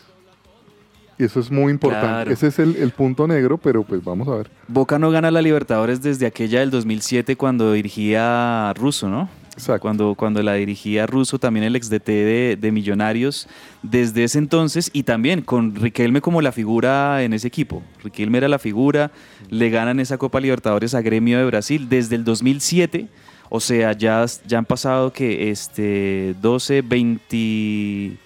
Y 1.23 1.27
eso 1.27 1.39
es 1.39 1.53
muy 1.53 1.71
importante. 1.71 2.07
Claro. 2.07 2.31
Ese 2.33 2.49
es 2.49 2.59
el, 2.59 2.75
el 2.75 2.91
punto 2.91 3.29
negro, 3.29 3.57
pero 3.57 3.85
pues 3.85 4.03
vamos 4.03 4.27
a 4.27 4.35
ver. 4.39 4.51
Boca 4.67 4.99
no 4.99 5.13
gana 5.13 5.31
la 5.31 5.41
Libertadores 5.41 6.03
desde 6.03 6.27
aquella 6.27 6.59
del 6.59 6.73
2007 6.73 7.37
cuando 7.37 7.73
dirigía 7.73 8.73
Russo, 8.75 9.09
¿no? 9.09 9.29
Exacto. 9.53 9.83
Cuando, 9.83 10.17
cuando 10.17 10.43
la 10.43 10.55
dirigía 10.55 11.07
Russo, 11.07 11.39
también 11.39 11.65
el 11.65 11.77
ex 11.77 11.89
DT 11.91 12.07
de, 12.07 12.59
de 12.61 12.73
Millonarios, 12.73 13.47
desde 13.85 14.25
ese 14.25 14.39
entonces, 14.39 14.91
y 14.93 15.05
también 15.05 15.43
con 15.43 15.77
Riquelme 15.77 16.21
como 16.21 16.43
la 16.43 16.51
figura 16.51 17.23
en 17.23 17.35
ese 17.35 17.47
equipo. 17.47 17.85
Riquelme 18.03 18.39
era 18.39 18.49
la 18.49 18.59
figura, 18.59 19.13
le 19.49 19.71
ganan 19.71 20.01
esa 20.01 20.19
Copa 20.19 20.41
Libertadores 20.41 20.93
a 20.95 21.03
Gremio 21.03 21.39
de 21.39 21.45
Brasil 21.45 21.89
desde 21.89 22.17
el 22.17 22.25
2007, 22.25 23.07
o 23.49 23.61
sea, 23.61 23.93
ya, 23.93 24.27
ya 24.45 24.59
han 24.59 24.65
pasado 24.65 25.13
que 25.13 25.51
este 25.51 26.35
12, 26.41 26.83
20, 26.83 28.17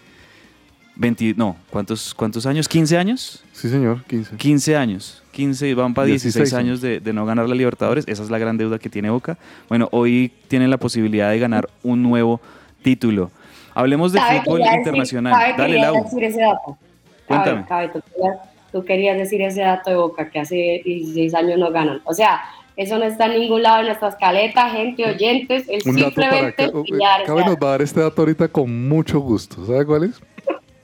20 0.97 1.35
no, 1.37 1.57
¿cuántos, 1.71 2.15
¿cuántos 2.15 2.47
años? 2.47 2.69
¿15 2.71 2.97
años? 2.97 3.45
Sí, 3.53 3.69
señor, 3.69 4.03
15. 4.05 4.37
15 4.37 4.77
años. 4.77 5.23
15, 5.33 5.75
van 5.75 5.93
para 5.93 6.07
16, 6.07 6.35
16 6.35 6.59
años 6.59 6.81
de, 6.81 7.01
de 7.01 7.13
no 7.13 7.27
ganar 7.27 7.47
la 7.49 7.55
Libertadores. 7.55 8.05
Esa 8.09 8.23
es 8.23 8.31
la 8.31 8.39
gran 8.39 8.57
deuda 8.57 8.79
que 8.79 8.89
tiene 8.89 9.11
Boca. 9.11 9.37
Bueno, 9.69 9.89
hoy 9.93 10.33
tienen 10.49 10.71
la 10.71 10.79
posibilidad 10.79 11.31
de 11.31 11.39
ganar 11.39 11.69
un 11.83 12.03
nuevo 12.03 12.41
título. 12.83 13.31
Hablemos 13.75 14.13
de 14.13 14.19
¿Sabe 14.21 14.39
que 14.39 14.45
fútbol 14.45 14.61
decir- 14.63 14.79
internacional. 14.79 15.55
Dale, 15.59 15.79
Lau. 15.79 16.03
decir 16.05 16.25
ese 16.25 16.41
dato. 16.41 16.79
Cuéntame. 17.27 17.65
Cabe, 17.67 17.91
cabe, 17.91 18.01
tú, 18.01 18.01
querías, 18.15 18.39
tú 18.73 18.85
querías 18.85 19.19
decir 19.19 19.43
ese 19.43 19.61
dato 19.61 19.91
de 19.91 19.97
Boca, 19.97 20.31
que 20.31 20.39
hace 20.41 20.81
16 20.85 21.35
años 21.35 21.59
no 21.59 21.71
ganan. 21.71 22.01
O 22.05 22.15
sea, 22.15 22.41
eso 22.77 22.97
no 22.99 23.05
está 23.05 23.27
en 23.27 23.41
ningún 23.41 23.63
lado 23.63 23.81
en 23.81 23.87
nuestra 23.87 24.09
escaleta, 24.09 24.71
gente, 24.71 25.05
oyentes. 25.05 25.69
Él 25.69 25.83
Un 25.85 25.97
dato 25.97 26.15
para 26.15 26.31
simplemente 26.31 26.65
acá. 26.65 27.17
ese 27.19 27.27
Cabe 27.27 27.45
nos 27.45 27.57
va 27.57 27.67
a 27.69 27.71
dar 27.73 27.83
este 27.83 28.01
dato 28.01 28.23
ahorita 28.23 28.49
con 28.49 28.89
mucho 28.89 29.21
gusto. 29.21 29.67
¿Sabe 29.67 29.85
cuál 29.85 30.05
es? 30.05 30.21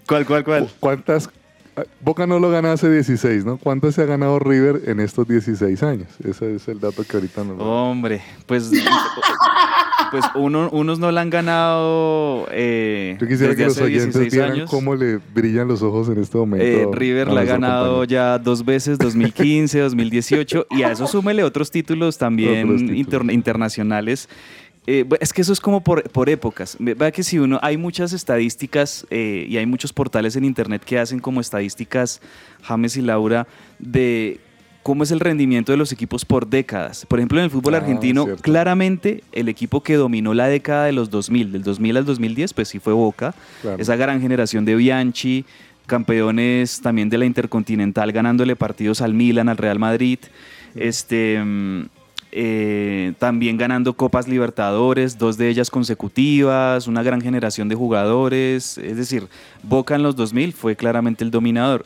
¿Cuál, 0.07 0.27
cuál, 0.27 0.45
cuál? 0.45 0.69
¿Cuántas? 0.81 1.31
ah, 1.77 1.83
Boca 2.01 2.27
no 2.27 2.39
lo 2.39 2.51
gana 2.51 2.73
hace 2.73 2.91
16, 2.91 3.45
¿no? 3.45 3.57
¿Cuántas 3.57 3.95
se 3.95 4.03
ha 4.03 4.07
ganado 4.07 4.39
River 4.39 4.83
en 4.87 5.01
estos 5.01 5.27
16 5.29 5.83
años? 5.83 6.09
Ese 6.25 6.55
es 6.57 6.69
el 6.69 6.81
dato 6.81 7.05
que 7.05 7.17
ahorita 7.17 7.45
nos. 7.45 7.61
Hombre, 7.61 8.21
pues, 8.47 8.71
pues 10.11 10.25
uno- 10.35 10.69
unos 10.73 10.99
no 10.99 11.11
la 11.11 11.23
han 11.23 11.31
ganado 11.31 12.47
eh, 12.51 13.17
Yo 13.21 13.27
quisiera 13.27 13.55
desde 13.55 13.63
que 13.63 13.69
los 13.69 13.79
oyentes 13.79 14.05
16 14.15 14.33
vieran 14.33 14.53
años. 14.53 14.71
cómo 14.71 14.95
le 14.95 15.19
brillan 15.35 15.69
los 15.69 15.83
ojos 15.83 16.09
en 16.11 16.19
este 16.19 16.37
momento. 16.37 16.65
Eh, 16.67 16.87
River 16.93 17.29
la 17.29 17.41
ha 17.41 17.45
ganado 17.45 17.85
compañero. 17.99 18.05
ya 18.05 18.39
dos 18.39 18.63
veces, 18.65 18.99
2015, 18.99 19.79
2018, 19.81 20.67
y 20.71 20.83
a 20.83 20.93
eso 20.93 21.07
súmele 21.07 21.43
otros 21.45 21.71
títulos 21.71 22.19
también 22.19 22.65
Otros 22.65 22.81
títulos. 22.83 22.99
inter- 22.99 23.33
internacionales. 23.33 24.29
Eh, 24.87 25.05
es 25.21 25.33
que 25.33 25.43
eso 25.43 25.53
es 25.53 25.61
como 25.61 25.81
por, 25.83 26.03
por 26.11 26.29
épocas. 26.29 26.77
Ve- 26.81 26.95
Vea 26.95 27.13
que 27.13 27.23
si 27.23 27.39
uno, 27.39 27.59
hay 27.63 27.77
muchas 27.77 28.13
estadísticas 28.13 29.07
eh, 29.11 29.47
y 29.49 29.57
hay 29.57 29.67
muchos 29.67 29.93
portales 29.93 30.35
en 30.37 30.45
internet 30.45 30.83
que 30.85 30.99
hacen 30.99 31.21
como 31.21 31.41
estadísticas, 31.41 32.21
James 32.63 32.97
y 32.97 33.03
Laura, 33.03 33.47
de 33.79 34.41
cómo 34.83 35.05
es 35.05 35.13
el 35.13 35.21
rendimiento 35.21 35.71
de 35.71 35.79
los 35.79 35.93
equipos 35.93 36.25
por 36.25 36.49
décadas. 36.49 37.07
Por 37.07 37.21
ejemplo, 37.21 37.39
en 37.39 37.45
el 37.45 37.51
fútbol 37.53 37.75
Ah, 37.75 37.79
argentino, 37.79 38.25
cierto. 38.25 38.43
claramente 38.43 39.23
el 39.31 39.49
equipo 39.49 39.85
que 39.85 39.95
dominó 39.95 40.35
la 40.35 40.49
década 40.49 40.87
de 40.87 40.93
los 40.93 41.09
2000, 41.11 41.53
del 41.53 41.63
2000 41.63 41.97
al 41.99 42.05
2010, 42.05 42.53
pues 42.53 42.67
sí 42.67 42.81
fue 42.81 42.93
Boca. 42.93 43.33
Claro. 43.61 43.81
Esa 43.81 43.95
gran 43.95 44.21
generación 44.21 44.65
de 44.65 44.75
Bianchi, 44.75 45.45
campeones 45.87 46.81
también 46.81 47.09
de 47.09 47.19
la 47.19 47.27
Intercontinental, 47.27 48.11
ganándole 48.11 48.57
partidos 48.57 49.01
al 49.01 49.15
Milan, 49.15 49.49
al 49.49 49.57
Real 49.59 49.79
Madrid. 49.79 50.19
Este, 50.75 51.41
mm, 51.41 51.83
eh, 52.35 53.13
también 53.19 53.59
ganando 53.59 53.93
Copas 53.93 54.27
Libertadores, 54.27 55.19
dos 55.19 55.37
de 55.37 55.51
ellas 55.51 55.71
consecutivas, 55.71 56.87
una 56.87 57.03
gran 57.03 57.21
generación 57.21 57.69
de 57.69 57.75
jugadores. 57.75 58.79
Es 58.79 58.97
decir, 58.97 59.29
Boca 59.63 59.95
en 59.95 60.03
los 60.03 60.17
2000 60.17 60.55
fue 60.55 60.75
claramente 60.75 61.25
el 61.25 61.31
dominador. 61.31 61.85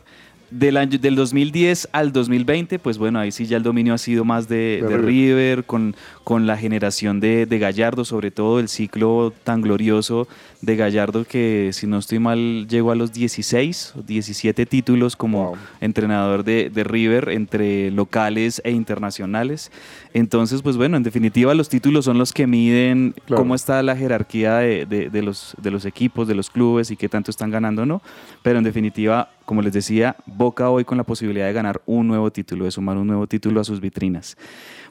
Del, 0.48 0.76
año, 0.76 0.96
del 0.96 1.16
2010 1.16 1.88
al 1.90 2.12
2020, 2.12 2.78
pues 2.78 2.98
bueno, 2.98 3.18
ahí 3.18 3.32
sí 3.32 3.46
ya 3.46 3.56
el 3.56 3.64
dominio 3.64 3.94
ha 3.94 3.98
sido 3.98 4.24
más 4.24 4.46
de. 4.46 4.80
River, 4.88 5.64
con, 5.64 5.96
con 6.26 6.44
la 6.48 6.56
generación 6.56 7.20
de, 7.20 7.46
de 7.46 7.58
Gallardo, 7.60 8.04
sobre 8.04 8.32
todo 8.32 8.58
el 8.58 8.66
ciclo 8.68 9.32
tan 9.44 9.60
glorioso 9.62 10.26
de 10.60 10.74
Gallardo 10.74 11.24
que, 11.24 11.70
si 11.72 11.86
no 11.86 11.98
estoy 11.98 12.18
mal, 12.18 12.66
llegó 12.68 12.90
a 12.90 12.96
los 12.96 13.12
16 13.12 13.92
o 13.96 14.02
17 14.02 14.66
títulos 14.66 15.14
como 15.14 15.50
Wow. 15.50 15.56
entrenador 15.80 16.42
de, 16.42 16.68
de 16.68 16.82
River 16.82 17.28
entre 17.28 17.92
locales 17.92 18.60
e 18.64 18.72
internacionales. 18.72 19.70
Entonces, 20.14 20.62
pues 20.62 20.76
bueno, 20.76 20.96
en 20.96 21.04
definitiva 21.04 21.54
los 21.54 21.68
títulos 21.68 22.06
son 22.06 22.18
los 22.18 22.32
que 22.32 22.48
miden 22.48 23.14
Claro. 23.26 23.42
cómo 23.42 23.54
está 23.54 23.80
la 23.84 23.94
jerarquía 23.94 24.56
de, 24.56 24.84
de- 24.84 25.10
de 25.10 25.22
los, 25.22 25.54
de 25.62 25.70
los 25.70 25.84
equipos, 25.84 26.26
de 26.26 26.34
los 26.34 26.50
clubes 26.50 26.90
y 26.90 26.96
qué 26.96 27.08
tanto 27.08 27.30
están 27.30 27.52
ganando 27.52 27.82
o 27.82 27.86
no. 27.86 28.02
Pero 28.42 28.58
en 28.58 28.64
definitiva, 28.64 29.30
como 29.44 29.62
les 29.62 29.72
decía, 29.72 30.16
Boca 30.26 30.70
hoy 30.70 30.84
con 30.84 30.98
la 30.98 31.04
posibilidad 31.04 31.46
de 31.46 31.52
ganar 31.52 31.80
un 31.86 32.08
nuevo 32.08 32.32
título, 32.32 32.64
de 32.64 32.72
sumar 32.72 32.96
un 32.96 33.06
nuevo 33.06 33.28
título 33.28 33.60
a 33.60 33.64
sus 33.64 33.80
vitrinas. 33.80 34.36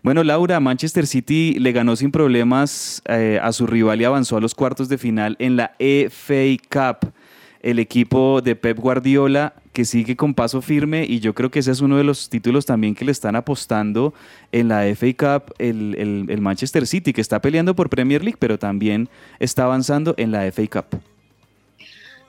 Bueno, 0.06 0.24
Laura, 0.24 0.60
Manchester 0.60 1.08
City 1.08 1.56
le 1.58 1.72
ganó 1.72 1.96
sin 1.96 2.12
problemas 2.12 3.02
eh, 3.10 3.40
a 3.42 3.52
su 3.52 3.66
rival 3.66 4.00
y 4.00 4.04
avanzó 4.04 4.38
a 4.38 4.40
los 4.40 4.54
cuartos 4.54 4.88
de 4.88 5.00
final 5.00 5.36
en 5.40 5.56
la 5.56 5.72
FA 5.80 6.44
Cup. 6.70 7.12
El 7.60 7.80
equipo 7.80 8.40
de 8.44 8.56
Pep 8.56 8.78
Guardiola 8.78 9.56
que 9.74 9.84
sigue 9.84 10.16
con 10.16 10.36
paso 10.36 10.62
firme 10.62 11.06
y 11.10 11.22
yo 11.22 11.34
creo 11.34 11.50
que 11.50 11.58
ese 11.58 11.72
es 11.72 11.82
uno 11.82 11.98
de 11.98 12.04
los 12.04 12.30
títulos 12.30 12.68
también 12.68 12.94
que 12.94 13.04
le 13.04 13.12
están 13.12 13.36
apostando 13.36 14.14
en 14.52 14.68
la 14.68 14.84
FA 14.96 15.08
Cup 15.18 15.56
el, 15.58 16.38
Manchester 16.40 16.86
City, 16.86 17.12
que 17.12 17.22
está 17.22 17.42
peleando 17.42 17.76
por 17.76 17.90
Premier 17.90 18.24
League, 18.24 18.38
pero 18.40 18.60
también 18.60 19.10
está 19.40 19.64
avanzando 19.64 20.14
en 20.18 20.30
la 20.30 20.44
FA 20.52 20.68
Cup. 20.68 21.00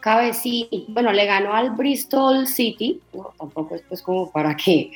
Cabe 0.01 0.33
sí, 0.33 0.87
bueno, 0.89 1.13
le 1.13 1.27
ganó 1.27 1.53
al 1.53 1.73
Bristol 1.73 2.47
City, 2.47 3.03
no, 3.13 3.35
tampoco 3.39 3.75
es 3.75 3.83
pues 3.87 4.01
como 4.01 4.33
para 4.33 4.57
que 4.57 4.93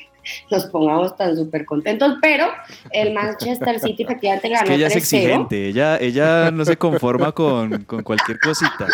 nos 0.49 0.65
pongamos 0.67 1.15
tan 1.17 1.35
súper 1.35 1.65
contentos, 1.65 2.17
pero 2.21 2.47
el 2.91 3.13
Manchester 3.13 3.79
City 3.79 4.03
efectivamente 4.03 4.47
le 4.49 4.53
Es 4.55 4.59
ganó 4.61 4.69
que 4.69 4.75
ella 4.75 4.87
es 4.87 4.93
3-0. 4.93 4.97
exigente, 4.97 5.67
ella, 5.67 5.97
ella 5.99 6.51
no 6.51 6.63
se 6.65 6.77
conforma 6.77 7.31
con, 7.31 7.83
con 7.85 8.03
cualquier 8.03 8.39
cosita. 8.39 8.87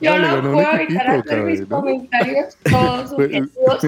Yo 0.00 0.18
No, 0.18 0.22
ganó 0.36 0.52
puedo 0.52 0.72
evitar 0.72 1.08
hacer 1.08 1.42
mis 1.42 1.60
¿no? 1.68 1.80
comentarios 1.80 2.56
todos 2.70 3.10
subjetivos. 3.10 3.78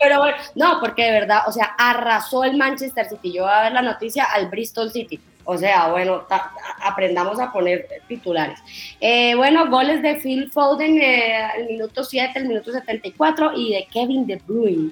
Pero 0.00 0.18
bueno, 0.18 0.36
no, 0.54 0.80
porque 0.80 1.04
de 1.04 1.10
verdad, 1.12 1.40
o 1.46 1.52
sea, 1.52 1.74
arrasó 1.76 2.44
el 2.44 2.56
Manchester 2.56 3.06
City. 3.08 3.32
Yo 3.34 3.42
voy 3.42 3.52
a 3.52 3.62
ver 3.62 3.72
la 3.72 3.82
noticia 3.82 4.24
al 4.24 4.48
Bristol 4.48 4.90
City. 4.90 5.20
O 5.44 5.58
sea, 5.58 5.88
bueno, 5.88 6.20
ta- 6.28 6.52
a- 6.78 6.79
aprendamos 6.90 7.40
a 7.40 7.52
poner 7.52 7.86
titulares. 8.08 8.58
Eh, 9.00 9.34
bueno, 9.34 9.68
goles 9.70 10.02
de 10.02 10.16
Phil 10.16 10.50
Foden 10.50 11.00
eh, 11.00 11.36
al 11.36 11.66
minuto 11.66 12.04
7, 12.04 12.38
el 12.38 12.46
minuto 12.46 12.72
74 12.72 13.52
y 13.56 13.72
de 13.72 13.86
Kevin 13.92 14.26
De 14.26 14.36
Bruyne 14.36 14.90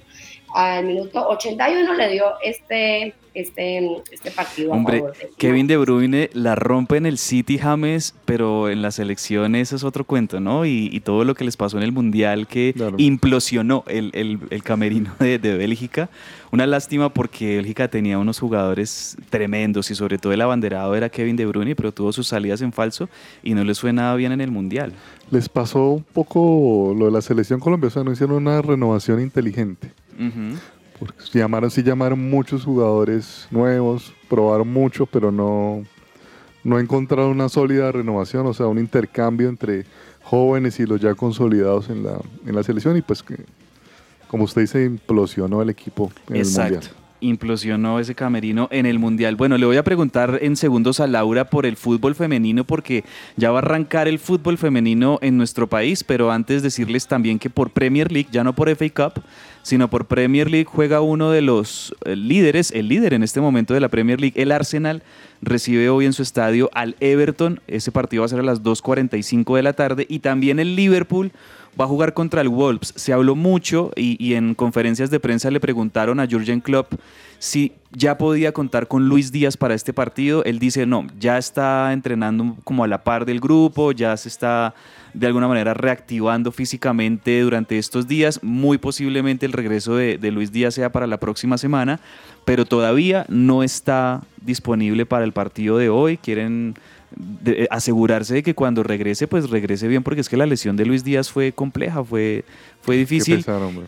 al 0.55 0.85
minuto 0.87 1.27
81 1.29 1.95
le 1.95 2.09
dio 2.11 2.25
este, 2.43 3.15
este, 3.35 4.03
este 4.11 4.31
partido. 4.31 4.73
a 4.73 4.77
Hombre, 4.77 4.99
favor 5.01 5.17
de- 5.17 5.31
Kevin 5.37 5.67
De 5.67 5.77
Bruyne 5.77 6.31
la 6.33 6.55
rompe 6.55 6.97
en 6.97 7.07
el 7.07 7.19
City 7.19 7.59
James, 7.59 8.15
pero 8.25 8.69
en 8.69 8.83
la 8.83 8.91
selección 8.91 9.55
ese 9.55 9.77
es 9.77 9.85
otro 9.85 10.05
cuento, 10.05 10.41
¿no? 10.41 10.65
Y, 10.67 10.89
y 10.93 11.01
todo 11.01 11.25
lo 11.25 11.35
que 11.35 11.45
les 11.45 11.57
pasó 11.57 11.77
en 11.77 11.83
el 11.85 11.93
Mundial 11.93 12.47
que 12.47 12.73
Claro. 12.75 12.97
implosionó 12.99 13.85
el, 13.87 14.11
el- 14.15 14.39
el 14.51 14.63
camerino 14.63 15.15
de, 15.19 15.39
de 15.39 15.57
Bélgica. 15.57 16.09
Una 16.51 16.67
lástima 16.67 17.13
porque 17.13 17.57
Bélgica 17.57 17.89
tenía 17.89 18.19
unos 18.19 18.39
jugadores 18.41 19.17
tremendos 19.29 19.91
y 19.91 19.95
sobre 19.95 20.17
todo 20.17 20.33
el 20.33 20.41
abanderado 20.41 20.95
era 20.97 21.11
Kevin 21.11 21.37
De 21.37 21.45
Bruyne, 21.45 21.77
pero 21.77 21.93
tuvo 21.93 22.11
sus 22.13 22.27
salidas 22.27 22.63
en 22.63 22.73
falso 22.73 23.09
y 23.43 23.53
no 23.55 23.65
les 23.65 23.79
fue 23.81 23.93
nada 23.93 24.15
bien 24.17 24.33
en 24.33 24.41
el 24.41 24.51
Mundial. 24.51 24.93
Les 25.31 25.49
pasó 25.51 25.91
un 25.91 26.03
poco 26.05 26.95
lo 26.99 27.05
de 27.05 27.13
la 27.13 27.21
selección 27.21 27.61
colombiana, 27.61 27.89
o 27.89 27.91
sea, 27.93 28.03
no 28.03 28.13
hicieron 28.13 28.37
una 28.37 28.63
renovación 28.63 29.21
inteligente. 29.21 29.91
Porque 30.99 31.39
llamaron, 31.39 31.71
sí 31.71 31.83
llamaron 31.83 32.29
muchos 32.29 32.65
jugadores 32.65 33.47
nuevos, 33.51 34.13
probaron 34.29 34.73
mucho, 34.73 35.07
pero 35.07 35.31
no, 35.31 35.85
no 36.65 36.81
encontraron 36.81 37.31
una 37.31 37.49
sólida 37.49 37.93
renovación, 37.93 38.47
o 38.47 38.55
sea, 38.55 38.67
un 38.67 38.79
intercambio 38.79 39.49
entre 39.49 39.87
jóvenes 40.25 40.81
y 40.81 40.87
los 40.87 41.01
ya 41.01 41.15
consolidados 41.15 41.89
en 41.89 42.03
la, 42.05 42.19
en 42.47 42.55
la 42.55 42.63
selección 42.63 42.97
y 42.97 43.03
pues 43.03 43.23
que, 43.23 43.37
como 44.29 44.45
usted 44.45 44.63
dice, 44.63 44.85
implosionó 44.85 45.63
el 45.63 45.71
equipo 45.71 46.11
en 46.29 46.37
el 46.37 46.43
Exacto. 46.43 46.75
Mundial. 46.75 46.93
Implosionó 47.21 47.99
ese 47.99 48.15
camerino 48.15 48.69
en 48.71 48.87
el 48.87 48.99
Mundial. 48.99 49.37
Bueno, 49.37 49.59
le 49.59 49.67
voy 49.67 49.77
a 49.77 49.85
preguntar 49.85 50.39
en 50.43 50.57
segundos 50.57 51.01
a 51.01 51.07
Laura 51.07 51.51
por 51.51 51.67
el 51.67 51.77
fútbol 51.77 52.15
femenino, 52.15 52.65
porque 52.65 53.05
ya 53.37 53.51
va 53.51 53.59
a 53.59 53.63
arrancar 53.63 54.09
el 54.09 54.19
fútbol 54.19 54.59
femenino 54.59 55.19
en 55.23 55.37
nuestro 55.37 55.67
país, 55.67 56.05
pero 56.05 56.31
antes 56.31 56.63
decirles 56.63 57.07
también 57.07 57.39
que 57.39 57.51
por 57.51 57.71
Premier 57.71 58.13
League, 58.13 58.29
ya 58.31 58.45
no 58.45 58.55
por 58.55 58.69
FA 58.75 58.89
Cup, 58.91 59.23
sino 59.63 59.89
por 59.89 60.07
Premier 60.07 60.51
League 60.51 60.67
juega 60.67 61.01
uno 61.01 61.31
de 61.31 61.43
los 61.43 61.95
eh, 62.05 62.17
líderes, 62.17 62.71
el 62.73 62.89
líder 62.89 63.13
en 63.13 63.23
este 63.23 63.41
momento 63.41 63.75
de 63.75 63.81
la 63.81 63.89
Premier 63.89 64.21
League, 64.21 64.41
el 64.41 64.51
Arsenal, 64.53 65.03
recibe 65.43 65.91
hoy 65.91 66.07
en 66.07 66.13
su 66.13 66.23
estadio 66.23 66.71
al 66.73 66.97
Everton. 67.01 67.61
Ese 67.67 67.93
partido 67.93 68.23
va 68.23 68.27
a 68.27 68.31
ser 68.31 68.41
a 68.41 68.45
las 68.45 68.63
2.45 68.63 69.57
de 69.57 69.63
la 69.63 69.73
tarde. 69.75 70.07
Y 70.09 70.21
también 70.21 70.59
el 70.59 70.75
Liverpool 70.75 71.33
va 71.79 71.85
a 71.85 71.88
jugar 71.88 72.14
contra 72.14 72.41
el 72.41 72.49
Wolves. 72.49 72.93
Se 72.97 73.12
habló 73.12 73.37
mucho 73.37 73.91
y, 73.97 74.17
y 74.25 74.35
en 74.35 74.55
conferencias 74.55 75.11
de 75.11 75.21
prensa 75.21 75.51
le 75.51 75.61
preguntaron 75.61 76.21
a 76.21 76.27
Jurgen 76.27 76.61
Klopp 76.61 76.95
si 77.38 77.73
ya 77.93 78.19
podía 78.19 78.53
contar 78.53 78.88
con 78.88 79.09
Luis 79.09 79.33
Díaz 79.33 79.57
para 79.57 79.75
este 79.75 79.93
partido. 79.93 80.45
Él 80.45 80.59
dice, 80.59 80.87
no, 80.87 81.07
ya 81.19 81.38
está 81.38 81.93
entrenando 81.93 82.57
como 82.64 82.85
a 82.85 82.88
la 82.88 83.05
par 83.05 83.25
del 83.25 83.41
grupo, 83.41 83.93
ya 83.93 84.17
se 84.17 84.29
está 84.29 84.75
de 85.19 85.27
alguna 85.27 85.49
manera 85.49 85.75
reactivando 85.75 86.53
físicamente 86.53 87.41
durante 87.41 87.79
estos 87.79 88.07
días. 88.07 88.41
Muy 88.43 88.79
posiblemente 88.79 89.47
el 89.47 89.53
regreso 89.53 89.97
de, 89.97 90.19
de 90.19 90.31
Luis 90.31 90.53
Díaz 90.53 90.75
sea 90.75 90.93
para 90.93 91.07
la 91.07 91.19
próxima 91.19 91.59
semana, 91.59 92.01
pero 92.45 92.65
todavía 92.65 93.27
no 93.29 93.63
está 93.63 94.23
disponible 94.43 95.07
para 95.07 95.25
el 95.25 95.33
partido 95.33 95.77
de 95.79 95.89
hoy. 95.89 96.17
Quieren 96.19 96.75
de- 97.17 97.65
eh, 97.65 97.69
asegurarse 97.71 98.35
de 98.35 98.43
que 98.43 98.55
cuando 98.55 98.83
regrese, 98.83 99.27
pues 99.27 99.49
regrese 99.51 99.89
bien, 99.89 100.03
porque 100.03 100.21
es 100.21 100.29
que 100.29 100.37
la 100.37 100.47
lesión 100.47 100.77
de 100.77 100.85
Luis 100.87 101.05
Díaz 101.05 101.31
fue 101.31 101.53
compleja, 101.53 102.05
fue, 102.05 102.45
fue 102.83 102.97
difícil. 102.97 103.37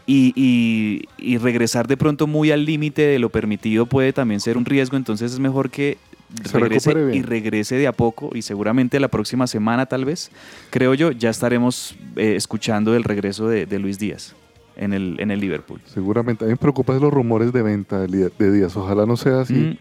pesar, 0.06 0.32
y- 0.34 1.02
y 1.18 1.36
regresar 1.38 1.86
de 1.86 1.96
pronto 1.96 2.26
muy 2.26 2.50
al 2.50 2.64
límite 2.64 3.02
de 3.02 3.18
lo 3.18 3.28
permitido 3.28 3.86
puede 3.86 4.12
también 4.12 4.40
ser 4.40 4.56
un 4.56 4.64
riesgo, 4.64 4.96
entonces 4.96 5.32
es 5.32 5.38
mejor 5.38 5.70
que 5.70 5.98
Se 6.44 6.58
regrese 6.58 6.94
bien. 6.94 7.14
y 7.14 7.22
regrese 7.22 7.76
de 7.76 7.86
a 7.86 7.92
poco 7.92 8.30
y 8.34 8.42
seguramente 8.42 9.00
la 9.00 9.08
próxima 9.08 9.46
semana 9.46 9.86
tal 9.86 10.04
vez, 10.04 10.30
creo 10.70 10.94
yo, 10.94 11.10
ya 11.10 11.30
estaremos 11.30 11.96
eh, 12.16 12.34
escuchando 12.36 12.94
el 12.94 13.04
regreso 13.04 13.48
de, 13.48 13.66
de 13.66 13.78
Luis 13.78 13.98
Díaz 13.98 14.34
en 14.80 14.92
el, 14.92 15.16
en 15.20 15.30
el 15.30 15.40
Liverpool. 15.40 15.80
Seguramente. 15.86 16.44
A 16.44 16.48
mí 16.48 16.52
me 16.52 16.56
preocupan 16.56 17.00
los 17.00 17.12
rumores 17.12 17.52
de 17.52 17.62
venta 17.62 18.00
de, 18.00 18.30
Díaz. 18.52 18.76
Ojalá 18.76 19.06
no 19.06 19.16
sea 19.16 19.42
así. 19.42 19.54
Mm, 19.54 19.76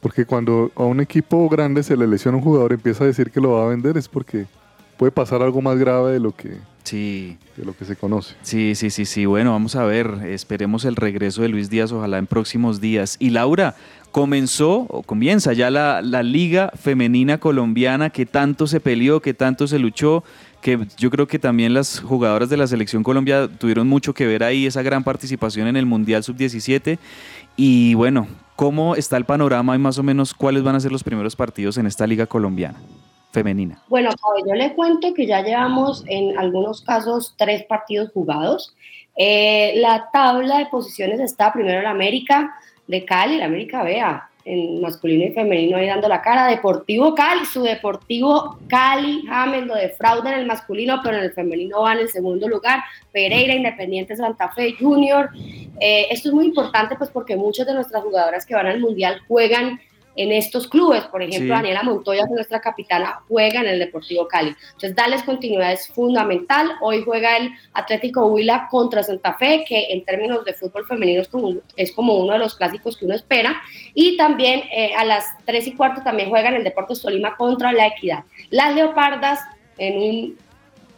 Porque 0.00 0.26
cuando 0.26 0.70
a 0.76 0.84
un 0.84 1.00
equipo 1.00 1.48
grande 1.48 1.82
se 1.82 1.96
le 1.96 2.06
lesiona 2.06 2.36
un 2.36 2.44
jugador, 2.44 2.72
empieza 2.72 3.04
a 3.04 3.06
decir 3.06 3.30
que 3.30 3.40
lo 3.40 3.52
va 3.52 3.64
a 3.64 3.68
vender, 3.68 3.96
es 3.96 4.06
porque 4.06 4.46
puede 4.98 5.12
pasar 5.12 5.42
algo 5.42 5.62
más 5.62 5.78
grave 5.78 6.12
de 6.12 6.20
lo 6.20 6.32
que, 6.32 6.56
sí, 6.84 7.38
de 7.56 7.64
lo 7.64 7.74
que 7.74 7.84
se 7.84 7.96
conoce. 7.96 8.34
Sí, 8.42 8.74
sí, 8.74 8.90
sí, 8.90 9.06
sí. 9.06 9.24
Bueno, 9.24 9.52
vamos 9.52 9.76
a 9.76 9.84
ver. 9.84 10.06
Esperemos 10.26 10.84
el 10.84 10.96
regreso 10.96 11.42
de 11.42 11.48
Luis 11.48 11.70
Díaz, 11.70 11.90
ojalá 11.92 12.18
en 12.18 12.26
próximos 12.26 12.80
días. 12.80 13.16
Y 13.18 13.30
Laura, 13.30 13.76
comenzó 14.10 14.86
o 14.88 15.02
comienza 15.02 15.52
ya 15.52 15.70
la, 15.70 16.02
la 16.02 16.22
Liga 16.22 16.70
Femenina 16.74 17.38
Colombiana 17.38 18.10
que 18.10 18.26
tanto 18.26 18.66
se 18.66 18.80
peleó, 18.80 19.20
que 19.20 19.34
tanto 19.34 19.66
se 19.66 19.78
luchó, 19.78 20.24
que 20.60 20.78
yo 20.96 21.10
creo 21.10 21.26
que 21.26 21.38
también 21.38 21.74
las 21.74 22.00
jugadoras 22.00 22.48
de 22.48 22.56
la 22.56 22.66
Selección 22.66 23.02
Colombia 23.02 23.48
tuvieron 23.48 23.88
mucho 23.88 24.14
que 24.14 24.26
ver 24.26 24.42
ahí, 24.42 24.66
esa 24.66 24.82
gran 24.82 25.04
participación 25.04 25.68
en 25.68 25.76
el 25.76 25.86
Mundial 25.86 26.24
Sub-17. 26.24 26.98
Y 27.56 27.94
bueno, 27.94 28.26
¿cómo 28.56 28.94
está 28.96 29.16
el 29.16 29.24
panorama 29.24 29.76
y 29.76 29.78
más 29.78 29.98
o 29.98 30.02
menos 30.02 30.34
cuáles 30.34 30.62
van 30.62 30.74
a 30.74 30.80
ser 30.80 30.92
los 30.92 31.04
primeros 31.04 31.36
partidos 31.36 31.78
en 31.78 31.86
esta 31.86 32.06
Liga 32.06 32.26
Colombiana 32.26 32.80
Femenina? 33.32 33.82
Bueno, 33.88 34.10
yo 34.46 34.54
le 34.54 34.74
cuento 34.74 35.14
que 35.14 35.26
ya 35.26 35.42
llevamos 35.42 36.04
en 36.06 36.36
algunos 36.38 36.82
casos 36.82 37.34
tres 37.36 37.64
partidos 37.64 38.10
jugados. 38.12 38.74
Eh, 39.16 39.74
la 39.76 40.08
tabla 40.12 40.58
de 40.58 40.66
posiciones 40.66 41.20
está 41.20 41.52
primero 41.52 41.80
en 41.80 41.86
América 41.86 42.54
de 42.88 43.04
Cali, 43.04 43.36
la 43.36 43.44
América 43.44 43.84
vea, 43.84 44.28
en 44.44 44.80
masculino 44.80 45.26
y 45.26 45.32
femenino 45.32 45.76
ahí 45.76 45.86
dando 45.86 46.08
la 46.08 46.22
cara. 46.22 46.46
Deportivo 46.46 47.14
Cali, 47.14 47.44
su 47.44 47.62
Deportivo 47.62 48.58
Cali, 48.66 49.24
James 49.26 49.66
lo 49.66 49.74
defrauda 49.74 50.32
en 50.32 50.40
el 50.40 50.46
masculino, 50.46 51.00
pero 51.02 51.18
en 51.18 51.24
el 51.24 51.32
femenino 51.32 51.82
va 51.82 51.92
en 51.92 52.00
el 52.00 52.08
segundo 52.08 52.48
lugar. 52.48 52.80
Pereira, 53.12 53.54
Independiente 53.54 54.16
Santa 54.16 54.48
Fe, 54.48 54.74
Junior. 54.78 55.28
Eh, 55.80 56.06
esto 56.10 56.28
es 56.30 56.34
muy 56.34 56.46
importante 56.46 56.96
pues 56.96 57.10
porque 57.10 57.36
muchas 57.36 57.66
de 57.66 57.74
nuestras 57.74 58.02
jugadoras 58.02 58.46
que 58.46 58.54
van 58.54 58.66
al 58.66 58.80
Mundial 58.80 59.20
juegan 59.28 59.78
en 60.18 60.32
estos 60.32 60.68
clubes. 60.68 61.04
Por 61.04 61.22
ejemplo, 61.22 61.54
Sí. 61.54 61.58
Daniela 61.58 61.82
Montoya, 61.82 62.22
que 62.22 62.30
es 62.30 62.34
nuestra 62.34 62.60
capitana, 62.60 63.20
juega 63.28 63.60
en 63.60 63.68
el 63.68 63.78
Deportivo 63.78 64.26
Cali. 64.26 64.54
Entonces, 64.66 64.94
darles 64.94 65.22
continuidad 65.22 65.72
es 65.72 65.88
fundamental. 65.88 66.72
Hoy 66.82 67.02
juega 67.04 67.36
el 67.36 67.52
Atlético 67.72 68.26
Huila 68.26 68.68
contra 68.70 69.02
Santa 69.02 69.34
Fe, 69.34 69.64
que 69.66 69.86
en 69.90 70.04
términos 70.04 70.44
de 70.44 70.54
fútbol 70.54 70.86
femenino 70.86 71.22
es 71.22 71.28
como, 71.28 71.54
es 71.76 71.92
como 71.92 72.14
uno 72.14 72.32
de 72.32 72.40
los 72.40 72.56
clásicos 72.56 72.96
que 72.96 73.04
uno 73.04 73.14
espera. 73.14 73.62
Y 73.94 74.16
también 74.16 74.64
eh, 74.72 74.92
a 74.96 75.04
las 75.04 75.24
3 75.46 75.68
y 75.68 75.72
cuarto 75.74 76.02
también 76.02 76.28
juegan 76.28 76.54
el 76.54 76.64
Deportes 76.64 77.00
Tolima 77.00 77.36
contra 77.36 77.72
la 77.72 77.86
Equidad. 77.86 78.24
Las 78.50 78.74
Leopardas 78.74 79.40
en 79.78 79.98
un 79.98 80.38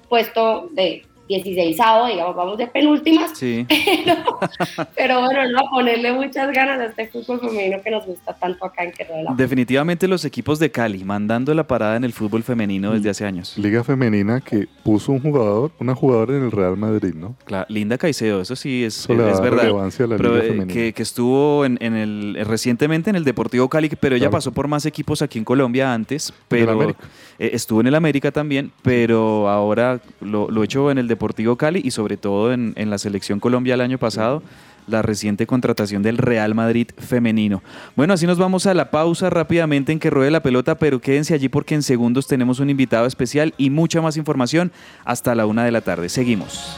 puesto 0.08 0.68
de 0.72 1.04
16 1.30 1.76
digamos, 1.76 2.34
vamos 2.36 2.58
de 2.58 2.66
penúltimas, 2.66 3.30
Sí. 3.38 3.64
pero 4.96 5.20
bueno, 5.20 5.48
no, 5.50 5.60
ponerle 5.70 6.12
muchas 6.12 6.50
ganas 6.52 6.80
a 6.80 6.86
este 6.86 7.06
fútbol 7.08 7.40
femenino 7.40 7.78
que 7.82 7.90
nos 7.90 8.04
gusta 8.06 8.34
tanto 8.34 8.64
acá 8.64 8.84
en 8.84 8.92
Querétaro. 8.92 9.18
de 9.18 9.24
la 9.24 9.34
Definitivamente 9.34 10.08
los 10.08 10.24
equipos 10.24 10.58
de 10.58 10.70
Cali 10.70 11.04
mandando 11.04 11.54
la 11.54 11.64
parada 11.66 11.96
en 11.96 12.04
el 12.04 12.12
fútbol 12.12 12.42
femenino 12.42 12.92
desde 12.92 13.10
hace 13.10 13.24
años. 13.24 13.56
Liga 13.56 13.84
femenina 13.84 14.40
que 14.40 14.66
puso 14.82 15.12
un 15.12 15.20
jugador, 15.20 15.70
una 15.78 15.94
jugadora 15.94 16.36
en 16.36 16.44
el 16.44 16.50
Real 16.50 16.76
Madrid, 16.76 17.14
¿no? 17.14 17.34
Claro, 17.44 17.66
Linda 17.68 17.96
Caicedo, 17.98 18.40
eso 18.40 18.56
sí 18.56 18.84
es, 18.84 19.04
Eso 19.04 19.12
es 19.12 19.18
da 19.36 19.40
verdad. 19.40 19.62
relevancia 19.62 20.04
a 20.04 20.08
la 20.08 20.16
Pero, 20.16 20.30
liga 20.34 20.44
eh, 20.44 20.48
femenina. 20.48 20.72
que, 20.74 20.92
que 20.92 21.02
estuvo 21.02 21.64
en, 21.64 21.78
en 21.80 21.94
el, 21.94 22.38
recientemente 22.44 23.10
en 23.10 23.16
el 23.16 23.24
Deportivo 23.24 23.68
Cali, 23.68 23.88
pero 24.00 24.16
ella 24.16 24.24
Claro. 24.24 24.32
pasó 24.32 24.52
por 24.52 24.66
más 24.68 24.84
equipos 24.86 25.22
aquí 25.22 25.38
en 25.38 25.44
Colombia 25.44 25.92
antes, 25.94 26.32
pero 26.48 26.72
América. 26.72 26.98
eh, 27.38 27.50
estuvo 27.52 27.80
en 27.80 27.86
el 27.86 27.94
América 27.94 28.30
también, 28.32 28.72
pero 28.82 29.48
ahora 29.48 30.00
lo, 30.20 30.50
lo 30.50 30.62
hecho 30.64 30.90
en 30.90 30.98
el 30.98 31.06
Deportivo 31.08 31.19
Cali 31.56 31.80
y 31.84 31.90
sobre 31.90 32.16
todo 32.16 32.52
en, 32.52 32.72
en 32.76 32.90
la 32.90 32.98
selección 32.98 33.40
Colombia 33.40 33.74
el 33.74 33.80
año 33.80 33.98
pasado. 33.98 34.42
La 34.86 35.02
reciente 35.02 35.46
contratación 35.46 36.02
del 36.02 36.18
Real 36.18 36.54
Madrid 36.54 36.88
femenino. 36.98 37.62
Bueno, 37.94 38.14
así 38.14 38.26
nos 38.26 38.38
vamos 38.38 38.66
a 38.66 38.74
la 38.74 38.90
pausa 38.90 39.30
rápidamente 39.30 39.92
en 39.92 40.00
que 40.00 40.10
ruede 40.10 40.30
la 40.30 40.42
pelota, 40.42 40.76
pero 40.76 41.00
quédense 41.00 41.34
allí 41.34 41.48
porque 41.48 41.74
en 41.74 41.82
segundos 41.82 42.26
tenemos 42.26 42.58
un 42.58 42.70
invitado 42.70 43.06
especial 43.06 43.54
y 43.56 43.70
mucha 43.70 44.00
más 44.00 44.16
información 44.16 44.72
hasta 45.04 45.34
la 45.34 45.46
una 45.46 45.64
de 45.64 45.70
la 45.70 45.82
tarde. 45.82 46.08
Seguimos. 46.08 46.76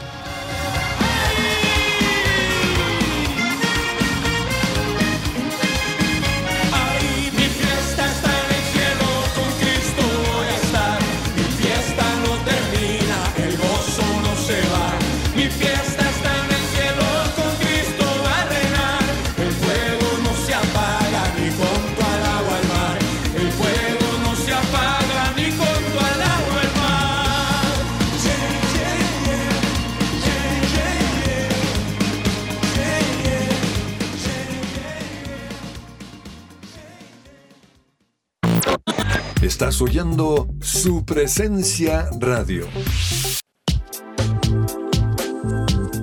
Estás 39.42 39.82
oyendo 39.82 40.46
su 40.60 41.04
presencia 41.04 42.08
radio. 42.20 42.68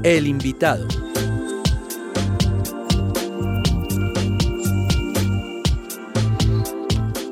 El 0.03 0.27
invitado. 0.27 1.08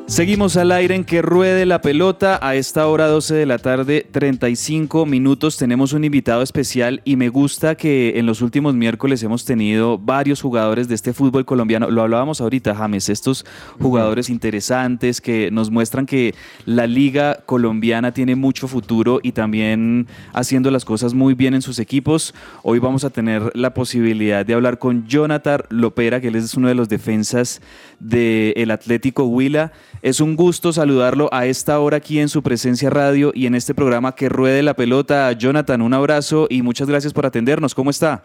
Seguimos 0.08 0.56
al 0.56 0.72
aire 0.72 0.96
en 0.96 1.04
que 1.04 1.22
ruede 1.22 1.66
la 1.66 1.82
pelota. 1.82 2.40
A 2.42 2.56
esta 2.56 2.88
hora 2.88 3.08
12 3.08 3.36
de 3.36 3.46
la 3.46 3.58
tarde, 3.58 4.08
35 4.10 5.06
minutos. 5.06 5.58
Tenemos 5.58 5.92
un 5.92 6.06
invitado 6.06 6.42
especial 6.42 7.02
y 7.04 7.18
me 7.18 7.28
gusta 7.28 7.76
que 7.76 8.18
en 8.18 8.26
los 8.26 8.42
últimos 8.42 8.74
miércoles 8.74 9.22
hemos 9.24 9.44
tenido 9.44 9.98
varios 9.98 10.42
jugadores 10.42 10.88
de 10.88 10.96
este 10.96 11.12
fútbol 11.12 11.44
colombiano. 11.44 11.92
Lo 11.92 12.04
hablábamos 12.04 12.40
ahorita, 12.40 12.74
James, 12.74 13.10
estos 13.10 13.46
jugadores 13.82 14.30
interesantes 14.30 15.20
que 15.20 15.52
nos 15.52 15.72
muestran 15.72 16.06
que 16.06 16.34
la 16.64 16.88
liga 16.88 17.44
colombiana 17.46 18.14
tiene 18.14 18.38
mucho 18.38 18.70
futuro 18.70 19.20
y 19.22 19.34
también 19.34 20.08
haciendo 20.32 20.72
las 20.72 20.86
cosas 20.86 21.14
muy 21.14 21.34
bien 21.34 21.54
en 21.54 21.62
sus 21.62 21.80
equipos. 21.80 22.34
Hoy 22.64 22.80
vamos 22.80 23.04
a 23.04 23.10
tener 23.10 23.52
la 23.56 23.74
posibilidad 23.74 24.46
de 24.46 24.54
hablar 24.54 24.80
con 24.80 25.06
Jonathan 25.06 25.64
Lopera, 25.70 26.22
que 26.22 26.30
él 26.30 26.36
es 26.38 26.54
uno 26.54 26.70
de 26.70 26.76
los 26.76 26.88
defensas 26.88 27.62
del 28.00 28.72
Atlético 28.72 29.26
Huila. 29.26 29.74
Es 30.02 30.22
un 30.22 30.36
gusto 30.36 30.72
saludarlo 30.72 31.30
a 31.32 31.46
esta 31.46 31.80
hora 31.80 31.98
aquí 31.98 32.20
en 32.20 32.30
su 32.30 32.44
presencia 32.44 32.90
radio 32.90 33.32
y 33.34 33.48
en 33.48 33.56
este 33.56 33.74
programa 33.74 34.14
que 34.14 34.30
ruede 34.30 34.62
la 34.64 34.76
pelota. 34.76 35.32
Jonathan, 35.32 35.82
un 35.82 35.94
abrazo 35.94 36.48
y 36.50 36.62
muchas 36.62 36.90
gracias 36.90 37.14
por 37.14 37.26
atendernos. 37.26 37.74
¿Cómo 37.74 37.90
está? 37.90 38.24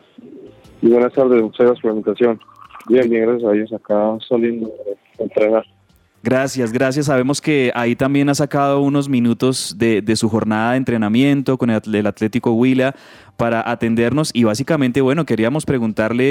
Y 0.83 0.89
buenas 0.89 1.13
tardes, 1.13 1.43
muchas 1.43 1.67
gracias 1.67 1.83
por 1.83 1.93
la 1.93 1.99
invitación. 1.99 2.41
Bien, 2.89 3.09
gracias 3.09 3.49
a 3.49 3.53
Dios, 3.53 3.73
acá 3.73 4.19
saliendo 4.29 4.69
de 4.69 5.25
entrenar. 5.25 5.65
Gracias, 6.25 6.73
gracias. 6.73 7.07
Sabemos 7.07 7.41
que 7.41 7.73
ahí 7.75 7.97
también 7.97 8.29
ha 8.29 8.35
sacado 8.37 8.81
unos 8.81 9.09
minutos 9.09 9.75
de, 9.77 10.03
de 10.03 10.15
su 10.15 10.29
jornada 10.29 10.73
de 10.73 10.77
entrenamiento 10.77 11.59
con 11.59 11.69
el, 11.69 12.07
Atlético 12.07 12.53
Huila 12.53 12.95
para 13.37 13.69
atendernos 13.69 14.31
y 14.33 14.45
básicamente, 14.45 15.01
bueno, 15.01 15.27
queríamos 15.27 15.67
preguntarle 15.67 16.25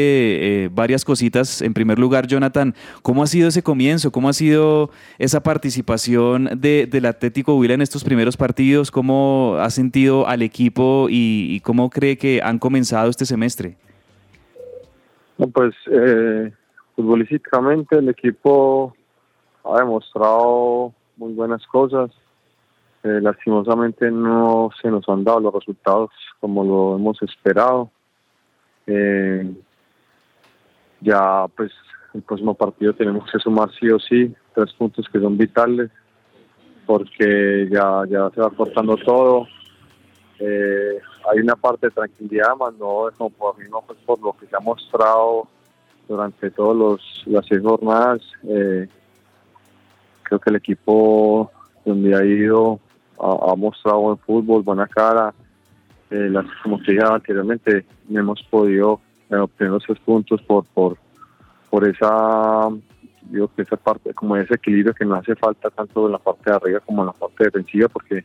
eh, 0.64 0.70
varias 0.72 1.04
cositas. 1.04 1.62
En 1.62 1.74
primer 1.74 2.00
lugar, 2.00 2.26
Jonathan, 2.28 2.74
¿cómo 3.02 3.22
ha 3.22 3.28
sido 3.28 3.50
ese 3.50 3.64
comienzo? 3.64 4.14
¿Cómo 4.14 4.30
ha 4.30 4.34
sido 4.34 4.92
esa 5.20 5.44
participación 5.44 6.50
de, 6.56 6.88
del 6.90 7.06
Atlético 7.06 7.58
Huila 7.58 7.74
en 7.74 7.82
estos 7.82 8.06
primeros 8.06 8.38
partidos? 8.38 8.92
¿Cómo 8.92 9.58
ha 9.60 9.70
sentido 9.72 10.26
al 10.26 10.42
equipo 10.42 11.08
y, 11.10 11.48
y 11.50 11.60
cómo 11.60 11.90
cree 11.90 12.18
que 12.18 12.42
han 12.42 12.60
comenzado 12.60 13.10
este 13.10 13.26
semestre? 13.26 13.76
Pues 15.54 15.74
eh, 15.92 16.54
futbolísticamente 16.96 17.98
el 17.98 18.08
equipo 18.08 18.96
ha 19.64 19.80
demostrado 19.80 20.94
muy 21.18 21.34
buenas 21.34 21.66
cosas. 21.68 22.12
Eh, 23.04 23.20
lastimosamente 23.22 24.12
no 24.12 24.70
se 24.80 24.90
nos 24.90 25.08
han 25.10 25.24
dado 25.24 25.40
los 25.40 25.54
resultados 25.54 26.12
como 26.40 26.64
lo 26.64 26.96
hemos 26.96 27.22
esperado. 27.22 27.90
Eh, 28.88 29.52
ya 31.02 31.48
pues 31.56 31.72
el 32.14 32.22
próximo 32.22 32.54
partido 32.54 32.94
tenemos 32.94 33.30
que 33.32 33.40
sumar 33.40 33.70
sí 33.80 33.90
o 33.90 34.00
sí 34.00 34.34
tres 34.54 34.74
puntos 34.74 35.08
que 35.12 35.20
son 35.20 35.38
vitales 35.38 35.90
porque 36.86 37.68
ya, 37.72 38.04
ya 38.08 38.30
se 38.32 38.42
va 38.42 38.50
cortando 38.52 38.98
todo. 38.98 39.48
Eh, 40.40 41.00
hay 41.32 41.40
una 41.40 41.56
parte 41.56 41.88
de 41.88 41.92
tranquilidad, 41.92 42.56
más 42.58 42.74
no 42.76 43.08
es 43.08 43.16
por 43.16 43.58
mí, 43.58 43.66
no 43.70 43.82
pues 43.82 43.98
por 44.06 44.20
lo 44.20 44.34
que 44.34 44.48
se 44.48 44.56
ha 44.56 44.60
mostrado 44.60 45.48
durante 46.08 46.50
todas 46.52 47.00
las 47.26 47.46
seis 47.48 47.62
jornadas. 47.62 48.22
Creo 50.32 50.40
que 50.40 50.50
el 50.50 50.56
equipo 50.56 51.52
donde 51.84 52.16
ha 52.16 52.24
ido 52.24 52.80
ha, 53.20 53.52
ha 53.52 53.56
mostrado 53.56 54.00
buen 54.00 54.18
fútbol, 54.20 54.62
buena 54.64 54.88
cara. 54.88 55.34
Eh, 56.10 56.30
las, 56.30 56.46
como 56.64 56.82
te 56.82 56.94
dije 56.94 57.04
anteriormente, 57.04 57.86
hemos 58.10 58.42
podido 58.44 59.02
eh, 59.30 59.36
obtener 59.36 59.74
los 59.74 59.84
tres 59.84 60.00
puntos 60.00 60.42
por, 60.44 60.64
por, 60.68 60.98
por 61.70 61.86
esa, 61.86 62.70
digo 63.24 63.50
que 63.54 63.64
esa 63.64 63.76
parte, 63.76 64.14
como 64.14 64.38
ese 64.38 64.56
equilibrio 64.56 64.94
que 64.94 65.04
nos 65.04 65.20
hace 65.20 65.36
falta 65.36 65.70
tanto 65.70 66.06
en 66.06 66.14
la 66.14 66.18
parte 66.18 66.50
de 66.50 66.56
arriba 66.56 66.80
como 66.80 67.02
en 67.02 67.08
la 67.08 67.14
parte 67.14 67.44
defensiva, 67.44 67.90
porque 67.90 68.24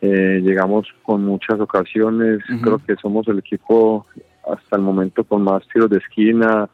eh, 0.00 0.40
llegamos 0.42 0.86
con 1.02 1.26
muchas 1.26 1.60
ocasiones. 1.60 2.42
Creo 2.62 2.78
que 2.78 2.96
somos 2.96 3.28
el 3.28 3.40
equipo 3.40 4.06
hasta 4.50 4.76
el 4.76 4.82
momento 4.82 5.22
con 5.24 5.42
más 5.42 5.68
tiros 5.70 5.90
de 5.90 5.98
esquina. 5.98 6.70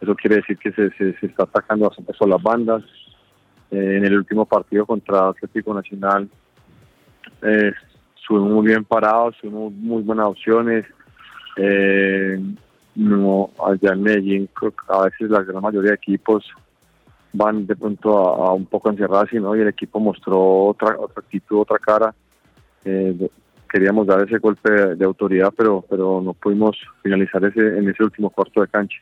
Eso 0.00 0.14
quiere 0.14 0.36
decir 0.36 0.56
que 0.58 0.70
se, 0.70 0.90
se, 0.90 1.18
se 1.18 1.26
está 1.26 1.42
atacando 1.42 1.88
bastante 1.88 2.12
por 2.16 2.28
las 2.28 2.40
bandas. 2.40 2.84
Eh, 3.70 3.96
en 3.96 4.04
el 4.04 4.16
último 4.16 4.46
partido 4.46 4.86
contra 4.86 5.28
Atlético 5.28 5.74
Nacional 5.74 6.28
eh, 7.42 7.72
estuvimos 8.16 8.52
muy 8.52 8.66
bien 8.66 8.84
parados, 8.84 9.36
tuvimos 9.40 9.72
muy 9.72 10.02
buenas 10.02 10.26
opciones. 10.26 10.86
Eh, 11.56 12.38
no, 12.94 13.50
allá 13.64 13.92
en 13.92 14.02
Medellín 14.02 14.48
a 14.88 15.04
veces 15.04 15.30
la 15.30 15.42
gran 15.42 15.62
mayoría 15.62 15.90
de 15.90 15.96
equipos 15.96 16.44
van 17.32 17.66
de 17.66 17.76
pronto 17.76 18.18
a, 18.18 18.52
un 18.54 18.66
poco 18.66 18.90
encerrados 18.90 19.32
y 19.32 19.36
no 19.36 19.54
y 19.54 19.60
el 19.60 19.68
equipo 19.68 20.00
mostró 20.00 20.66
otra 20.66 20.96
otra 20.98 21.20
actitud 21.22 21.60
otra 21.60 21.78
cara 21.78 22.14
eh, 22.84 23.28
queríamos 23.70 24.06
dar 24.06 24.26
ese 24.26 24.38
golpe 24.38 24.96
de 24.96 25.04
autoridad 25.04 25.52
pero 25.56 25.84
pero 25.88 26.20
no 26.22 26.32
pudimos 26.32 26.76
finalizar 27.02 27.44
ese 27.44 27.60
en 27.78 27.88
ese 27.88 28.02
último 28.02 28.30
cuarto 28.30 28.62
de 28.62 28.68
cancha 28.68 28.98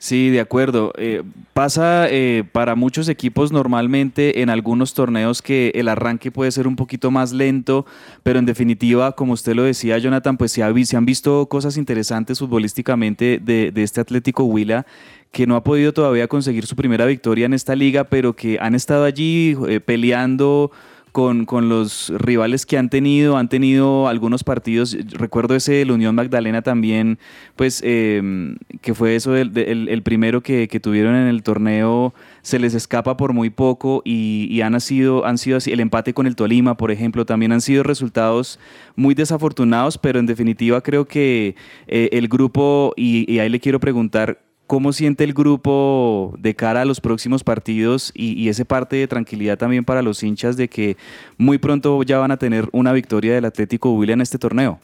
Sí, 0.00 0.30
de 0.30 0.38
acuerdo. 0.38 0.92
Eh, 0.96 1.24
pasa 1.54 2.06
eh, 2.08 2.44
para 2.52 2.76
muchos 2.76 3.08
equipos 3.08 3.50
normalmente 3.50 4.42
en 4.42 4.48
algunos 4.48 4.94
torneos 4.94 5.42
que 5.42 5.72
el 5.74 5.88
arranque 5.88 6.30
puede 6.30 6.52
ser 6.52 6.68
un 6.68 6.76
poquito 6.76 7.10
más 7.10 7.32
lento, 7.32 7.84
pero 8.22 8.38
en 8.38 8.46
definitiva, 8.46 9.12
como 9.12 9.32
usted 9.32 9.54
lo 9.54 9.64
decía, 9.64 9.98
Jonathan, 9.98 10.36
pues 10.36 10.52
se, 10.52 10.62
ha 10.62 10.68
han 10.68 11.04
visto 11.04 11.46
cosas 11.46 11.76
interesantes 11.76 12.38
futbolísticamente 12.38 13.40
de, 13.42 13.72
de 13.72 13.82
este 13.82 14.00
Atlético 14.00 14.44
Huila 14.44 14.86
que 15.32 15.46
no 15.46 15.56
ha 15.56 15.64
podido 15.64 15.92
todavía 15.92 16.26
conseguir 16.28 16.66
su 16.66 16.76
primera 16.76 17.04
victoria 17.04 17.46
en 17.46 17.52
esta 17.52 17.74
liga, 17.74 18.04
pero 18.04 18.34
que 18.34 18.58
han 18.60 18.74
estado 18.74 19.04
allí 19.04 19.56
eh, 19.68 19.80
peleando 19.80 20.70
con, 21.12 21.44
con 21.46 21.68
los 21.68 22.12
rivales 22.16 22.66
que 22.66 22.78
han 22.78 22.90
tenido, 22.90 23.36
han 23.36 23.48
tenido 23.48 24.08
algunos 24.08 24.44
partidos, 24.44 24.96
recuerdo 25.12 25.54
ese 25.54 25.72
del 25.74 25.90
Unión 25.90 26.14
Magdalena 26.14 26.62
también, 26.62 27.18
pues 27.56 27.80
eh, 27.84 28.54
que 28.80 28.94
fue 28.94 29.16
eso 29.16 29.32
del- 29.32 29.56
el, 29.56 30.02
primero 30.02 30.42
que, 30.42 30.68
que 30.68 30.80
tuvieron 30.80 31.14
en 31.14 31.26
el 31.28 31.42
torneo, 31.42 32.14
se 32.42 32.58
les 32.58 32.74
escapa 32.74 33.16
por 33.16 33.32
muy 33.32 33.50
poco 33.50 34.02
y, 34.04 34.48
y 34.50 34.60
han, 34.62 34.80
sido, 34.80 35.24
han 35.26 35.38
sido 35.38 35.56
así, 35.58 35.72
el 35.72 35.80
empate 35.80 36.14
con 36.14 36.26
el 36.26 36.36
Tolima, 36.36 36.76
por 36.76 36.90
ejemplo, 36.90 37.26
también 37.26 37.52
han 37.52 37.60
sido 37.60 37.82
resultados 37.82 38.58
muy 38.96 39.14
desafortunados, 39.14 39.98
pero 39.98 40.18
en 40.18 40.26
definitiva 40.26 40.80
creo 40.80 41.06
que 41.06 41.56
eh, 41.86 42.08
el 42.12 42.28
grupo, 42.28 42.92
y 42.96 43.38
ahí 43.38 43.48
le 43.48 43.60
quiero 43.60 43.80
preguntar, 43.80 44.40
¿Cómo 44.68 44.92
siente 44.92 45.24
el 45.24 45.32
grupo 45.32 46.34
de 46.38 46.54
cara 46.54 46.82
a 46.82 46.84
los 46.84 47.00
próximos 47.00 47.42
partidos 47.42 48.12
y, 48.14 48.40
y 48.40 48.50
ese 48.50 48.64
parte 48.64 48.96
de 48.96 49.08
tranquilidad 49.08 49.58
también 49.58 49.84
para 49.84 50.02
los 50.02 50.22
hinchas 50.22 50.56
de 50.56 50.68
que 50.68 50.96
muy 51.38 51.58
pronto 51.58 52.00
ya 52.04 52.18
van 52.18 52.30
a 52.30 52.36
tener 52.36 52.68
una 52.70 52.92
victoria 52.92 53.34
del 53.34 53.46
Atlético 53.46 53.92
Huila 53.94 54.12
en 54.12 54.20
este 54.20 54.38
torneo? 54.38 54.78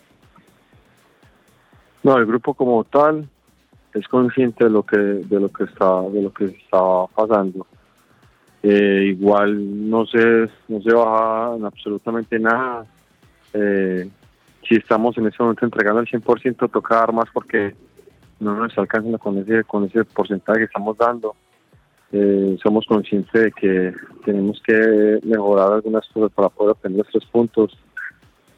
No, 2.02 2.16
el 2.18 2.26
grupo 2.26 2.54
como 2.54 2.82
tal 2.84 3.28
es 3.94 4.08
consciente 4.08 4.64
de 4.64 4.70
lo 4.70 4.84
que 4.84 4.96
de 4.96 5.40
lo 5.40 5.50
que 5.50 5.64
está 5.64 6.02
de 6.02 6.22
lo 6.22 6.32
que 6.32 6.46
está 6.46 7.06
pasando. 7.14 7.66
Eh, 8.62 9.14
igual 9.16 9.90
no 9.90 10.06
se 10.06 10.48
no 10.68 10.80
se 10.82 10.92
baja 10.92 11.56
en 11.56 11.64
absolutamente 11.64 12.38
nada. 12.38 12.86
Eh, 13.52 14.08
si 14.68 14.76
estamos 14.76 15.16
en 15.18 15.26
ese 15.26 15.36
momento 15.42 15.64
entregando 15.64 16.00
el 16.00 16.08
100%, 16.08 16.70
toca 16.70 16.96
dar 16.96 17.12
más 17.12 17.26
porque 17.32 17.74
no 18.40 18.54
nos 18.56 18.76
alcanza 18.78 19.18
con 19.18 19.38
ese 19.38 19.64
con 19.64 19.84
ese 19.84 20.04
porcentaje 20.04 20.60
que 20.60 20.64
estamos 20.64 20.96
dando. 20.96 21.34
Eh, 22.12 22.56
somos 22.62 22.86
conscientes 22.86 23.32
de 23.32 23.52
que 23.52 23.92
tenemos 24.24 24.62
que 24.64 25.18
mejorar 25.24 25.72
algunas 25.72 26.06
cosas 26.08 26.30
para 26.32 26.48
poder 26.48 26.72
obtener 26.72 26.98
los 26.98 27.08
tres 27.08 27.24
puntos. 27.26 27.76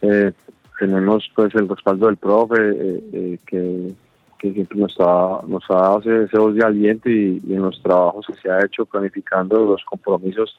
Eh, 0.03 0.33
tenemos 0.79 1.27
pues 1.35 1.55
el 1.55 1.69
respaldo 1.69 2.07
del 2.07 2.17
profe 2.19 2.57
eh, 2.61 3.39
que, 3.47 3.95
siempre 4.41 4.79
nos 4.79 4.95
ha, 5.01 5.41
nos 5.49 5.65
ha 5.71 5.75
dado 5.75 6.01
ese, 6.01 6.25
ese 6.25 6.53
de 6.53 6.65
aliento 6.65 7.09
y, 7.09 7.43
y 7.45 7.55
en 7.55 7.63
los 7.63 7.83
trabajos 7.83 8.27
que 8.27 8.35
se 8.35 8.51
ha 8.51 8.65
hecho 8.65 8.85
planificando 8.87 9.65
los 9.65 9.83
compromisos 9.85 10.57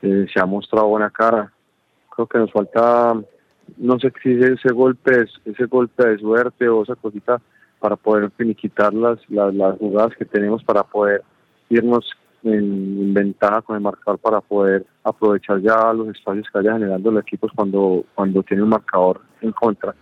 se 0.00 0.40
ha 0.40 0.46
mostrado 0.46 0.88
buena 0.88 1.10
cara. 1.10 1.52
Creo 2.14 2.26
que 2.26 2.38
nos 2.38 2.52
falta, 2.52 3.14
no 3.76 3.98
sé 3.98 4.12
si 4.22 4.32
ese 4.32 4.72
golpe, 4.72 5.22
es- 5.22 5.40
ese 5.44 5.64
golpe 5.66 6.06
de 6.06 6.18
suerte 6.18 6.68
o 6.68 6.82
esa 6.82 6.94
cosita 6.94 7.40
para 7.78 7.96
poder 7.96 8.30
finiquitar 8.36 8.92
las, 8.94 9.18
las, 9.28 9.54
las 9.54 9.78
jugadas 9.78 10.16
que 10.16 10.24
tenemos 10.24 10.62
para 10.64 10.82
poder 10.82 11.22
irnos 11.70 12.04
en, 12.42 12.52
en 12.52 13.14
ventaja 13.14 13.62
con 13.62 13.76
el 13.76 13.82
marcador 13.82 14.18
para 14.18 14.40
poder 14.40 14.86
aprovechar 15.04 15.60
ya 15.60 15.92
los 15.92 16.08
espacios 16.08 16.46
que 16.52 16.58
vaya 16.58 16.74
generando 16.74 17.10
los 17.10 17.22
equipos 17.22 17.50
cuando, 17.54 18.04
cuando 18.14 18.42
tiene 18.42 18.62
un 18.62 18.70
marcador 18.70 19.20
en 19.40 19.52
contra. 19.52 19.94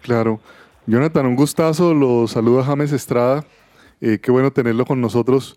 Claro. 0.00 0.40
Jonathan, 0.86 1.26
un 1.26 1.36
gustazo. 1.36 1.94
Lo 1.94 2.26
saluda 2.26 2.64
James 2.64 2.92
Estrada. 2.92 3.44
Eh, 4.00 4.18
qué 4.18 4.30
bueno 4.32 4.50
tenerlo 4.50 4.84
con 4.84 5.00
nosotros. 5.00 5.56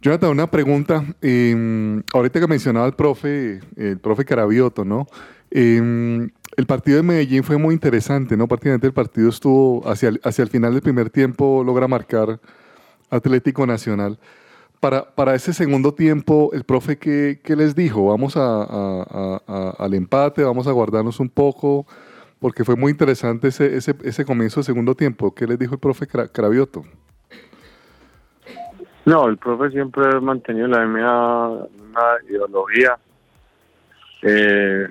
Jonathan, 0.00 0.30
una 0.30 0.50
pregunta. 0.50 1.04
Eh, 1.20 2.02
ahorita 2.14 2.40
que 2.40 2.46
mencionaba 2.46 2.86
el 2.86 2.94
profe, 2.94 3.60
el 3.76 3.98
profe 3.98 4.24
Carabioto, 4.24 4.84
¿no? 4.84 5.06
Eh, 5.50 6.28
el 6.56 6.66
partido 6.66 6.98
de 6.98 7.02
Medellín 7.02 7.42
fue 7.44 7.56
muy 7.56 7.74
interesante, 7.74 8.36
¿no? 8.36 8.46
Prácticamente 8.46 8.86
el 8.86 8.92
partido 8.92 9.28
estuvo 9.28 9.86
hacia 9.88 10.10
el, 10.10 10.20
hacia 10.24 10.42
el 10.42 10.50
final 10.50 10.72
del 10.72 10.82
primer 10.82 11.10
tiempo, 11.10 11.62
logra 11.64 11.88
marcar 11.88 12.38
Atlético 13.10 13.66
Nacional. 13.66 14.18
Para, 14.80 15.04
para 15.14 15.34
ese 15.34 15.52
segundo 15.52 15.94
tiempo, 15.94 16.50
el 16.52 16.64
profe, 16.64 16.98
¿qué, 16.98 17.40
qué 17.44 17.54
les 17.54 17.74
dijo? 17.76 18.06
Vamos 18.06 18.36
a, 18.36 18.62
a- 18.64 19.40
a- 19.46 19.70
al 19.78 19.94
empate, 19.94 20.42
vamos 20.42 20.66
a 20.66 20.72
guardarnos 20.72 21.20
un 21.20 21.28
poco, 21.28 21.86
porque 22.40 22.64
fue 22.64 22.74
muy 22.74 22.90
interesante 22.90 23.48
ese, 23.48 23.76
ese, 23.76 23.94
ese 24.02 24.24
comienzo 24.24 24.58
del 24.60 24.64
segundo 24.64 24.94
tiempo. 24.96 25.32
¿Qué 25.34 25.46
les 25.46 25.58
dijo 25.58 25.74
el 25.74 25.80
profe 25.80 26.08
Cra- 26.08 26.28
Cravioto? 26.32 26.82
No, 29.04 29.28
el 29.28 29.36
profe 29.38 29.70
siempre 29.70 30.04
ha 30.16 30.20
mantenido 30.20 30.66
la 30.68 30.84
misma 30.84 31.68
ideología. 32.28 32.98
Eh, 34.22 34.88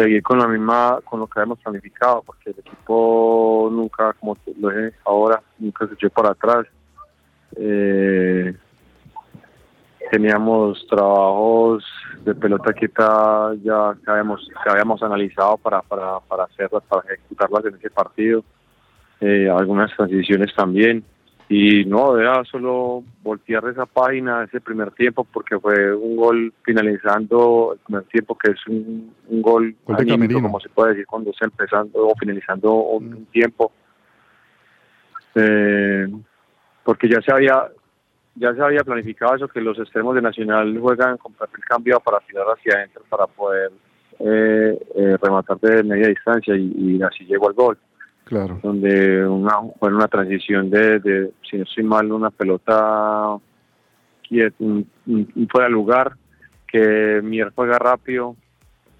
seguir 0.00 0.22
con 0.22 0.38
la 0.38 0.48
misma, 0.48 0.98
con 1.04 1.20
lo 1.20 1.26
que 1.26 1.40
habíamos 1.40 1.58
planificado, 1.60 2.22
porque 2.22 2.50
el 2.50 2.58
equipo 2.58 3.68
nunca, 3.70 4.12
como 4.14 4.36
lo 4.58 4.70
dije 4.70 4.94
ahora, 5.04 5.42
nunca 5.58 5.86
se 5.86 5.94
echó 5.94 6.10
para 6.10 6.30
atrás. 6.30 6.66
Eh, 7.56 8.54
teníamos 10.10 10.86
trabajos 10.88 11.84
de 12.24 12.34
pelota 12.34 12.72
quieta 12.72 13.52
ya 13.62 13.94
que 14.04 14.10
habíamos, 14.10 14.48
que 14.62 14.70
habíamos 14.70 15.02
analizado 15.02 15.56
para, 15.58 15.82
para, 15.82 16.20
para 16.20 16.44
hacerlas, 16.44 16.82
para 16.88 17.02
ejecutarlas 17.12 17.64
en 17.66 17.74
ese 17.74 17.90
partido. 17.90 18.44
Eh, 19.20 19.48
algunas 19.50 19.94
transiciones 19.96 20.54
también 20.54 21.04
y 21.52 21.84
no, 21.84 22.16
era 22.16 22.44
solo 22.44 23.02
voltear 23.24 23.64
esa 23.66 23.84
página, 23.84 24.44
ese 24.44 24.60
primer 24.60 24.92
tiempo, 24.92 25.24
porque 25.24 25.58
fue 25.58 25.92
un 25.92 26.14
gol 26.14 26.54
finalizando 26.62 27.72
el 27.72 27.80
primer 27.80 28.04
tiempo, 28.04 28.38
que 28.38 28.52
es 28.52 28.66
un, 28.68 29.12
un 29.26 29.42
gol, 29.42 29.74
anímico, 29.88 30.40
como 30.40 30.60
se 30.60 30.68
puede 30.68 30.90
decir, 30.90 31.06
cuando 31.06 31.32
está 31.32 31.46
empezando 31.46 32.06
o 32.06 32.14
finalizando 32.14 32.72
un, 32.72 33.12
un 33.12 33.26
tiempo. 33.26 33.72
Eh, 35.34 36.06
porque 36.84 37.08
ya 37.08 37.20
se 37.20 37.32
había 37.32 37.66
ya 38.36 38.54
se 38.54 38.62
había 38.62 38.84
planificado 38.84 39.34
eso, 39.34 39.48
que 39.48 39.60
los 39.60 39.76
extremos 39.76 40.14
de 40.14 40.22
Nacional 40.22 40.78
juegan 40.78 41.16
con 41.16 41.32
perfil 41.32 41.64
cambiado 41.64 41.98
para 41.98 42.20
tirar 42.20 42.46
hacia 42.46 42.76
adentro, 42.76 43.02
para 43.08 43.26
poder 43.26 43.72
eh, 44.20 44.78
eh, 44.94 45.16
rematar 45.20 45.58
de 45.58 45.82
media 45.82 46.06
distancia 46.06 46.54
y, 46.54 46.72
y 46.76 47.02
así 47.02 47.24
llegó 47.24 47.48
al 47.48 47.54
gol 47.54 47.78
Claro. 48.30 48.60
donde 48.62 49.26
una, 49.26 49.56
fue 49.80 49.92
una 49.92 50.06
transición 50.06 50.70
de, 50.70 51.00
de, 51.00 51.32
si 51.50 51.56
no 51.58 51.64
estoy 51.64 51.82
mal, 51.82 52.10
una 52.12 52.30
pelota 52.30 53.36
un, 54.60 54.88
fuera 55.50 55.66
de 55.66 55.72
lugar, 55.72 56.12
que 56.68 57.20
Mier 57.24 57.50
juega 57.52 57.76
rápido 57.80 58.36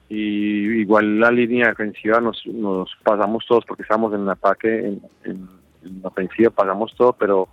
y 0.08 0.80
igual 0.80 1.20
la 1.20 1.30
línea 1.30 1.68
defensiva 1.68 2.20
nos, 2.20 2.44
nos 2.46 2.90
pasamos 3.04 3.44
todos 3.46 3.64
porque 3.64 3.82
estábamos 3.84 4.12
en 4.14 4.22
el 4.22 4.30
ataque, 4.30 4.78
en, 4.88 5.00
en- 5.22 5.48
en 5.84 6.02
la 6.02 6.08
ofensiva 6.08 6.50
pasamos 6.50 6.92
todo, 6.96 7.12
pero 7.12 7.48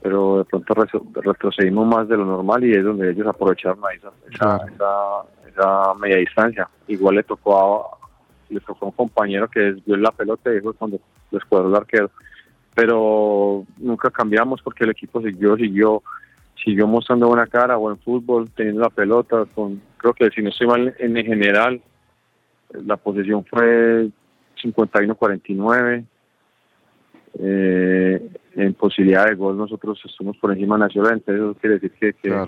pero 0.00 0.38
de 0.38 0.44
pronto 0.44 0.74
retrocedimos 1.20 1.86
más 1.86 2.08
de 2.08 2.16
lo 2.16 2.24
normal 2.24 2.64
y 2.64 2.72
es 2.72 2.82
donde 2.84 3.10
ellos 3.10 3.26
aprovecharon 3.26 3.78
esa, 3.96 4.10
esa, 4.32 4.56
esa, 4.66 5.48
esa 5.48 5.94
media 5.94 6.16
distancia. 6.18 6.68
Igual 6.88 7.16
le 7.16 7.22
tocó 7.24 7.58
a, 7.58 7.98
le 8.52 8.60
tocó 8.60 8.86
a 8.86 8.88
un 8.88 8.94
compañero 8.94 9.48
que 9.48 9.60
desvió 9.60 9.96
la 9.96 10.12
pelota 10.12 10.54
y 10.54 10.60
fue 10.60 10.74
cuando 10.74 11.00
lo 11.30 11.38
escuadró 11.38 11.68
el 11.68 11.76
arquero. 11.76 12.10
Pero 12.74 13.64
nunca 13.78 14.10
cambiamos 14.10 14.62
porque 14.62 14.84
el 14.84 14.90
equipo 14.90 15.20
siguió, 15.20 15.56
siguió, 15.56 16.02
siguió 16.62 16.86
mostrando 16.86 17.28
buena 17.28 17.46
cara, 17.46 17.76
buen 17.76 17.98
fútbol, 17.98 18.50
teniendo 18.54 18.82
la 18.82 18.90
pelota. 18.90 19.44
con 19.54 19.80
Creo 19.96 20.14
que 20.14 20.30
si 20.30 20.42
no 20.42 20.50
estoy 20.50 20.66
mal, 20.66 20.94
en 20.98 21.14
general, 21.16 21.82
la 22.72 22.96
posesión 22.96 23.44
fue 23.44 24.08
51-49. 24.62 26.04
Eh, 27.38 28.30
en 28.56 28.74
posibilidad 28.74 29.26
de 29.26 29.34
gol 29.34 29.56
nosotros 29.56 29.98
estuvimos 30.04 30.36
por 30.36 30.52
encima 30.52 30.76
de 30.76 30.80
Nacional, 30.80 31.14
entonces 31.14 31.42
eso 31.42 31.54
quiere 31.58 31.78
decir 31.78 31.92
que, 31.92 32.12
que, 32.12 32.46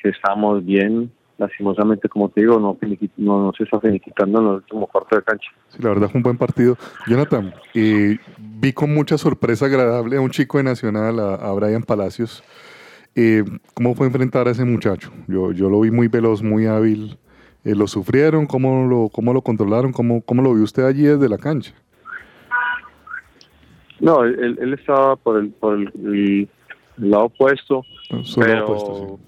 que 0.00 0.08
estamos 0.10 0.64
bien. 0.64 1.10
Lastimosamente, 1.38 2.08
como 2.08 2.28
te 2.28 2.40
digo, 2.40 2.58
no, 2.58 2.76
no, 3.16 3.42
no 3.44 3.52
se 3.56 3.62
está 3.62 3.80
finiquitando 3.80 4.40
en 4.40 4.46
el 4.46 4.52
último 4.54 4.86
cuarto 4.88 5.16
de 5.16 5.22
cancha. 5.22 5.48
Sí, 5.68 5.80
la 5.80 5.90
verdad 5.90 6.10
fue 6.10 6.18
un 6.18 6.24
buen 6.24 6.36
partido. 6.36 6.76
Jonathan, 7.06 7.54
eh, 7.74 8.18
vi 8.38 8.72
con 8.72 8.92
mucha 8.92 9.16
sorpresa 9.16 9.66
agradable 9.66 10.16
a 10.16 10.20
un 10.20 10.30
chico 10.30 10.58
de 10.58 10.64
Nacional, 10.64 11.20
a, 11.20 11.34
a 11.36 11.52
Brian 11.52 11.84
Palacios. 11.84 12.42
Eh, 13.14 13.44
¿Cómo 13.74 13.94
fue 13.94 14.08
enfrentar 14.08 14.48
a 14.48 14.50
ese 14.50 14.64
muchacho? 14.64 15.12
Yo, 15.28 15.52
yo 15.52 15.70
lo 15.70 15.80
vi 15.80 15.92
muy 15.92 16.08
veloz, 16.08 16.42
muy 16.42 16.66
hábil. 16.66 17.16
Eh, 17.64 17.74
¿Lo 17.74 17.86
sufrieron? 17.86 18.46
¿Cómo 18.46 18.86
lo, 18.86 19.08
cómo 19.08 19.32
lo 19.32 19.42
controlaron? 19.42 19.92
¿Cómo, 19.92 20.22
¿Cómo 20.22 20.42
lo 20.42 20.54
vio 20.54 20.64
usted 20.64 20.84
allí 20.84 21.02
desde 21.02 21.28
la 21.28 21.38
cancha? 21.38 21.72
No, 24.00 24.22
él, 24.24 24.56
él 24.60 24.74
estaba 24.74 25.16
por 25.16 25.38
el, 25.38 25.50
por 25.50 25.74
el, 25.74 25.92
el 25.94 27.10
lado 27.10 27.24
opuesto, 27.24 27.84
su 28.22 28.40
lado 28.40 28.52
pero 28.52 28.64
opuesto, 28.64 29.20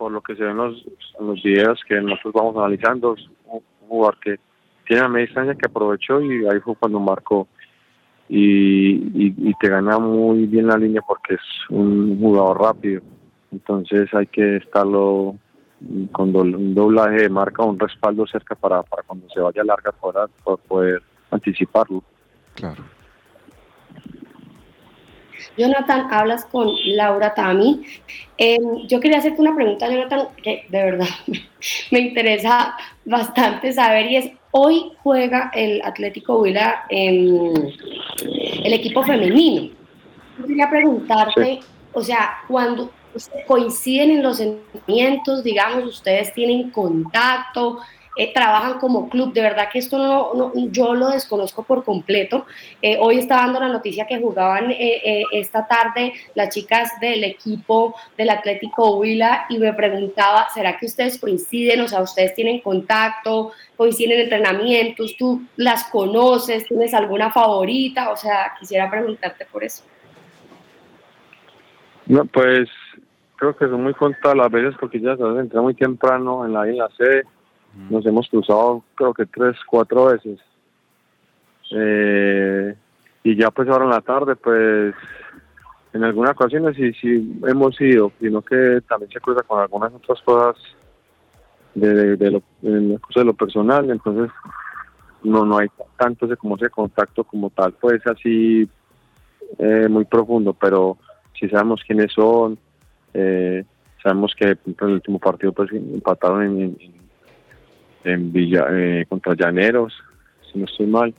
por 0.00 0.10
lo 0.10 0.22
que 0.22 0.34
se 0.34 0.42
ven 0.42 0.56
los, 0.56 0.82
los 1.20 1.42
videos 1.42 1.78
que 1.86 2.00
nosotros 2.00 2.32
vamos 2.32 2.56
analizando, 2.56 3.16
un 3.44 3.60
jugador 3.86 4.18
que 4.18 4.36
tiene 4.86 5.02
la 5.02 5.08
media 5.10 5.26
distancia 5.26 5.54
que 5.54 5.66
aprovechó 5.66 6.22
y 6.22 6.46
ahí 6.46 6.58
fue 6.64 6.74
cuando 6.74 6.98
marcó. 6.98 7.46
Y, 8.26 8.94
y, 9.26 9.52
te 9.60 9.68
gana 9.68 9.98
muy 9.98 10.46
bien 10.46 10.68
la 10.68 10.78
línea 10.78 11.02
porque 11.06 11.34
es 11.34 11.40
un 11.68 12.18
jugador 12.18 12.62
rápido. 12.62 13.02
Entonces 13.52 14.08
hay 14.14 14.26
que 14.28 14.56
estarlo 14.56 15.36
con 16.12 16.32
do- 16.32 16.40
un 16.40 16.74
doblaje 16.74 17.22
de 17.22 17.28
marca, 17.28 17.62
un 17.62 17.78
respaldo 17.78 18.26
cerca 18.26 18.54
para, 18.54 18.82
para 18.82 19.02
cuando 19.02 19.28
se 19.28 19.40
vaya 19.40 19.62
larga 19.64 19.92
para, 19.92 20.28
para 20.28 20.56
poder 20.56 21.02
anticiparlo. 21.30 22.02
Claro. 22.54 22.82
Jonathan, 25.56 26.08
hablas 26.10 26.44
con 26.44 26.68
Laura 26.84 27.34
Tami. 27.34 27.82
Eh, 28.38 28.58
yo 28.86 29.00
quería 29.00 29.18
hacerte 29.18 29.40
una 29.40 29.54
pregunta, 29.54 29.88
Jonathan, 29.88 30.28
que 30.42 30.64
de 30.68 30.82
verdad 30.84 31.08
me 31.90 32.00
interesa 32.00 32.76
bastante 33.04 33.72
saber 33.72 34.10
y 34.10 34.16
es, 34.16 34.30
hoy 34.50 34.92
juega 35.02 35.50
el 35.54 35.82
Atlético 35.82 36.40
Huila 36.40 36.84
en 36.88 37.72
el 38.64 38.72
equipo 38.72 39.02
femenino. 39.02 39.70
Yo 40.38 40.46
quería 40.46 40.70
preguntarte, 40.70 41.60
o 41.92 42.02
sea, 42.02 42.38
cuando 42.48 42.90
coinciden 43.46 44.10
en 44.10 44.22
los 44.22 44.40
entrenamientos, 44.40 45.42
digamos, 45.42 45.84
ustedes 45.84 46.32
tienen 46.32 46.70
contacto, 46.70 47.80
eh, 48.16 48.32
trabajan 48.32 48.78
como 48.78 49.08
club, 49.08 49.32
de 49.32 49.40
verdad 49.40 49.68
que 49.72 49.78
esto 49.78 49.98
no, 49.98 50.52
yo 50.70 50.94
lo 50.94 51.08
desconozco 51.10 51.62
por 51.62 51.84
completo. 51.84 52.46
Eh, 52.82 52.98
hoy 53.00 53.18
está 53.18 53.36
dando 53.36 53.60
la 53.60 53.68
noticia 53.68 54.06
que 54.06 54.20
jugaban 54.20 54.70
eh, 54.70 55.00
eh, 55.04 55.24
esta 55.32 55.66
tarde 55.66 56.12
las 56.34 56.54
chicas 56.54 56.90
del 57.00 57.24
equipo 57.24 57.94
del 58.16 58.30
Atlético 58.30 58.96
Huila 58.98 59.46
y 59.48 59.58
me 59.58 59.72
preguntaba, 59.72 60.48
¿será 60.52 60.76
que 60.78 60.86
ustedes 60.86 61.18
coinciden? 61.18 61.80
O 61.80 61.88
sea, 61.88 62.02
ustedes 62.02 62.34
tienen 62.34 62.60
contacto, 62.60 63.52
coinciden 63.76 64.12
en 64.12 64.20
entrenamientos, 64.24 65.16
tú 65.16 65.42
las 65.56 65.84
conoces, 65.84 66.64
tienes 66.66 66.94
alguna 66.94 67.30
favorita, 67.30 68.10
o 68.10 68.16
sea, 68.16 68.52
quisiera 68.58 68.90
preguntarte 68.90 69.46
por 69.46 69.64
eso. 69.64 69.84
No, 72.06 72.24
pues 72.24 72.68
creo 73.36 73.56
que 73.56 73.66
son 73.66 73.84
muy 73.84 73.94
contadas 73.94 74.36
las 74.36 74.50
veces 74.50 74.74
porque 74.78 75.00
ya 75.00 75.16
se 75.16 75.22
entra 75.22 75.62
muy 75.62 75.74
temprano 75.74 76.44
en 76.44 76.52
la 76.52 76.68
I 76.68 76.76
y 76.76 77.39
Nos 77.88 78.04
hemos 78.06 78.28
cruzado 78.28 78.82
creo 78.94 79.14
que 79.14 79.26
tres, 79.26 79.56
cuatro 79.66 80.06
veces. 80.06 80.38
Eh, 81.72 82.74
y 83.22 83.36
ya 83.36 83.50
pues 83.50 83.68
ahora 83.68 83.84
en 83.84 83.90
la 83.90 84.00
tarde 84.00 84.34
pues 84.36 84.94
en 85.92 86.04
algunas 86.04 86.32
ocasiones 86.32 86.76
sí, 86.76 86.92
sí 86.94 87.40
hemos 87.46 87.80
ido, 87.80 88.12
sino 88.20 88.42
que 88.42 88.80
también 88.88 89.10
se 89.10 89.20
cruza 89.20 89.42
con 89.42 89.60
algunas 89.60 89.92
otras 89.92 90.20
cosas 90.22 90.56
de, 91.74 92.30
lo, 92.30 92.42
de 92.62 93.24
lo 93.24 93.34
personal, 93.34 93.90
entonces 93.90 94.30
no 95.22 95.44
no 95.44 95.58
hay 95.58 95.68
tanto 95.96 96.26
ese 96.26 96.36
como 96.36 96.56
ese 96.56 96.70
contacto 96.70 97.24
como 97.24 97.50
tal, 97.50 97.72
pues 97.74 98.04
así 98.06 98.68
eh, 99.58 99.88
muy 99.88 100.04
profundo, 100.04 100.54
pero 100.54 100.96
sí 101.38 101.48
sabemos 101.48 101.82
quiénes 101.86 102.12
son, 102.12 102.58
eh, 103.14 103.64
sabemos 104.02 104.34
que 104.36 104.50
en 104.50 104.76
el 104.80 104.92
último 104.92 105.18
partido 105.18 105.52
pues 105.52 105.70
empataron 105.72 106.42
en, 106.42 106.99
en 108.04 108.32
Villa, 108.32 108.66
eh, 108.70 109.06
contra 109.08 109.34
Llaneros, 109.34 109.92
si 110.50 110.58
no 110.58 110.64
estoy 110.64 110.86
mal, 110.86 111.14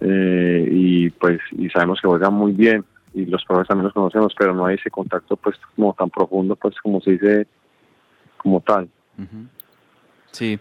eh, 0.00 0.68
y 0.70 1.10
pues 1.10 1.40
y 1.52 1.68
sabemos 1.70 2.00
que 2.00 2.08
juegan 2.08 2.34
muy 2.34 2.52
bien 2.52 2.84
y 3.14 3.26
los 3.26 3.44
profes 3.44 3.68
también 3.68 3.84
los 3.84 3.94
conocemos, 3.94 4.34
pero 4.36 4.54
no 4.54 4.66
hay 4.66 4.74
ese 4.76 4.90
contacto 4.90 5.36
pues 5.36 5.56
como 5.76 5.94
tan 5.94 6.10
profundo 6.10 6.56
pues 6.56 6.74
como 6.80 7.00
se 7.00 7.12
dice 7.12 7.46
como 8.36 8.60
tal. 8.60 8.88
Sí. 10.34 10.58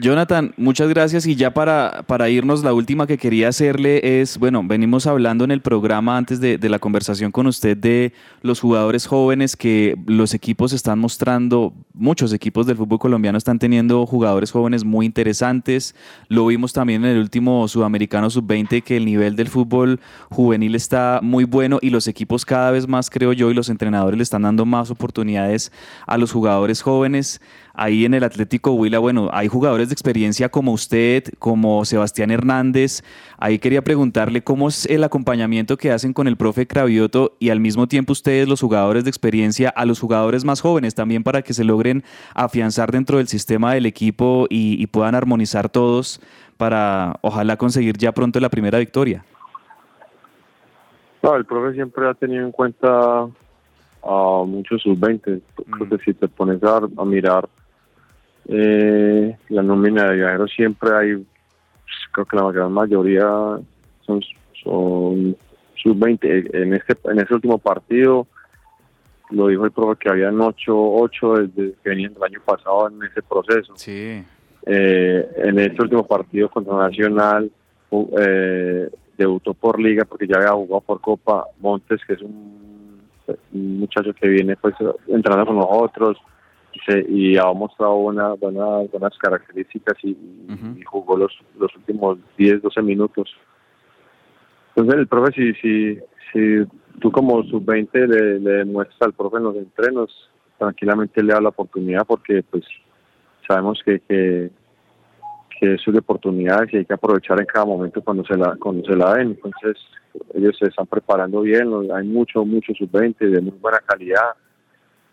Jonathan, 0.00 0.54
muchas 0.56 0.88
gracias. 0.88 1.26
Y 1.26 1.36
ya 1.36 1.52
para, 1.52 2.02
para 2.06 2.30
irnos, 2.30 2.64
la 2.64 2.72
última 2.72 3.06
que 3.06 3.18
quería 3.18 3.48
hacerle 3.48 4.20
es, 4.22 4.38
bueno, 4.38 4.62
venimos 4.64 5.06
hablando 5.06 5.44
en 5.44 5.50
el 5.50 5.60
programa 5.60 6.16
antes 6.16 6.40
de, 6.40 6.56
de, 6.56 6.68
la 6.70 6.78
conversación 6.78 7.30
con 7.30 7.46
usted 7.46 7.76
de 7.76 8.14
los 8.40 8.58
jugadores 8.58 9.06
jóvenes 9.06 9.54
que 9.54 9.96
los 10.06 10.32
equipos 10.32 10.72
están 10.72 10.98
mostrando, 10.98 11.74
muchos 11.92 12.32
equipos 12.32 12.66
del 12.66 12.78
fútbol 12.78 12.98
colombiano 12.98 13.36
están 13.36 13.58
teniendo 13.58 14.06
jugadores 14.06 14.50
jóvenes 14.50 14.82
muy 14.82 15.04
interesantes. 15.04 15.94
Lo 16.28 16.46
vimos 16.46 16.72
también 16.72 17.04
en 17.04 17.10
el 17.10 17.18
último 17.18 17.68
Sudamericano 17.68 18.30
Sub-20 18.30 18.82
que 18.82 18.96
el 18.96 19.04
nivel 19.04 19.36
del 19.36 19.48
fútbol 19.48 20.00
juvenil 20.30 20.74
está 20.74 21.20
muy 21.22 21.44
bueno 21.44 21.78
y 21.82 21.90
los 21.90 22.08
equipos 22.08 22.46
cada 22.46 22.70
vez 22.70 22.88
más, 22.88 23.10
creo 23.10 23.34
yo, 23.34 23.50
y 23.50 23.54
los 23.54 23.68
entrenadores 23.68 24.16
le 24.16 24.22
están 24.22 24.42
dando 24.42 24.64
más 24.64 24.90
oportunidades 24.90 25.70
a 26.06 26.16
los 26.16 26.32
jugadores 26.32 26.80
jóvenes 26.80 27.42
ahí 27.74 28.04
en 28.04 28.14
el 28.14 28.24
Atlético 28.24 28.72
Huila, 28.72 28.98
bueno, 28.98 29.30
hay 29.32 29.48
jugadores 29.48 29.88
de 29.88 29.94
experiencia 29.94 30.48
como 30.48 30.72
usted, 30.72 31.24
como 31.38 31.84
Sebastián 31.84 32.30
Hernández. 32.30 33.02
Ahí 33.38 33.58
quería 33.58 33.82
preguntarle 33.82 34.42
cómo 34.42 34.68
es 34.68 34.86
el 34.86 35.04
acompañamiento 35.04 35.76
que 35.76 35.90
hacen 35.90 36.12
con 36.12 36.28
el 36.28 36.36
profe 36.36 36.66
Cravioto 36.66 37.36
y 37.38 37.50
al 37.50 37.60
mismo 37.60 37.88
tiempo 37.88 38.12
ustedes, 38.12 38.48
los 38.48 38.60
jugadores 38.60 39.04
de 39.04 39.10
experiencia, 39.10 39.68
a 39.70 39.84
los 39.84 40.00
jugadores 40.00 40.44
más 40.44 40.60
jóvenes 40.60 40.94
también 40.94 41.22
para 41.22 41.42
que 41.42 41.54
se 41.54 41.64
logren 41.64 42.04
afianzar 42.34 42.92
dentro 42.92 43.18
del 43.18 43.28
sistema 43.28 43.74
del 43.74 43.86
equipo 43.86 44.46
y, 44.48 44.82
y 44.82 44.86
puedan 44.86 45.14
armonizar 45.14 45.68
todos 45.68 46.20
para 46.56 47.16
ojalá 47.22 47.56
conseguir 47.56 47.96
ya 47.96 48.12
pronto 48.12 48.38
la 48.38 48.48
primera 48.48 48.78
victoria. 48.78 49.24
No, 51.22 51.36
el 51.36 51.44
profe 51.44 51.74
siempre 51.74 52.08
ha 52.08 52.14
tenido 52.14 52.44
en 52.44 52.52
cuenta 52.52 53.28
a 54.02 54.44
muchos 54.44 54.82
sub-20. 54.82 55.40
Creo 55.54 55.88
que 55.88 55.98
si 56.04 56.14
te 56.14 56.26
pones 56.28 56.62
a, 56.64 56.78
a 56.96 57.04
mirar 57.04 57.48
eh, 58.48 59.36
la 59.48 59.62
nómina 59.62 60.10
de 60.10 60.16
viajeros 60.16 60.50
siempre 60.54 60.90
hay, 60.94 61.14
pues, 61.14 61.96
creo 62.12 62.26
que 62.26 62.36
la 62.36 62.50
gran 62.50 62.72
mayoría 62.72 63.26
son, 64.04 64.20
son 64.62 65.36
sub-20. 65.82 66.50
En 66.54 66.74
este, 66.74 66.96
en 67.04 67.20
este 67.20 67.34
último 67.34 67.58
partido, 67.58 68.26
lo 69.30 69.48
dijo 69.48 69.64
el 69.64 69.72
profe 69.72 69.98
que 70.00 70.10
habían 70.10 70.40
8, 70.40 70.72
8 70.74 71.34
desde 71.34 71.74
que 71.82 71.90
venían 71.90 72.14
el 72.16 72.22
año 72.22 72.40
pasado 72.44 72.88
en 72.88 73.02
ese 73.02 73.22
proceso. 73.22 73.72
Sí. 73.76 74.22
Eh, 74.66 75.28
en 75.36 75.58
este 75.58 75.82
último 75.82 76.06
partido 76.06 76.48
contra 76.48 76.76
Nacional, 76.76 77.50
eh, 78.18 78.90
debutó 79.16 79.54
por 79.54 79.80
liga 79.80 80.04
porque 80.04 80.26
ya 80.26 80.36
había 80.36 80.52
jugado 80.52 80.80
por 80.80 81.00
Copa 81.00 81.46
Montes, 81.60 82.00
que 82.06 82.14
es 82.14 82.22
un, 82.22 83.00
un 83.52 83.78
muchacho 83.78 84.12
que 84.14 84.28
viene 84.28 84.56
pues 84.56 84.74
entrando 85.08 85.46
con 85.46 85.56
nosotros 85.56 86.16
y 87.08 87.36
ha 87.36 87.52
mostrado 87.52 87.94
una, 87.96 88.34
buenas, 88.34 88.90
buenas 88.90 89.16
características 89.18 89.96
y, 90.02 90.10
y, 90.10 90.82
jugó 90.84 91.16
los, 91.16 91.32
los 91.58 91.74
últimos 91.76 92.18
10, 92.36 92.62
12 92.62 92.82
minutos. 92.82 93.30
Entonces 94.74 95.00
el 95.00 95.06
profe, 95.06 95.32
si, 95.32 95.52
si, 95.54 95.98
si 96.32 96.66
tú 97.00 97.10
como 97.10 97.42
sub-20 97.44 98.06
le, 98.06 98.40
le 98.40 98.50
demuestras 98.58 99.02
al 99.02 99.12
profe 99.12 99.36
en 99.36 99.44
los 99.44 99.56
entrenos, 99.56 100.30
tranquilamente 100.58 101.22
le 101.22 101.32
da 101.32 101.40
la 101.40 101.50
oportunidad 101.50 102.06
porque 102.06 102.42
pues 102.50 102.64
sabemos 103.46 103.80
que, 103.84 104.00
que, 104.00 104.50
que 105.58 105.74
eso 105.74 105.90
es 105.90 105.92
de 105.92 105.98
oportunidades 105.98 106.72
y 106.72 106.78
hay 106.78 106.84
que 106.84 106.94
aprovechar 106.94 107.38
en 107.40 107.46
cada 107.46 107.66
momento 107.66 108.02
cuando 108.02 108.24
se 108.24 108.36
la, 108.36 108.56
cuando 108.56 108.84
se 108.84 108.96
la 108.96 109.14
den. 109.14 109.38
Entonces 109.42 109.76
ellos 110.34 110.56
se 110.58 110.68
están 110.68 110.86
preparando 110.86 111.42
bien, 111.42 111.68
hay 111.94 112.06
mucho, 112.06 112.44
mucho 112.44 112.72
sub-20 112.74 113.18
de 113.18 113.40
muy 113.40 113.58
buena 113.60 113.78
calidad 113.86 114.34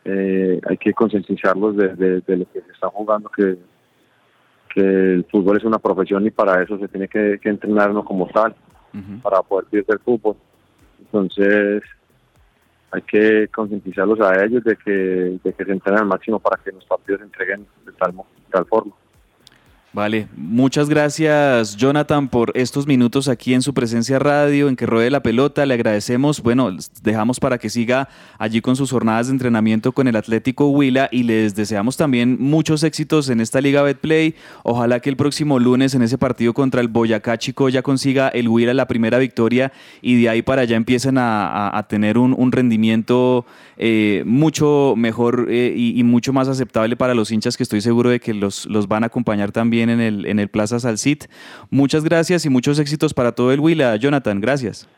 eh, 0.05 0.59
hay 0.67 0.77
que 0.77 0.93
concientizarlos 0.93 1.75
de, 1.75 2.21
de, 2.21 2.37
lo 2.37 2.45
que 2.51 2.61
se 2.61 2.71
está 2.71 2.89
jugando, 2.89 3.29
que, 3.29 3.57
que 4.73 4.81
el 4.81 5.25
fútbol 5.25 5.57
es 5.57 5.63
una 5.63 5.79
profesión 5.79 6.25
y 6.25 6.31
para 6.31 6.61
eso 6.63 6.77
se 6.79 6.87
tiene 6.87 7.07
que, 7.07 7.39
que 7.41 7.49
entrenarnos 7.49 8.05
como 8.05 8.27
tal, 8.27 8.55
para 9.21 9.41
poder 9.43 9.67
vivir 9.71 9.85
del 9.85 9.99
fútbol. 9.99 10.35
Entonces, 10.99 11.83
hay 12.91 13.01
que 13.03 13.47
concientizarlos 13.49 14.19
a 14.21 14.43
ellos 14.43 14.63
de 14.63 14.75
que, 14.75 14.91
de 15.43 15.53
que 15.53 15.65
se 15.65 15.71
entrenen 15.71 16.01
al 16.01 16.07
máximo 16.07 16.39
para 16.39 16.61
que 16.63 16.71
los 16.71 16.85
partidos 16.85 17.19
se 17.19 17.25
entreguen 17.25 17.67
de 17.85 17.91
tal, 17.93 18.11
de 18.13 18.51
tal 18.51 18.65
forma. 18.65 18.93
Vale, 19.91 20.27
muchas 20.37 20.87
gracias 20.87 21.75
Jonathan 21.75 22.27
por 22.27 22.51
estos 22.53 22.85
minutos 22.85 23.27
aquí 23.27 23.55
en 23.55 23.63
su 23.63 23.73
presencia 23.73 24.19
radio, 24.19 24.69
en 24.69 24.75
que 24.75 24.85
ruede 24.85 25.09
la 25.09 25.23
pelota. 25.23 25.65
Le 25.65 25.73
agradecemos, 25.73 26.43
bueno, 26.43 26.69
dejamos 27.01 27.39
para 27.39 27.57
que 27.57 27.71
siga 27.71 28.07
allí 28.37 28.61
con 28.61 28.75
sus 28.75 28.91
jornadas 28.91 29.27
de 29.27 29.33
entrenamiento 29.33 29.91
con 29.91 30.07
el 30.07 30.15
Atlético 30.15 30.69
Huila 30.69 31.09
y 31.11 31.23
les 31.23 31.55
deseamos 31.55 31.97
también 31.97 32.37
muchos 32.39 32.83
éxitos 32.83 33.29
en 33.29 33.41
esta 33.41 33.61
Liga 33.61 33.81
Betplay. 33.81 34.35
Ojalá 34.61 34.99
que 34.99 35.09
el 35.09 35.17
próximo 35.17 35.57
lunes 35.57 35.95
en 35.95 36.03
ese 36.03 36.19
partido 36.19 36.53
contra 36.53 36.81
el 36.81 36.87
Boyacá 36.87 37.39
Chico 37.39 37.67
ya 37.67 37.81
consiga 37.81 38.27
el 38.29 38.47
Huila 38.47 38.75
la 38.75 38.87
primera 38.87 39.17
victoria 39.17 39.71
y 40.03 40.21
de 40.21 40.29
ahí 40.29 40.43
para 40.43 40.61
allá 40.61 40.77
empiecen 40.77 41.15
a, 41.17 41.83
tener 41.89 42.19
un, 42.19 42.35
un 42.37 42.51
rendimiento 42.51 43.43
eh, 43.77 44.21
mucho 44.27 44.93
mejor 44.95 45.47
eh, 45.49 45.73
y, 45.75 45.99
y, 45.99 46.03
mucho 46.03 46.31
más 46.31 46.47
aceptable 46.47 46.95
para 46.95 47.15
los 47.15 47.31
hinchas 47.31 47.57
que 47.57 47.63
estoy 47.63 47.81
seguro 47.81 48.09
de 48.09 48.19
que 48.19 48.33
los, 48.33 48.65
los 48.65 48.87
van 48.87 49.03
a 49.03 49.07
acompañar 49.07 49.51
también 49.51 49.78
en 49.87 50.01
el, 50.01 50.25
en 50.25 50.39
el 50.39 50.49
Plaza 50.49 50.79
Salcit. 50.79 51.25
Muchas 51.69 52.03
gracias 52.03 52.45
y 52.45 52.49
muchos 52.49 52.79
éxitos 52.79 53.13
para 53.13 53.31
todo 53.31 53.53
el 53.53 53.59
Huila. 53.61 53.95
Jonathan, 53.95 54.41
gracias. 54.41 54.89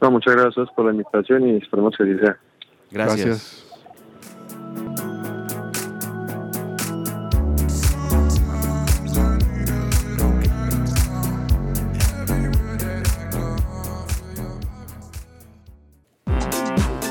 No, 0.00 0.10
muchas 0.10 0.36
gracias 0.36 0.68
por 0.76 0.84
la 0.84 0.92
invitación 0.92 1.48
y 1.48 1.56
esperemos 1.56 1.94
que 1.96 2.04
sea. 2.18 2.36
Gracias. 2.90 3.26
gracias. 3.26 3.64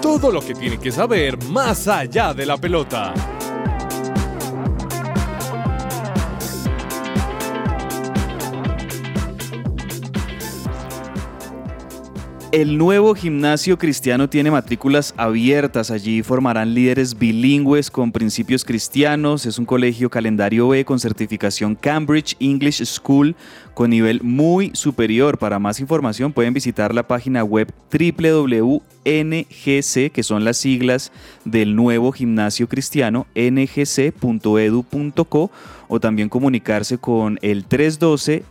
Todo 0.01 0.31
lo 0.31 0.41
que 0.41 0.53
tiene 0.53 0.77
que 0.77 0.91
saber 0.91 1.37
más 1.49 1.87
allá 1.87 2.33
de 2.33 2.45
la 2.45 2.57
pelota. 2.57 3.32
El 12.53 12.77
nuevo 12.77 13.15
gimnasio 13.15 13.79
cristiano 13.79 14.29
tiene 14.29 14.51
matrículas 14.51 15.15
abiertas. 15.17 15.89
Allí 15.89 16.21
formarán 16.21 16.75
líderes 16.75 17.17
bilingües 17.17 17.89
con 17.89 18.11
principios 18.11 18.63
cristianos. 18.63 19.47
Es 19.47 19.57
un 19.57 19.65
colegio 19.65 20.11
calendario 20.11 20.67
B 20.67 20.85
con 20.85 20.99
certificación 20.99 21.73
Cambridge 21.73 22.35
English 22.39 22.85
School 22.85 23.35
con 23.73 23.89
nivel 23.89 24.21
muy 24.21 24.69
superior. 24.75 25.39
Para 25.39 25.57
más 25.57 25.79
información 25.79 26.31
pueden 26.31 26.53
visitar 26.53 26.93
la 26.93 27.07
página 27.07 27.43
web 27.43 27.73
www.ngc, 27.91 28.83
que 30.11 30.21
son 30.21 30.45
las 30.45 30.57
siglas 30.57 31.11
del 31.45 31.75
nuevo 31.75 32.11
gimnasio 32.11 32.69
cristiano, 32.69 33.25
ngc.edu.co 33.33 34.11
o 35.87 35.99
también 35.99 36.29
comunicarse 36.29 36.99
con 36.99 37.39
el 37.41 37.65
312 37.65 38.43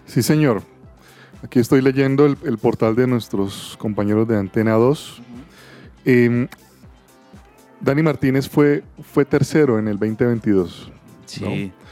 Sí, 0.06 0.22
señor. 0.22 0.62
Aquí 1.42 1.58
estoy 1.58 1.82
leyendo 1.82 2.26
el, 2.26 2.36
el 2.44 2.58
portal 2.58 2.96
de 2.96 3.06
nuestros 3.06 3.76
compañeros 3.78 4.26
de 4.26 4.36
Antena 4.36 4.72
2. 4.72 5.18
Uh 5.18 5.22
-huh. 5.22 5.44
eh, 6.06 6.48
Dani 7.80 8.02
Martínez 8.02 8.48
fue, 8.48 8.82
fue 9.12 9.24
tercero 9.24 9.78
en 9.78 9.88
el 9.88 9.98
2022. 9.98 10.90
Sí. 11.26 11.44
¿no? 11.44 11.86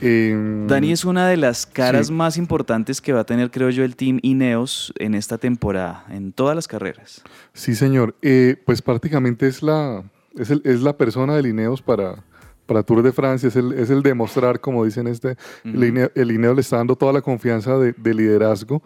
Eh, 0.00 0.64
Dani 0.66 0.92
es 0.92 1.04
una 1.04 1.28
de 1.28 1.36
las 1.36 1.66
caras 1.66 2.06
sí. 2.06 2.12
más 2.12 2.36
importantes 2.36 3.00
que 3.00 3.12
va 3.12 3.20
a 3.20 3.24
tener, 3.24 3.50
creo 3.50 3.70
yo, 3.70 3.84
el 3.84 3.96
Team 3.96 4.18
Ineos 4.22 4.92
en 4.98 5.14
esta 5.14 5.38
temporada, 5.38 6.04
en 6.10 6.32
todas 6.32 6.56
las 6.56 6.66
carreras. 6.66 7.22
Sí, 7.52 7.74
señor. 7.74 8.14
Eh, 8.22 8.56
pues 8.64 8.80
prácticamente 8.80 9.46
es 9.46 9.62
la, 9.62 10.02
es, 10.38 10.50
el, 10.50 10.62
es 10.64 10.80
la 10.80 10.96
persona 10.96 11.36
del 11.36 11.46
Ineos 11.46 11.82
para, 11.82 12.24
para 12.66 12.82
Tour 12.82 13.02
de 13.02 13.12
Francia, 13.12 13.48
es 13.48 13.56
el, 13.56 13.72
es 13.72 13.90
el 13.90 14.02
demostrar, 14.02 14.60
como 14.60 14.84
dicen 14.84 15.06
este, 15.06 15.28
uh 15.28 15.32
-huh. 15.64 15.74
el, 15.74 15.84
Ineos, 15.84 16.10
el, 16.14 16.30
Ineos, 16.32 16.54
le 16.54 16.60
está 16.62 16.76
dando 16.78 16.96
toda 16.96 17.12
la 17.12 17.20
confianza 17.20 17.76
de, 17.78 17.92
de 17.92 18.14
liderazgo. 18.14 18.82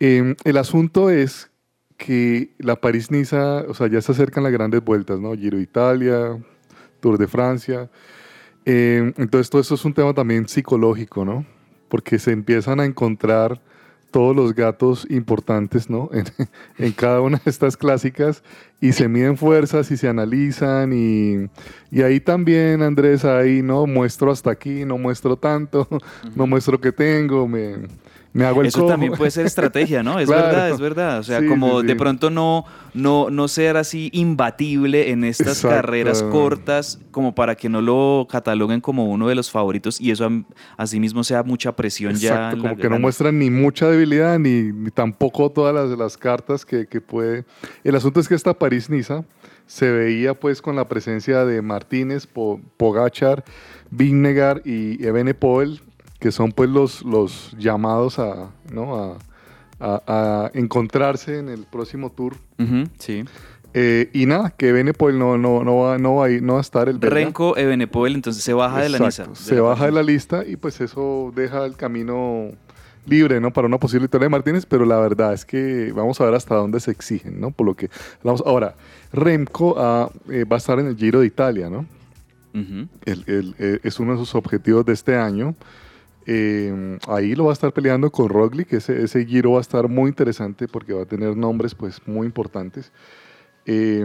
Eh, 0.00 0.34
el 0.44 0.56
asunto 0.56 1.10
es 1.10 1.50
que 1.96 2.54
la 2.58 2.76
París-Niza, 2.76 3.66
o 3.68 3.74
sea, 3.74 3.86
ya 3.86 4.00
se 4.00 4.12
acercan 4.12 4.42
las 4.42 4.52
grandes 4.52 4.82
vueltas, 4.82 5.20
¿no? 5.20 5.34
Giro 5.34 5.60
Italia, 5.60 6.38
Tour 7.00 7.18
de 7.18 7.28
Francia. 7.28 7.90
Eh, 8.64 9.12
entonces 9.16 9.50
todo 9.50 9.60
esto 9.60 9.74
es 9.74 9.84
un 9.84 9.94
tema 9.94 10.12
también 10.14 10.48
psicológico, 10.48 11.24
¿no? 11.24 11.44
Porque 11.88 12.18
se 12.18 12.32
empiezan 12.32 12.80
a 12.80 12.84
encontrar 12.84 13.60
todos 14.10 14.34
los 14.34 14.54
gatos 14.54 15.06
importantes, 15.08 15.88
¿no? 15.88 16.10
En, 16.12 16.24
en 16.78 16.92
cada 16.92 17.20
una 17.20 17.40
de 17.44 17.50
estas 17.50 17.76
clásicas 17.76 18.42
y 18.80 18.92
se 18.92 19.08
miden 19.08 19.36
fuerzas 19.36 19.90
y 19.90 19.96
se 19.96 20.08
analizan 20.08 20.92
y, 20.92 21.48
y 21.90 22.02
ahí 22.02 22.20
también, 22.20 22.82
Andrés, 22.82 23.24
ahí, 23.24 23.62
¿no? 23.62 23.86
Muestro 23.86 24.30
hasta 24.30 24.50
aquí, 24.50 24.84
no 24.84 24.98
muestro 24.98 25.36
tanto, 25.36 25.88
no 26.34 26.46
muestro 26.46 26.80
que 26.80 26.92
tengo, 26.92 27.46
me, 27.46 27.76
me 28.32 28.44
hago 28.44 28.60
el 28.60 28.68
Eso 28.68 28.80
cojo. 28.80 28.90
también 28.92 29.12
puede 29.14 29.30
ser 29.32 29.44
estrategia, 29.46 30.02
¿no? 30.02 30.20
Es 30.20 30.28
Claro. 30.28 30.46
verdad, 30.46 30.70
es 30.70 30.78
verdad. 30.80 31.18
O 31.18 31.22
sea, 31.24 31.40
Sí, 31.40 31.46
como 31.46 31.80
sí, 31.80 31.86
de 31.88 31.92
sí. 31.94 31.98
pronto 31.98 32.30
no, 32.30 32.64
no, 32.94 33.28
no 33.30 33.48
ser 33.48 33.76
así 33.76 34.08
imbatible 34.12 35.10
en 35.10 35.24
estas 35.24 35.48
Exacto. 35.58 35.76
carreras 35.76 36.22
cortas, 36.22 37.00
como 37.10 37.34
para 37.34 37.56
que 37.56 37.68
no 37.68 37.82
lo 37.82 38.28
cataloguen 38.30 38.80
como 38.80 39.06
uno 39.10 39.26
de 39.28 39.34
los 39.34 39.50
favoritos 39.50 40.00
y 40.00 40.10
eso 40.12 40.30
asimismo 40.76 41.24
sea 41.24 41.42
mucha 41.42 41.72
presión 41.74 42.14
ya. 42.14 42.28
Exacto, 42.50 42.62
como 42.62 42.76
que 42.76 42.88
no 42.88 42.98
muestran 43.00 43.38
ni 43.38 43.50
mucha 43.50 43.88
debilidad 43.90 44.38
ni, 44.38 44.62
ni 44.72 44.90
tampoco 44.90 45.50
todas 45.50 45.74
las, 45.74 45.98
las 45.98 46.16
cartas 46.16 46.64
que, 46.64 46.86
que 46.86 47.00
puede. 47.00 47.44
El 47.82 47.96
asunto 47.96 48.20
es 48.20 48.28
que 48.28 48.34
esta 48.36 48.54
París-Niza 48.54 49.24
se 49.66 49.90
veía 49.90 50.34
pues 50.34 50.62
con 50.62 50.76
la 50.76 50.86
presencia 50.88 51.44
de 51.44 51.62
Martínez, 51.62 52.26
Po- 52.26 52.60
Pogachar, 52.76 53.44
Vingegaard 53.90 54.62
y 54.66 55.04
Evenepoel, 55.04 55.80
que 56.20 56.30
son 56.30 56.52
pues 56.52 56.70
los, 56.70 57.02
los 57.02 57.56
llamados 57.58 58.18
a, 58.18 58.50
¿no? 58.72 58.94
a, 58.96 59.16
a- 59.80 60.02
a 60.06 60.50
encontrarse 60.54 61.38
en 61.38 61.48
el 61.48 61.64
próximo 61.64 62.10
tour. 62.12 62.36
Ujú, 62.58 62.84
sí. 62.98 63.24
Eh, 63.72 64.10
y 64.12 64.26
nada, 64.26 64.50
que 64.50 64.68
Evenepoel 64.68 65.18
no, 65.18 65.38
no, 65.38 65.62
no, 65.64 65.76
va, 65.78 65.96
no, 65.96 66.16
va 66.16 66.28
no 66.28 66.54
va 66.54 66.58
a 66.58 66.62
estar 66.62 66.88
el 66.88 66.98
belga. 66.98 67.14
Renko 67.14 67.56
Evenepoel, 67.56 68.14
entonces 68.14 68.42
se 68.42 68.52
baja 68.52 68.82
de 68.82 68.88
la 68.88 68.98
Exacto, 68.98 69.30
Niza. 69.30 69.42
Se 69.44 69.60
baja 69.60 69.86
de 69.86 69.92
la 69.92 70.02
lista 70.02 70.44
y 70.46 70.56
pues 70.56 70.80
eso 70.80 71.32
deja 71.34 71.64
el 71.64 71.76
camino 71.76 72.50
libre, 73.06 73.40
¿no? 73.40 73.52
Para 73.52 73.66
una 73.68 73.78
posible 73.78 74.02
victoria 74.06 74.24
de 74.26 74.30
Martínez, 74.30 74.66
pero 74.66 74.84
la 74.84 74.98
verdad 74.98 75.32
es 75.32 75.44
que 75.44 75.92
vamos 75.94 76.20
a 76.20 76.24
ver 76.24 76.34
hasta 76.34 76.56
dónde 76.56 76.80
se 76.80 76.90
exigen, 76.90 77.40
¿no? 77.40 77.52
Por 77.52 77.64
lo 77.66 77.74
que 77.76 77.88
hablamos. 78.18 78.42
Ahora, 78.44 78.74
Remco 79.12 79.76
ah, 79.78 80.10
eh, 80.28 80.44
va 80.44 80.56
a 80.56 80.58
estar 80.58 80.78
en 80.80 80.86
el 80.88 80.96
Giro 80.96 81.20
de 81.20 81.26
Italia, 81.26 81.70
¿no? 81.70 81.86
Ujú. 82.52 82.88
El- 83.04 83.24
el- 83.28 83.54
eh, 83.60 83.78
es 83.84 84.00
uno 84.00 84.12
de 84.12 84.18
sus 84.18 84.34
objetivos 84.34 84.84
de 84.84 84.92
este 84.94 85.16
año. 85.16 85.54
Eh, 86.26 86.98
ahí 87.08 87.34
lo 87.34 87.44
va 87.44 87.50
a 87.50 87.54
estar 87.54 87.72
peleando 87.72 88.10
con 88.10 88.28
Roglic. 88.28 88.72
Ese, 88.72 89.02
ese 89.02 89.24
giro 89.24 89.52
va 89.52 89.58
a 89.58 89.62
estar 89.62 89.88
muy 89.88 90.08
interesante 90.08 90.68
porque 90.68 90.92
va 90.92 91.02
a 91.02 91.06
tener 91.06 91.36
nombres 91.36 91.74
pues 91.74 92.00
muy 92.06 92.26
importantes. 92.26 92.92
Eh, 93.66 94.04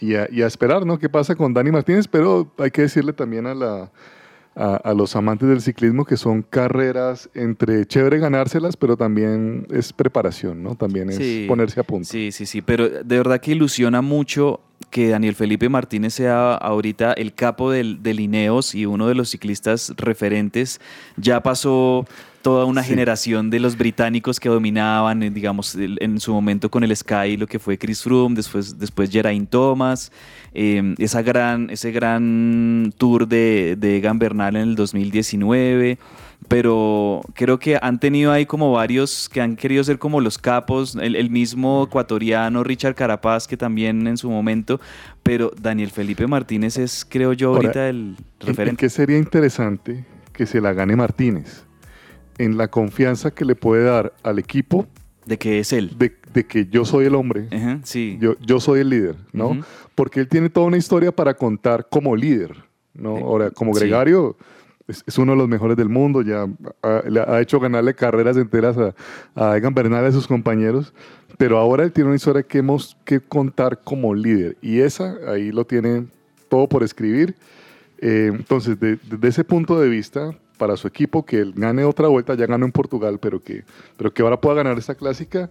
y, 0.00 0.14
a, 0.14 0.28
y 0.30 0.42
a 0.42 0.46
esperar, 0.46 0.84
¿no? 0.84 0.98
¿Qué 0.98 1.08
pasa 1.08 1.34
con 1.34 1.54
Dani 1.54 1.70
Martínez? 1.70 2.08
Pero 2.08 2.50
hay 2.58 2.70
que 2.70 2.82
decirle 2.82 3.12
también 3.12 3.46
a, 3.46 3.54
la, 3.54 3.90
a, 4.58 4.74
a 4.76 4.92
los 4.92 5.14
amantes 5.16 5.48
del 5.48 5.60
ciclismo 5.62 6.04
que 6.04 6.16
son 6.16 6.42
carreras 6.42 7.30
entre 7.34 7.86
chévere 7.86 8.18
ganárselas, 8.18 8.76
pero 8.76 8.96
también 8.96 9.66
es 9.70 9.92
preparación, 9.92 10.62
¿no? 10.62 10.74
También 10.74 11.08
es 11.10 11.16
Sí. 11.16 11.44
ponerse 11.48 11.78
a 11.80 11.84
punto. 11.84 12.08
Sí, 12.08 12.32
sí, 12.32 12.44
sí, 12.44 12.60
pero 12.60 12.88
de 12.88 13.16
verdad 13.16 13.40
que 13.40 13.52
ilusiona 13.52 14.02
mucho 14.02 14.60
que 14.90 15.08
Daniel 15.08 15.34
Felipe 15.34 15.68
Martínez 15.68 16.14
sea 16.14 16.54
ahorita 16.54 17.12
el 17.12 17.34
capo 17.34 17.70
del, 17.70 18.02
del 18.02 18.20
Ineos 18.20 18.74
y 18.74 18.86
uno 18.86 19.06
de 19.06 19.14
los 19.14 19.28
ciclistas 19.30 19.92
referentes. 19.96 20.80
Ya 21.16 21.42
pasó 21.42 22.06
toda 22.42 22.64
una 22.64 22.82
Sí. 22.82 22.90
generación 22.90 23.50
de 23.50 23.58
los 23.60 23.76
británicos 23.76 24.38
que 24.40 24.48
dominaban, 24.48 25.22
eh, 25.22 25.30
digamos, 25.30 25.74
el- 25.74 25.98
en 26.00 26.20
su 26.20 26.32
momento 26.32 26.70
con 26.70 26.84
el 26.84 26.94
Sky, 26.96 27.36
lo 27.36 27.46
que 27.46 27.58
fue 27.58 27.76
Chris 27.78 28.02
Froome, 28.02 28.34
después, 28.36 28.78
después 28.78 29.10
Geraint 29.10 29.50
Thomas, 29.50 30.12
eh, 30.54 30.94
esa 30.98 31.22
gran, 31.22 31.68
ese 31.70 31.90
gran 31.90 32.92
tour 32.96 33.26
de, 33.28 33.76
de 33.78 33.96
Egan 33.98 34.18
Bernal 34.18 34.56
en 34.56 34.62
el 34.62 34.74
2019 34.76 35.98
pero 36.46 37.20
creo 37.34 37.58
que 37.58 37.78
han 37.82 37.98
tenido 37.98 38.30
ahí 38.30 38.46
como 38.46 38.70
varios 38.70 39.28
que 39.28 39.40
han 39.40 39.56
querido 39.56 39.82
ser 39.82 39.98
como 39.98 40.20
los 40.20 40.38
capos, 40.38 40.94
el, 40.94 41.16
el 41.16 41.30
mismo 41.30 41.84
ecuatoriano 41.88 42.62
Richard 42.62 42.94
Carapaz 42.94 43.48
que 43.48 43.56
también 43.56 44.06
en 44.06 44.16
su 44.16 44.30
momento, 44.30 44.80
pero 45.24 45.50
Daniel 45.60 45.90
Felipe 45.90 46.26
Martínez 46.28 46.78
es 46.78 47.04
creo 47.06 47.32
yo 47.32 47.48
Ahora, 47.48 47.58
ahorita 47.66 47.88
el 47.88 47.96
¿En- 47.96 48.16
¿En 48.40 48.46
referente. 48.46 48.80
qué 48.80 48.88
sería 48.88 49.18
interesante 49.18 50.04
que 50.32 50.46
se 50.46 50.60
la 50.60 50.72
gane 50.72 50.94
Martínez? 50.94 51.64
En 52.38 52.56
la 52.56 52.68
confianza 52.68 53.30
que 53.32 53.44
le 53.44 53.54
puede 53.54 53.84
dar 53.84 54.12
al 54.22 54.38
equipo 54.38 54.86
De 55.26 55.38
que 55.38 55.58
es 55.58 55.72
él. 55.72 55.96
de, 55.98 56.16
de 56.32 56.46
que 56.46 56.66
yo 56.66 56.84
soy 56.84 57.06
el 57.06 57.14
hombre, 57.14 57.48
Ajá, 57.52 57.80
sí. 57.84 58.16
yo, 58.20 58.36
yo 58.40 58.60
soy 58.60 58.80
el 58.80 58.90
líder, 58.90 59.16
¿no? 59.32 59.48
Ujú. 59.48 59.60
Porque 59.94 60.20
él 60.20 60.28
tiene 60.28 60.48
toda 60.48 60.66
una 60.66 60.76
historia 60.76 61.10
para 61.12 61.34
contar 61.34 61.88
como 61.90 62.14
líder, 62.14 62.54
¿no? 62.94 63.16
Ahora, 63.16 63.50
como 63.50 63.74
sí. 63.74 63.80
gregario, 63.80 64.36
es, 64.86 65.02
es 65.06 65.18
uno 65.18 65.32
de 65.32 65.38
los 65.38 65.48
mejores 65.48 65.76
del 65.76 65.88
mundo, 65.88 66.22
ya 66.22 66.46
ha, 66.82 67.02
ha 67.26 67.40
hecho 67.40 67.58
ganarle 67.60 67.94
carreras 67.94 68.36
enteras 68.36 68.76
a, 68.78 68.94
a 69.34 69.56
Egan 69.56 69.74
Bernal 69.74 70.04
y 70.04 70.08
a 70.08 70.12
sus 70.12 70.26
compañeros, 70.28 70.94
pero 71.36 71.58
ahora 71.58 71.84
él 71.84 71.92
tiene 71.92 72.08
una 72.08 72.16
historia 72.16 72.42
que 72.42 72.58
hemos 72.58 72.96
que 73.04 73.20
contar 73.20 73.80
como 73.82 74.14
líder, 74.14 74.56
y 74.62 74.78
esa 74.80 75.16
ahí 75.26 75.50
lo 75.52 75.64
tiene 75.66 76.06
todo 76.48 76.68
por 76.68 76.82
escribir. 76.82 77.34
Eh, 78.00 78.30
entonces, 78.32 78.78
de- 78.78 78.98
desde 79.10 79.28
ese 79.28 79.44
punto 79.44 79.78
de 79.80 79.88
vista, 79.88 80.30
para 80.58 80.76
su 80.76 80.86
equipo, 80.86 81.24
que 81.24 81.38
él 81.38 81.52
gane 81.56 81.84
otra 81.84 82.08
vuelta, 82.08 82.34
ya 82.34 82.46
ganó 82.46 82.66
en 82.66 82.72
Portugal, 82.72 83.18
pero 83.20 83.42
que, 83.42 83.64
pero 83.96 84.12
que 84.12 84.22
ahora 84.22 84.40
pueda 84.40 84.56
ganar 84.56 84.76
esta 84.76 84.94
clásica, 84.94 85.48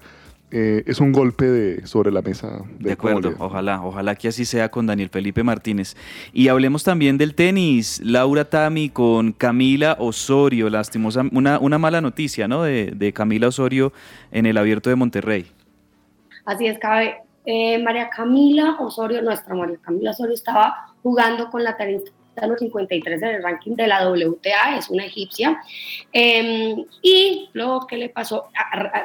eh, 0.49 0.83
es 0.85 1.01
un 1.01 1.11
golpe 1.11 1.45
de, 1.45 1.87
sobre 1.87 2.11
la 2.11 2.21
mesa. 2.21 2.61
De 2.79 2.95
como 2.95 3.17
acuerdo, 3.17 3.35
ojalá, 3.39 3.81
ojalá 3.83 4.15
que 4.15 4.29
así 4.29 4.45
sea 4.45 4.69
con 4.69 4.85
Daniel 4.85 5.09
Felipe 5.09 5.43
Martínez. 5.43 5.97
Y 6.31 6.47
hablemos 6.47 6.83
también 6.83 7.17
del 7.17 7.35
tenis, 7.35 7.99
Laura 8.03 8.45
Tami 8.45 8.89
con 8.89 9.33
Camila 9.33 9.97
Osorio, 9.99 10.69
lastimosa, 10.69 11.25
una, 11.31 11.59
una 11.59 11.77
mala 11.77 11.99
noticia, 11.99 12.47
¿no? 12.47 12.63
De, 12.63 12.93
de 12.95 13.11
Camila 13.11 13.49
Osorio 13.49 13.91
en 14.31 14.45
el 14.45 14.57
abierto 14.57 14.89
de 14.89 14.95
Monterrey. 14.95 15.47
Así 16.45 16.67
es, 16.67 16.79
cabe. 16.79 17.15
Eh, 17.45 17.81
María 17.81 18.09
Camila 18.09 18.77
Osorio, 18.79 19.21
nuestra 19.21 19.53
María 19.53 19.77
Camila 19.81 20.11
Osorio, 20.11 20.33
estaba 20.33 20.93
jugando 21.03 21.49
con 21.49 21.63
la 21.63 21.75
tenista 21.75 22.11
número 22.41 22.59
53 22.59 23.21
en 23.21 23.29
el 23.29 23.43
ranking 23.43 23.75
de 23.75 23.87
la 23.87 24.09
WTA, 24.09 24.77
es 24.77 24.89
una 24.89 25.05
egipcia. 25.05 25.59
Eh, 26.13 26.75
y 27.01 27.49
lo 27.53 27.81
que 27.87 27.97
le 27.97 28.09
pasó, 28.09 28.49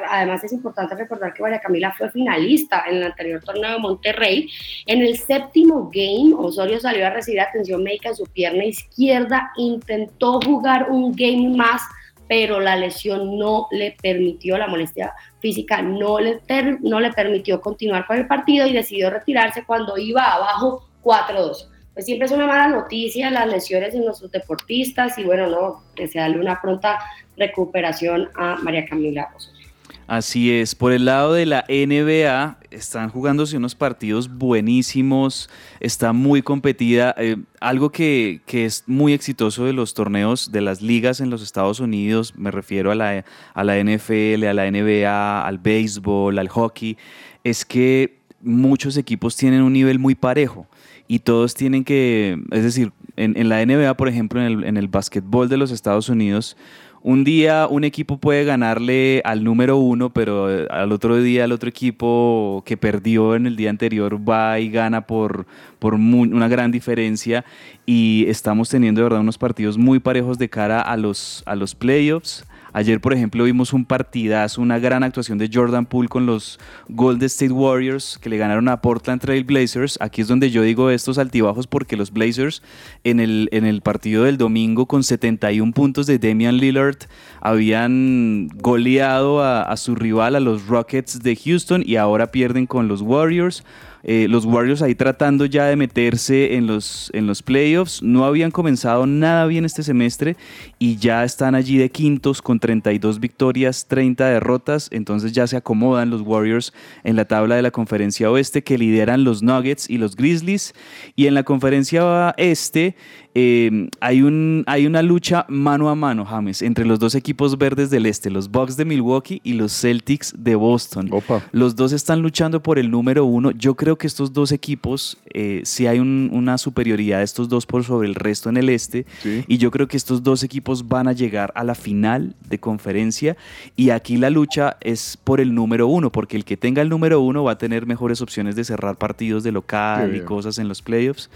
además 0.09 0.45
es 0.45 0.53
importante 0.53 0.95
recordar 0.95 1.33
que 1.33 1.43
María 1.43 1.61
Camila 1.61 1.93
fue 1.97 2.11
finalista 2.11 2.85
en 2.89 2.97
el 2.97 3.05
anterior 3.05 3.43
torneo 3.43 3.73
de 3.73 3.79
Monterrey. 3.79 4.49
En 4.87 5.03
el 5.03 5.17
séptimo 5.19 5.91
game, 5.93 6.35
Osorio 6.37 6.81
salió 6.81 7.07
a 7.07 7.11
recibir 7.11 7.41
atención 7.41 7.83
médica 7.83 8.11
en 8.11 8.17
su 8.17 8.25
pierna 8.25 8.65
izquierda, 8.65 9.53
intentó 9.57 10.41
jugar 10.41 10.91
un 10.91 11.13
game 11.15 11.57
más, 11.57 11.83
pero 12.29 12.61
la 12.61 12.77
lesión 12.77 13.37
no 13.39 13.67
le 13.71 13.97
permitió, 14.01 14.57
la 14.57 14.67
molestia 14.67 15.13
física 15.41 15.83
no 15.83 16.19
le, 16.19 16.37
per- 16.39 16.81
no 16.81 16.99
le 17.01 17.13
permitió 17.13 17.61
continuar 17.61 18.07
con 18.07 18.17
el 18.17 18.27
partido 18.27 18.67
y 18.67 18.73
decidió 18.73 19.11
retirarse 19.11 19.65
cuando 19.65 19.99
iba 19.99 20.33
abajo 20.33 20.89
4-2. 21.03 21.69
Pues 21.95 22.07
siempre 22.07 22.27
es 22.27 22.33
una 22.33 22.47
mala 22.47 22.69
noticia 22.69 23.31
las 23.31 23.47
lesiones 23.47 23.95
en 23.95 24.05
nuestros 24.05 24.31
deportistas 24.31 25.19
y 25.19 25.25
bueno, 25.25 25.49
no, 25.49 25.83
que 25.95 26.09
se 26.09 26.19
darle 26.19 26.41
una 26.41 26.61
pronta 26.61 26.99
recuperación 27.37 28.31
a 28.35 28.57
María 28.57 28.87
Camila 28.87 29.31
Osorio. 29.37 29.63
Así 30.07 30.53
es, 30.53 30.75
por 30.75 30.93
el 30.93 31.05
lado 31.05 31.33
de 31.33 31.47
la 31.47 31.65
NBA 31.69 32.59
están 32.71 33.09
jugándose 33.09 33.57
unos 33.57 33.75
partidos 33.75 34.29
buenísimos, 34.29 35.49
está 35.81 36.13
muy 36.13 36.43
competida, 36.43 37.15
eh, 37.19 37.37
algo 37.61 37.93
que, 37.93 38.41
que 38.45 38.65
es 38.65 38.85
muy 38.87 39.13
exitoso 39.13 39.65
de 39.65 39.73
los 39.73 39.95
torneos 39.95 40.51
de 40.51 40.61
las 40.61 40.83
ligas 40.83 41.21
en 41.21 41.31
los 41.31 41.43
Estados 41.43 41.81
Unidos, 41.81 42.35
me 42.37 42.51
refiero 42.51 42.91
a 42.91 42.95
la, 42.95 43.25
a 43.55 43.65
la 43.65 43.79
NFL, 43.79 44.45
a 44.45 44.55
la 44.55 44.71
NBA, 44.71 45.47
al 45.47 45.59
béisbol, 45.59 46.39
al 46.39 46.49
hockey, 46.49 46.99
es 47.45 47.65
que 47.65 48.19
muchos 48.43 48.97
equipos 48.97 49.37
tienen 49.37 49.63
un 49.63 49.73
nivel 49.73 49.99
muy 49.99 50.15
parejo 50.15 50.67
y 51.13 51.19
todos 51.19 51.53
tienen 51.53 51.85
que, 51.85 52.43
es 52.53 52.63
decir, 52.63 52.91
en, 53.17 53.47
la 53.51 53.63
NBA, 53.67 53.99
por 53.99 54.09
ejemplo, 54.09 54.41
en 54.41 54.47
el, 54.47 54.65
en 54.65 54.79
el 54.79 54.89
básquetbol 54.89 55.47
de 55.47 55.59
los 55.59 55.71
Estados 55.71 56.09
Unidos, 56.09 56.57
un 57.03 57.23
día 57.23 57.67
un 57.69 57.85
equipo 57.85 58.17
puede 58.17 58.45
ganarle 58.45 59.21
al 59.27 59.45
número 59.45 59.77
uno, 59.77 60.09
pero 60.09 60.51
eh, 60.51 60.67
al 60.71 60.91
otro 60.91 61.21
día 61.21 61.45
el 61.45 61.53
otro 61.53 61.69
equipo 61.69 62.63
que 62.65 62.79
perdió 62.79 63.35
en 63.35 63.47
el 63.47 63.57
día 63.57 63.69
anterior 63.69 64.27
va 64.27 64.59
y 64.59 64.71
gana 64.71 65.07
por, 65.07 65.45
por 65.79 65.93
una 65.93 66.49
gran 66.49 66.73
diferencia 66.73 67.45
y 67.85 68.25
estamos 68.29 68.71
teniendo 68.71 69.01
de 69.01 69.03
verdad 69.03 69.21
unos 69.21 69.37
partidos 69.37 69.77
muy 69.77 69.99
parejos 69.99 70.39
de 70.39 70.49
cara 70.49 70.81
a 70.81 70.97
los, 70.97 71.43
a 71.45 71.57
los 71.57 71.75
playoffs. 71.75 72.47
Ayer, 72.75 73.01
por 73.01 73.13
ejemplo, 73.13 73.45
vimos 73.45 73.73
un 73.73 73.85
partidazo, 73.85 74.63
una 74.63 74.79
gran 74.79 75.03
actuación 75.03 75.37
de 75.39 75.51
Jordan 75.53 75.85
Poole 75.85 76.09
con 76.09 76.25
los 76.25 76.59
Golden 76.89 77.27
State 77.27 77.53
Warriors 77.53 78.19
que 78.21 78.31
le 78.31 78.39
ganaron 78.39 78.69
a 78.69 78.81
Portland 78.81 79.21
Trail 79.21 79.45
Blazers. 79.45 79.99
Aquí 80.01 80.23
es 80.23 80.29
donde 80.29 80.51
yo 80.51 80.63
digo 80.63 80.91
estos 80.91 81.19
altibajos 81.19 81.67
porque 81.67 81.97
los 81.97 82.13
Blazers 82.13 82.63
en 83.05 83.21
el, 83.21 83.49
en 83.53 83.67
el 83.67 83.83
partido 83.83 84.25
del 84.25 84.39
domingo 84.39 84.87
con 84.87 85.03
71 85.03 85.73
puntos 85.73 86.07
de 86.07 86.19
Damian 86.19 86.57
Lillard 86.57 86.97
habían 87.41 88.49
goleado 88.57 89.43
a, 89.43 89.63
a 89.63 89.77
su 89.77 89.95
rival, 89.95 90.35
a 90.37 90.41
los 90.41 90.67
Rockets 90.67 91.23
de 91.23 91.37
Houston, 91.37 91.83
y 91.85 91.97
ahora 91.97 92.31
pierden 92.31 92.67
con 92.67 92.89
los 92.89 93.03
Warriors. 93.03 93.65
Eh, 94.05 94.27
los 94.29 94.45
Warriors 94.45 94.83
ahí 94.83 94.95
tratando 94.95 95.47
ya 95.47 95.67
de 95.67 95.77
meterse 95.77 96.55
en 96.57 96.67
los, 96.67 97.11
en 97.15 97.27
los 97.27 97.43
playoffs. 97.43 98.03
No 98.03 98.25
habían 98.25 98.51
comenzado 98.51 99.07
nada 99.07 99.47
bien 99.47 99.65
este 99.65 99.83
semestre 99.83 100.37
y 100.79 100.97
ya 100.97 101.25
están 101.25 101.55
allí 101.55 101.79
de 101.79 101.91
quintos 101.91 102.43
con 102.43 102.59
32 102.59 103.21
victorias, 103.21 103.87
30 103.89 104.27
derrotas. 104.27 104.89
Entonces 104.91 105.33
ya 105.33 105.47
se 105.47 105.57
acomodan 105.57 106.11
los 106.11 106.23
Warriors 106.23 106.73
en 107.05 107.17
la 107.17 107.25
tabla 107.25 107.57
de 107.57 107.63
la 107.63 107.71
conferencia 107.71 108.31
oeste 108.31 108.63
que 108.63 108.79
lideran 108.79 109.25
los 109.25 109.43
Nuggets 109.43 109.89
y 109.89 109.99
los 109.99 110.17
Grizzlies. 110.17 110.75
Y 111.17 111.27
en 111.27 111.35
la 111.35 111.43
conferencia 111.43 112.35
este 112.37 112.97
eh, 113.35 113.89
hay, 114.01 114.23
un, 114.23 114.63
hay 114.67 114.87
una 114.87 115.03
lucha 115.03 115.47
mano 115.49 115.89
a 115.89 115.95
mano, 115.95 116.25
James, 116.25 116.61
entre 116.63 116.85
los 116.85 116.99
dos 116.99 117.15
equipos 117.15 117.57
verdes 117.57 117.91
del 117.91 118.07
este, 118.07 118.31
los 118.31 118.51
Bucks 118.51 118.77
de 118.77 118.85
Milwaukee 118.85 119.41
y 119.43 119.55
los 119.55 119.73
Celtics 119.73 120.35
de 120.37 120.55
Boston. 120.55 121.09
Opa. 121.11 121.43
Los 121.53 121.75
dos 121.77 121.93
están 121.93 122.21
luchando 122.23 122.63
por 122.63 122.79
el 122.79 122.91
número 122.91 123.25
uno. 123.25 123.51
Yo 123.53 123.75
creo 123.75 123.97
que 123.97 124.07
estos 124.07 124.33
dos 124.33 124.53
equipos, 124.53 125.17
eh, 125.33 125.63
sí 125.65 125.87
hay 125.87 125.99
un- 125.99 126.31
una 126.33 126.59
superioridad 126.59 127.19
de 127.19 127.25
estos 127.25 127.49
dos 127.49 127.65
por 127.67 127.85
sobre 127.85 128.09
el 128.09 128.15
resto 128.15 128.51
en 128.51 128.57
el 128.59 128.69
este. 128.69 129.07
Sí. 129.23 129.45
Y 129.49 129.59
yo 129.59 129.71
creo 129.71 129.89
que 129.89 129.97
estos 129.97 130.23
dos 130.23 130.43
equipos 130.43 130.89
van 130.89 131.09
a 131.09 131.13
llegar 131.13 131.53
a 131.55 131.65
la 131.65 131.75
final 131.75 132.35
de 132.49 132.59
conferencia. 132.59 133.37
Y 133.77 133.91
aquí 133.91 134.17
la 134.19 134.31
lucha 134.31 134.77
es 134.81 135.17
por 135.17 135.41
el 135.41 135.55
número 135.55 135.87
uno, 135.87 136.13
porque 136.13 136.37
el 136.37 136.45
que 136.45 136.57
tenga 136.57 136.83
el 136.83 136.89
número 136.89 137.21
uno 137.21 137.45
va 137.45 137.53
a 137.53 137.59
tener 137.59 137.87
mejores 137.87 138.21
opciones 138.21 138.57
de 138.57 138.65
cerrar 138.65 138.97
partidos 138.97 139.43
de 139.43 139.53
local 139.53 140.15
y 140.17 140.21
cosas 140.21 140.59
en 140.59 140.69
los 140.69 140.83
playoffs. 140.83 141.31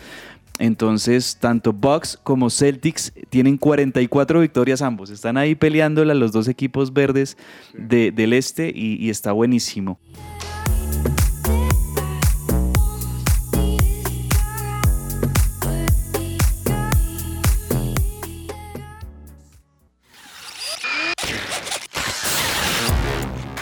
Entonces, 0.58 1.36
tanto 1.38 1.72
Bucks 1.72 2.18
como 2.22 2.48
Celtics 2.50 3.12
tienen 3.28 3.58
44 3.58 4.40
victorias 4.40 4.80
ambos. 4.82 5.10
Están 5.10 5.36
ahí 5.36 5.54
peleándola 5.54 6.14
los 6.14 6.32
dos 6.32 6.48
equipos 6.48 6.92
verdes 6.92 7.36
de- 7.74 8.10
del 8.10 8.32
este 8.32 8.72
y, 8.74 8.96
y 9.04 9.10
está 9.10 9.32
buenísimo. 9.32 9.98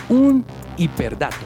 Un 0.08 0.44
hiperdato. 0.76 1.36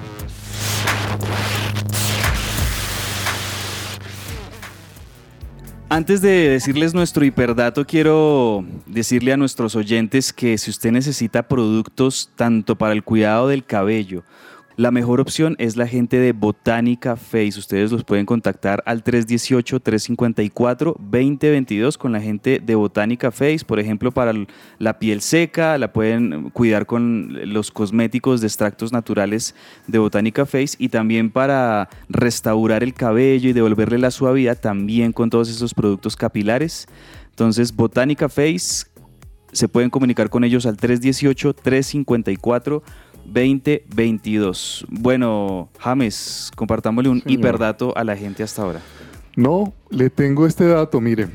Antes 5.90 6.20
de 6.20 6.50
decirles 6.50 6.92
nuestro 6.92 7.24
hiperdato, 7.24 7.86
quiero 7.86 8.62
decirle 8.84 9.32
a 9.32 9.38
nuestros 9.38 9.74
oyentes 9.74 10.34
que 10.34 10.58
si 10.58 10.70
usted 10.70 10.92
necesita 10.92 11.48
productos 11.48 12.30
tanto 12.36 12.76
para 12.76 12.92
el 12.92 13.02
cuidado 13.02 13.48
del 13.48 13.64
cabello, 13.64 14.22
la 14.78 14.90
mejor 14.92 15.20
opción 15.20 15.56
es 15.58 15.76
la 15.76 15.88
gente 15.88 16.20
de 16.20 16.30
Botánica 16.30 17.16
Face. 17.16 17.58
Ustedes 17.58 17.90
los 17.90 18.04
pueden 18.04 18.24
contactar 18.24 18.80
al 18.86 19.02
318-354-2022 19.02 21.96
con 21.96 22.12
la 22.12 22.20
gente 22.20 22.62
de 22.64 22.76
Botánica 22.76 23.32
Face. 23.32 23.64
Por 23.66 23.80
ejemplo, 23.80 24.12
para 24.12 24.32
la 24.78 25.00
piel 25.00 25.20
seca, 25.20 25.76
la 25.78 25.92
pueden 25.92 26.50
cuidar 26.50 26.86
con 26.86 27.36
los 27.52 27.72
cosméticos 27.72 28.40
de 28.40 28.46
extractos 28.46 28.92
naturales 28.92 29.56
de 29.88 29.98
Botánica 29.98 30.46
Face. 30.46 30.76
Y 30.78 30.90
también 30.90 31.32
para 31.32 31.88
restaurar 32.08 32.84
el 32.84 32.94
cabello 32.94 33.50
y 33.50 33.54
devolverle 33.54 33.98
la 33.98 34.12
suavidad, 34.12 34.60
también 34.60 35.12
con 35.12 35.28
todos 35.28 35.50
esos 35.50 35.74
productos 35.74 36.14
capilares. 36.14 36.86
Entonces, 37.30 37.74
Botánica 37.74 38.28
Face 38.28 38.86
se 39.50 39.66
pueden 39.66 39.90
comunicar 39.90 40.30
con 40.30 40.44
ellos 40.44 40.66
al 40.66 40.76
318-354-2022. 43.32 44.86
Bueno, 44.88 45.68
James, 45.78 46.50
compartámosle 46.56 47.08
un 47.10 47.20
Señor. 47.22 47.38
hiperdato 47.38 47.96
a 47.96 48.04
la 48.04 48.16
gente 48.16 48.42
hasta 48.42 48.62
ahora. 48.62 48.80
No, 49.36 49.72
le 49.90 50.10
tengo 50.10 50.46
este 50.46 50.66
dato, 50.66 51.00
mire. 51.00 51.28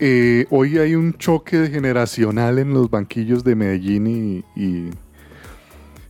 Eh, 0.00 0.46
hoy 0.50 0.78
hay 0.78 0.94
un 0.94 1.14
choque 1.14 1.68
generacional 1.68 2.58
en 2.58 2.74
los 2.74 2.90
banquillos 2.90 3.44
de 3.44 3.54
Medellín 3.54 4.06
y, 4.06 4.60
y- 4.60 4.90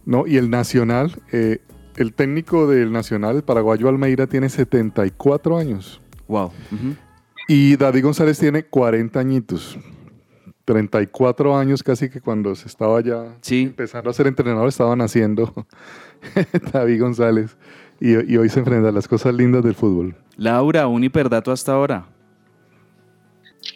no, 0.07 0.27
y 0.27 0.37
el 0.37 0.51
Nacional. 0.51 1.13
eh, 1.33 1.59
el 1.97 2.13
técnico 2.13 2.67
del 2.67 2.91
Nacional, 2.91 3.37
el 3.37 3.43
paraguayo 3.45 3.89
Almeida, 3.89 4.27
tiene 4.27 4.49
74 4.49 5.57
años. 5.57 6.01
Wow. 6.27 6.51
Y 7.47 7.77
David 7.77 8.03
González 8.03 8.37
tiene 8.39 8.65
40 8.65 9.21
añitos. 9.21 9.79
34 10.65 11.57
años 11.57 11.83
casi 11.83 12.09
que 12.09 12.21
cuando 12.21 12.55
se 12.55 12.69
estaba 12.69 13.01
ya 13.03 13.37
Sí. 13.43 13.63
empezando 13.63 14.09
a 14.11 14.13
ser 14.15 14.27
entrenador 14.27 14.69
estaban 14.69 15.01
haciendo 15.01 15.53
David 16.73 17.01
González. 17.01 17.57
Y, 18.01 18.33
y 18.33 18.37
hoy 18.37 18.49
se 18.49 18.59
enfrentan 18.61 18.95
las 18.95 19.07
cosas 19.07 19.35
lindas 19.35 19.63
del 19.63 19.75
fútbol. 19.75 20.17
Laura, 20.37 20.87
un 20.89 21.05
hiperdato 21.05 21.53
hasta 21.53 21.73
ahora. 21.73 22.07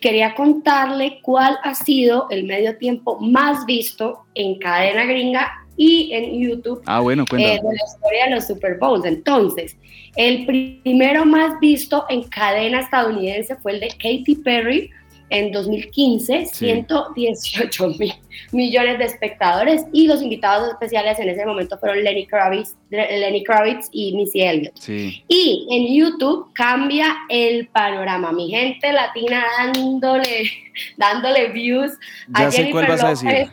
Quería 0.00 0.34
contarle 0.34 1.20
cuál 1.22 1.56
ha 1.64 1.74
sido 1.74 2.26
el 2.30 2.44
medio 2.44 2.76
tiempo 2.76 3.18
más 3.20 3.64
visto 3.64 4.24
en 4.34 4.58
cadena 4.58 5.04
gringa 5.06 5.48
y 5.76 6.10
en 6.12 6.40
YouTube 6.40 6.82
Ah, 6.86 7.00
bueno, 7.00 7.22
eh, 7.22 7.26
cuéntame. 7.30 7.54
de 7.54 7.62
la 7.62 7.84
historia 7.86 8.24
de 8.26 8.30
los 8.34 8.46
Super 8.46 8.76
Bowls. 8.78 9.04
Entonces, 9.06 9.76
el 10.16 10.44
primero 10.44 11.24
más 11.24 11.58
visto 11.60 12.04
en 12.10 12.24
cadena 12.24 12.80
estadounidense 12.80 13.56
fue 13.56 13.72
el 13.72 13.80
de 13.80 13.88
Katy 13.88 14.36
Perry 14.44 14.90
en 15.30 15.52
2015, 15.52 16.46
Sí. 16.46 16.66
118 16.66 17.88
mil 17.98 18.12
millones 18.52 18.98
de 18.98 19.04
espectadores 19.04 19.84
y 19.92 20.06
los 20.06 20.22
invitados 20.22 20.68
especiales 20.70 21.18
en 21.18 21.28
ese 21.28 21.44
momento 21.44 21.76
fueron 21.78 22.02
Lenny 22.04 22.26
Kravitz, 22.26 22.76
Lenny 22.90 23.42
Kravitz 23.44 23.88
y 23.92 24.14
Missy 24.16 24.40
Elliott. 24.42 24.76
Sí. 24.78 25.22
Y 25.28 25.66
en 25.70 25.94
YouTube 25.94 26.52
cambia 26.54 27.16
el 27.28 27.66
panorama. 27.68 28.32
Mi 28.32 28.48
gente 28.50 28.92
latina 28.92 29.44
dándole, 29.58 30.50
dándole 30.96 31.48
views 31.48 31.92
Ya 32.38 32.50
sé 32.50 32.70
cuál 32.70 32.86
vas 32.86 33.02
a 33.04 33.10
decir. 33.10 33.48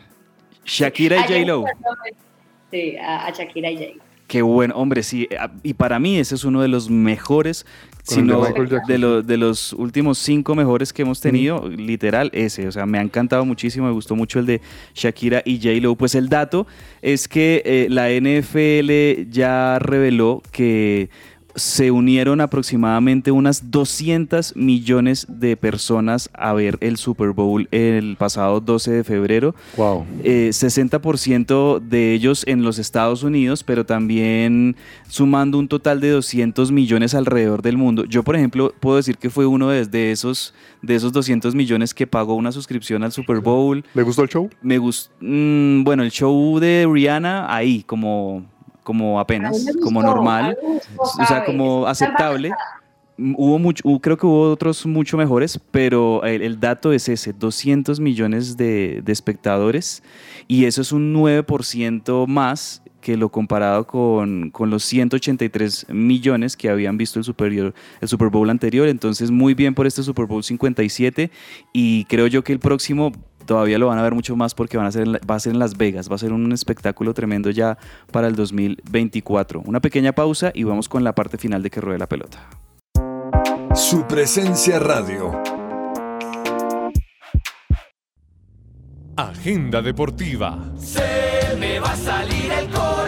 Shakira 0.64 1.16
y 1.16 1.20
A 1.20 1.22
J-Lo. 1.26 1.64
Sí, 2.70 2.96
a, 2.96 3.26
a 3.26 3.30
Shakira 3.30 3.70
y 3.70 3.76
J-Lo. 3.76 4.02
Qué 4.26 4.42
bueno, 4.42 4.74
hombre, 4.76 5.02
sí. 5.04 5.28
eh, 5.30 5.36
Y 5.62 5.74
para 5.74 5.98
mí 6.00 6.18
ese 6.18 6.34
es 6.34 6.44
uno 6.44 6.60
de 6.60 6.66
los 6.68 6.90
mejores, 6.90 7.64
Con 8.06 8.14
si 8.14 8.20
el 8.20 8.26
de 8.86 8.98
lo- 8.98 9.22
de 9.22 9.36
los 9.36 9.72
últimos 9.72 10.18
cinco 10.18 10.54
mejores 10.54 10.92
que 10.92 11.02
hemos 11.02 11.20
tenido, 11.20 11.68
literal 11.68 12.30
ese. 12.32 12.68
O 12.68 12.72
sea, 12.72 12.86
me 12.86 12.98
ha 12.98 13.02
encantado 13.02 13.44
muchísimo, 13.44 13.86
me 13.86 13.92
gustó 13.92 14.14
mucho 14.14 14.38
el 14.38 14.46
de 14.46 14.60
Shakira 14.94 15.42
y 15.44 15.58
J-Lo. 15.58 15.96
Pues 15.96 16.14
el 16.14 16.28
dato 16.28 16.66
es 17.02 17.26
que 17.28 17.62
eh, 17.64 17.86
la 17.90 18.08
NFL 18.10 19.28
ya 19.30 19.78
reveló 19.80 20.42
que 20.52 21.10
se 21.56 21.90
unieron 21.90 22.40
aproximadamente 22.40 23.30
unas 23.30 23.70
200 23.70 24.54
millones 24.56 25.26
de 25.28 25.56
personas 25.56 26.30
a 26.34 26.52
ver 26.52 26.76
el 26.80 26.98
Super 26.98 27.30
Bowl 27.30 27.66
el 27.70 28.16
pasado 28.16 28.60
12 28.60 28.92
de 28.92 29.04
febrero. 29.04 29.54
Wow. 29.76 30.04
Eh, 30.22 30.50
60% 30.52 31.80
de 31.80 32.12
ellos 32.12 32.44
en 32.46 32.62
los 32.62 32.78
Estados 32.78 33.22
Unidos, 33.22 33.64
pero 33.64 33.86
también 33.86 34.76
sumando 35.08 35.58
un 35.58 35.68
total 35.68 36.00
de 36.00 36.10
200 36.10 36.70
millones 36.70 37.14
alrededor 37.14 37.62
del 37.62 37.78
mundo. 37.78 38.04
Yo, 38.04 38.22
por 38.22 38.36
ejemplo, 38.36 38.74
puedo 38.78 38.96
decir 38.96 39.16
que 39.16 39.30
fue 39.30 39.46
uno 39.46 39.70
de, 39.70 39.86
de 39.86 40.12
esos, 40.12 40.54
de 40.82 40.94
esos 40.94 41.12
200 41.12 41.54
millones 41.54 41.94
que 41.94 42.06
pagó 42.06 42.34
una 42.34 42.52
suscripción 42.52 43.02
al 43.02 43.12
Super 43.12 43.40
Bowl. 43.40 43.82
¿Le 43.94 44.02
gustó 44.02 44.22
el 44.22 44.28
show? 44.28 44.50
Me 44.60 44.78
gustó, 44.78 45.10
bueno, 45.20 46.02
el 46.02 46.10
show 46.10 46.58
de 46.58 46.86
Rihanna 46.90 47.54
ahí, 47.54 47.82
como, 47.82 48.44
como 48.86 49.18
apenas, 49.18 49.66
como 49.82 50.00
normal, 50.00 50.56
gustó, 50.94 51.22
o 51.22 51.26
sea, 51.26 51.44
como 51.44 51.88
aceptable. 51.88 52.50
Mm, 53.16 53.34
Hubo 53.36 53.58
mucho, 53.58 53.82
creo 54.00 54.16
que 54.16 54.26
hubo 54.26 54.52
otros 54.52 54.86
mucho 54.86 55.16
mejores, 55.16 55.58
pero 55.72 56.22
el, 56.22 56.40
el 56.42 56.60
dato 56.60 56.92
es 56.92 57.08
ese, 57.08 57.32
200 57.32 57.98
millones 57.98 58.56
de, 58.56 59.00
de 59.02 59.12
espectadores 59.12 60.04
y 60.46 60.66
eso 60.66 60.82
es 60.82 60.92
un 60.92 61.12
9% 61.14 62.28
más 62.28 62.82
que 63.00 63.16
lo 63.16 63.28
comparado 63.30 63.86
con, 63.86 64.50
con 64.50 64.70
los 64.70 64.84
183 64.84 65.86
millones 65.88 66.56
que 66.56 66.68
habían 66.68 66.96
visto 66.96 67.18
el, 67.18 67.24
superior, 67.24 67.74
el 68.00 68.08
Super 68.08 68.28
Bowl 68.28 68.50
anterior. 68.50 68.86
Entonces, 68.86 69.30
muy 69.30 69.54
bien 69.54 69.74
por 69.74 69.86
este 69.86 70.02
Super 70.02 70.26
Bowl 70.26 70.44
57 70.44 71.30
y 71.72 72.04
creo 72.04 72.26
yo 72.26 72.44
que 72.44 72.52
el 72.52 72.60
próximo 72.60 73.12
todavía 73.46 73.78
lo 73.78 73.86
van 73.86 73.98
a 73.98 74.02
ver 74.02 74.14
mucho 74.14 74.36
más 74.36 74.54
porque 74.54 74.76
van 74.76 74.86
a 74.86 74.92
ser 74.92 75.08
la- 75.08 75.20
va 75.28 75.36
a 75.36 75.40
ser 75.40 75.52
en 75.54 75.58
Las 75.58 75.76
Vegas, 75.76 76.10
va 76.10 76.16
a 76.16 76.18
ser 76.18 76.32
un 76.32 76.52
espectáculo 76.52 77.14
tremendo 77.14 77.50
ya 77.50 77.78
para 78.12 78.26
el 78.26 78.36
2024. 78.36 79.62
Una 79.64 79.80
pequeña 79.80 80.12
pausa 80.12 80.50
y 80.54 80.64
vamos 80.64 80.88
con 80.88 81.02
la 81.04 81.14
parte 81.14 81.38
final 81.38 81.62
de 81.62 81.70
que 81.70 81.80
ruede 81.80 81.98
la 81.98 82.08
pelota. 82.08 82.38
Su 83.74 84.06
presencia 84.06 84.78
radio. 84.78 85.32
Agenda 89.16 89.80
deportiva. 89.80 90.58
Se 90.76 91.56
me 91.58 91.78
va 91.80 91.92
a 91.92 91.96
salir 91.96 92.52
el 92.52 92.66
corazón. 92.68 93.05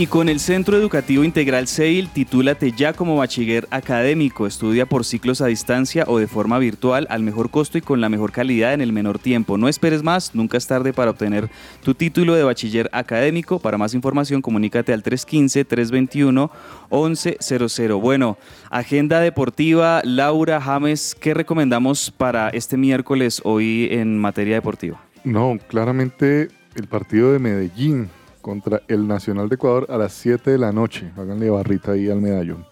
Y 0.00 0.06
con 0.06 0.30
el 0.30 0.40
Centro 0.40 0.78
Educativo 0.78 1.24
Integral 1.24 1.68
CEIL, 1.68 2.08
titúlate 2.08 2.72
ya 2.72 2.94
como 2.94 3.18
bachiller 3.18 3.68
académico. 3.70 4.46
Estudia 4.46 4.86
por 4.86 5.04
ciclos 5.04 5.42
a 5.42 5.46
distancia 5.46 6.04
o 6.06 6.18
de 6.18 6.26
forma 6.26 6.58
virtual 6.58 7.06
al 7.10 7.22
mejor 7.22 7.50
costo 7.50 7.76
y 7.76 7.82
con 7.82 8.00
la 8.00 8.08
mejor 8.08 8.32
calidad 8.32 8.72
en 8.72 8.80
el 8.80 8.94
menor 8.94 9.18
tiempo. 9.18 9.58
No 9.58 9.68
esperes 9.68 10.02
más, 10.02 10.34
nunca 10.34 10.56
es 10.56 10.66
tarde 10.66 10.94
para 10.94 11.10
obtener 11.10 11.50
tu 11.84 11.92
título 11.92 12.34
de 12.34 12.44
bachiller 12.44 12.88
académico. 12.94 13.58
Para 13.58 13.76
más 13.76 13.92
información, 13.92 14.40
comunícate 14.40 14.94
al 14.94 15.02
315-321-1100. 15.02 18.00
Bueno, 18.00 18.38
agenda 18.70 19.20
deportiva, 19.20 20.00
Laura 20.02 20.62
James, 20.62 21.14
¿qué 21.14 21.34
recomendamos 21.34 22.10
para 22.10 22.48
este 22.48 22.78
miércoles 22.78 23.42
hoy 23.44 23.88
en 23.90 24.16
materia 24.16 24.54
deportiva? 24.54 24.98
No, 25.24 25.58
claramente 25.68 26.48
el 26.74 26.86
partido 26.86 27.34
de 27.34 27.38
Medellín 27.38 28.08
contra 28.40 28.82
el 28.88 29.06
Nacional 29.06 29.48
de 29.48 29.54
Ecuador 29.54 29.86
a 29.88 29.98
las 29.98 30.12
7 30.12 30.50
de 30.50 30.58
la 30.58 30.72
noche. 30.72 31.10
Háganle 31.16 31.50
barrita 31.50 31.92
ahí 31.92 32.08
al 32.08 32.20
medallón. 32.20 32.66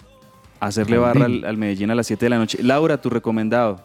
Hacerle 0.61 0.99
barra 0.99 1.27
al, 1.27 1.45
al 1.45 1.57
Medellín 1.57 1.91
a 1.91 1.95
las 1.95 2.07
7 2.07 2.27
de 2.27 2.31
la 2.31 2.39
noche. 2.39 2.59
Laura, 2.63 3.01
tu 3.01 3.11
recomendado. 3.11 3.81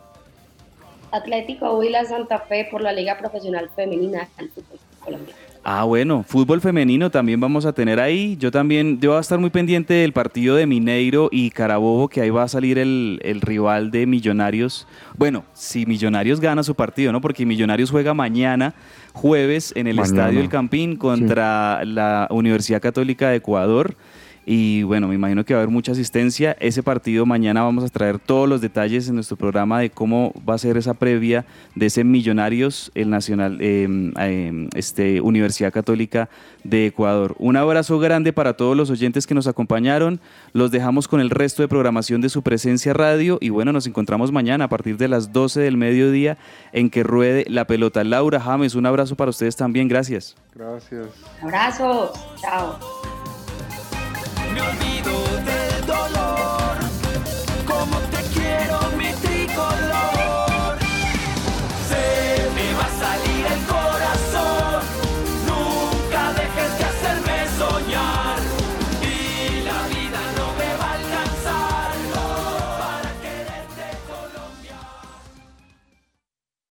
Atlético 1.11 1.77
Huila 1.77 2.03
Santa 2.05 2.39
Fe 2.39 2.67
por 2.71 2.81
la 2.81 2.91
Liga 2.91 3.17
Profesional 3.19 3.69
Femenina 3.75 4.27
del 4.37 4.49
Fútbol 4.49 4.79
Colombiano. 4.99 5.52
Ah, 5.65 5.85
bueno, 5.85 6.25
fútbol 6.27 6.59
femenino 6.59 7.09
también 7.09 7.39
vamos 7.39 7.65
a 7.65 7.71
tener 7.71 7.99
ahí. 8.01 8.35
Yo 8.37 8.51
también, 8.51 8.99
yo 8.99 9.11
voy 9.11 9.17
a 9.17 9.21
estar 9.21 9.39
muy 9.39 9.49
pendiente 9.49 9.93
del 9.93 10.11
partido 10.11 10.57
de 10.57 10.65
Mineiro 10.67 11.29
y 11.31 11.51
Carabobo, 11.51 12.09
que 12.09 12.19
ahí 12.19 12.29
va 12.29 12.43
a 12.43 12.47
salir 12.49 12.77
el, 12.77 13.21
el 13.23 13.39
rival 13.39 13.89
de 13.89 14.05
Millonarios. 14.05 14.85
Bueno, 15.17 15.45
si 15.53 15.85
Millonarios 15.85 16.41
gana 16.41 16.63
su 16.63 16.75
partido, 16.75 17.13
¿no? 17.13 17.21
Porque 17.21 17.45
Millonarios 17.45 17.91
juega 17.91 18.13
mañana, 18.13 18.73
jueves, 19.13 19.71
en 19.77 19.87
el 19.87 19.95
Mañana. 19.95 20.21
Estadio 20.23 20.41
El 20.41 20.49
Campín 20.49 20.97
contra 20.97 21.85
la 21.85 22.27
Universidad 22.29 22.81
Católica 22.81 23.29
de 23.29 23.37
Ecuador. 23.37 23.95
Y 24.45 24.83
bueno, 24.83 25.07
me 25.07 25.15
imagino 25.15 25.45
que 25.45 25.53
va 25.53 25.59
a 25.59 25.63
haber 25.63 25.73
mucha 25.73 25.93
asistencia. 25.93 26.55
Ese 26.59 26.83
partido 26.83 27.25
mañana 27.25 27.63
vamos 27.63 27.83
a 27.83 27.89
traer 27.89 28.19
todos 28.19 28.47
los 28.49 28.61
detalles 28.61 29.07
en 29.07 29.15
nuestro 29.15 29.37
programa 29.37 29.79
de 29.79 29.89
cómo 29.89 30.33
va 30.47 30.55
a 30.55 30.57
ser 30.57 30.77
esa 30.77 30.93
previa 30.93 31.45
de 31.75 31.85
ese 31.85 32.03
Millonarios, 32.03 32.91
el 32.95 33.09
Nacional, 33.09 33.57
eh, 33.61 33.87
eh, 34.19 34.67
este, 34.75 35.21
Universidad 35.21 35.71
Católica 35.71 36.29
de 36.63 36.87
Ecuador. 36.87 37.35
Un 37.39 37.55
abrazo 37.57 37.99
grande 37.99 38.33
para 38.33 38.53
todos 38.57 38.75
los 38.75 38.89
oyentes 38.89 39.27
que 39.27 39.33
nos 39.33 39.47
acompañaron. 39.47 40.19
Los 40.51 40.71
dejamos 40.71 41.07
con 41.07 41.21
el 41.21 41.29
resto 41.29 41.61
de 41.61 41.67
programación 41.67 42.21
de 42.21 42.29
su 42.29 42.43
presencia 42.43 42.93
radio. 42.93 43.37
Y 43.41 43.49
bueno, 43.49 43.71
nos 43.71 43.87
encontramos 43.87 44.31
mañana 44.31 44.65
a 44.65 44.69
partir 44.69 44.97
de 44.97 45.07
las 45.07 45.31
12 45.31 45.61
del 45.61 45.77
mediodía 45.77 46.37
en 46.71 46.89
que 46.89 47.03
ruede 47.03 47.45
la 47.47 47.65
pelota. 47.65 48.03
Laura 48.03 48.39
James, 48.39 48.75
un 48.75 48.85
abrazo 48.85 49.15
para 49.15 49.29
ustedes 49.29 49.55
también. 49.55 49.87
Gracias. 49.87 50.35
Gracias. 50.55 51.07
Abrazos, 51.41 52.11
chao 52.41 53.12
me 54.53 54.61
olvido 54.61 55.41
de 55.45 55.52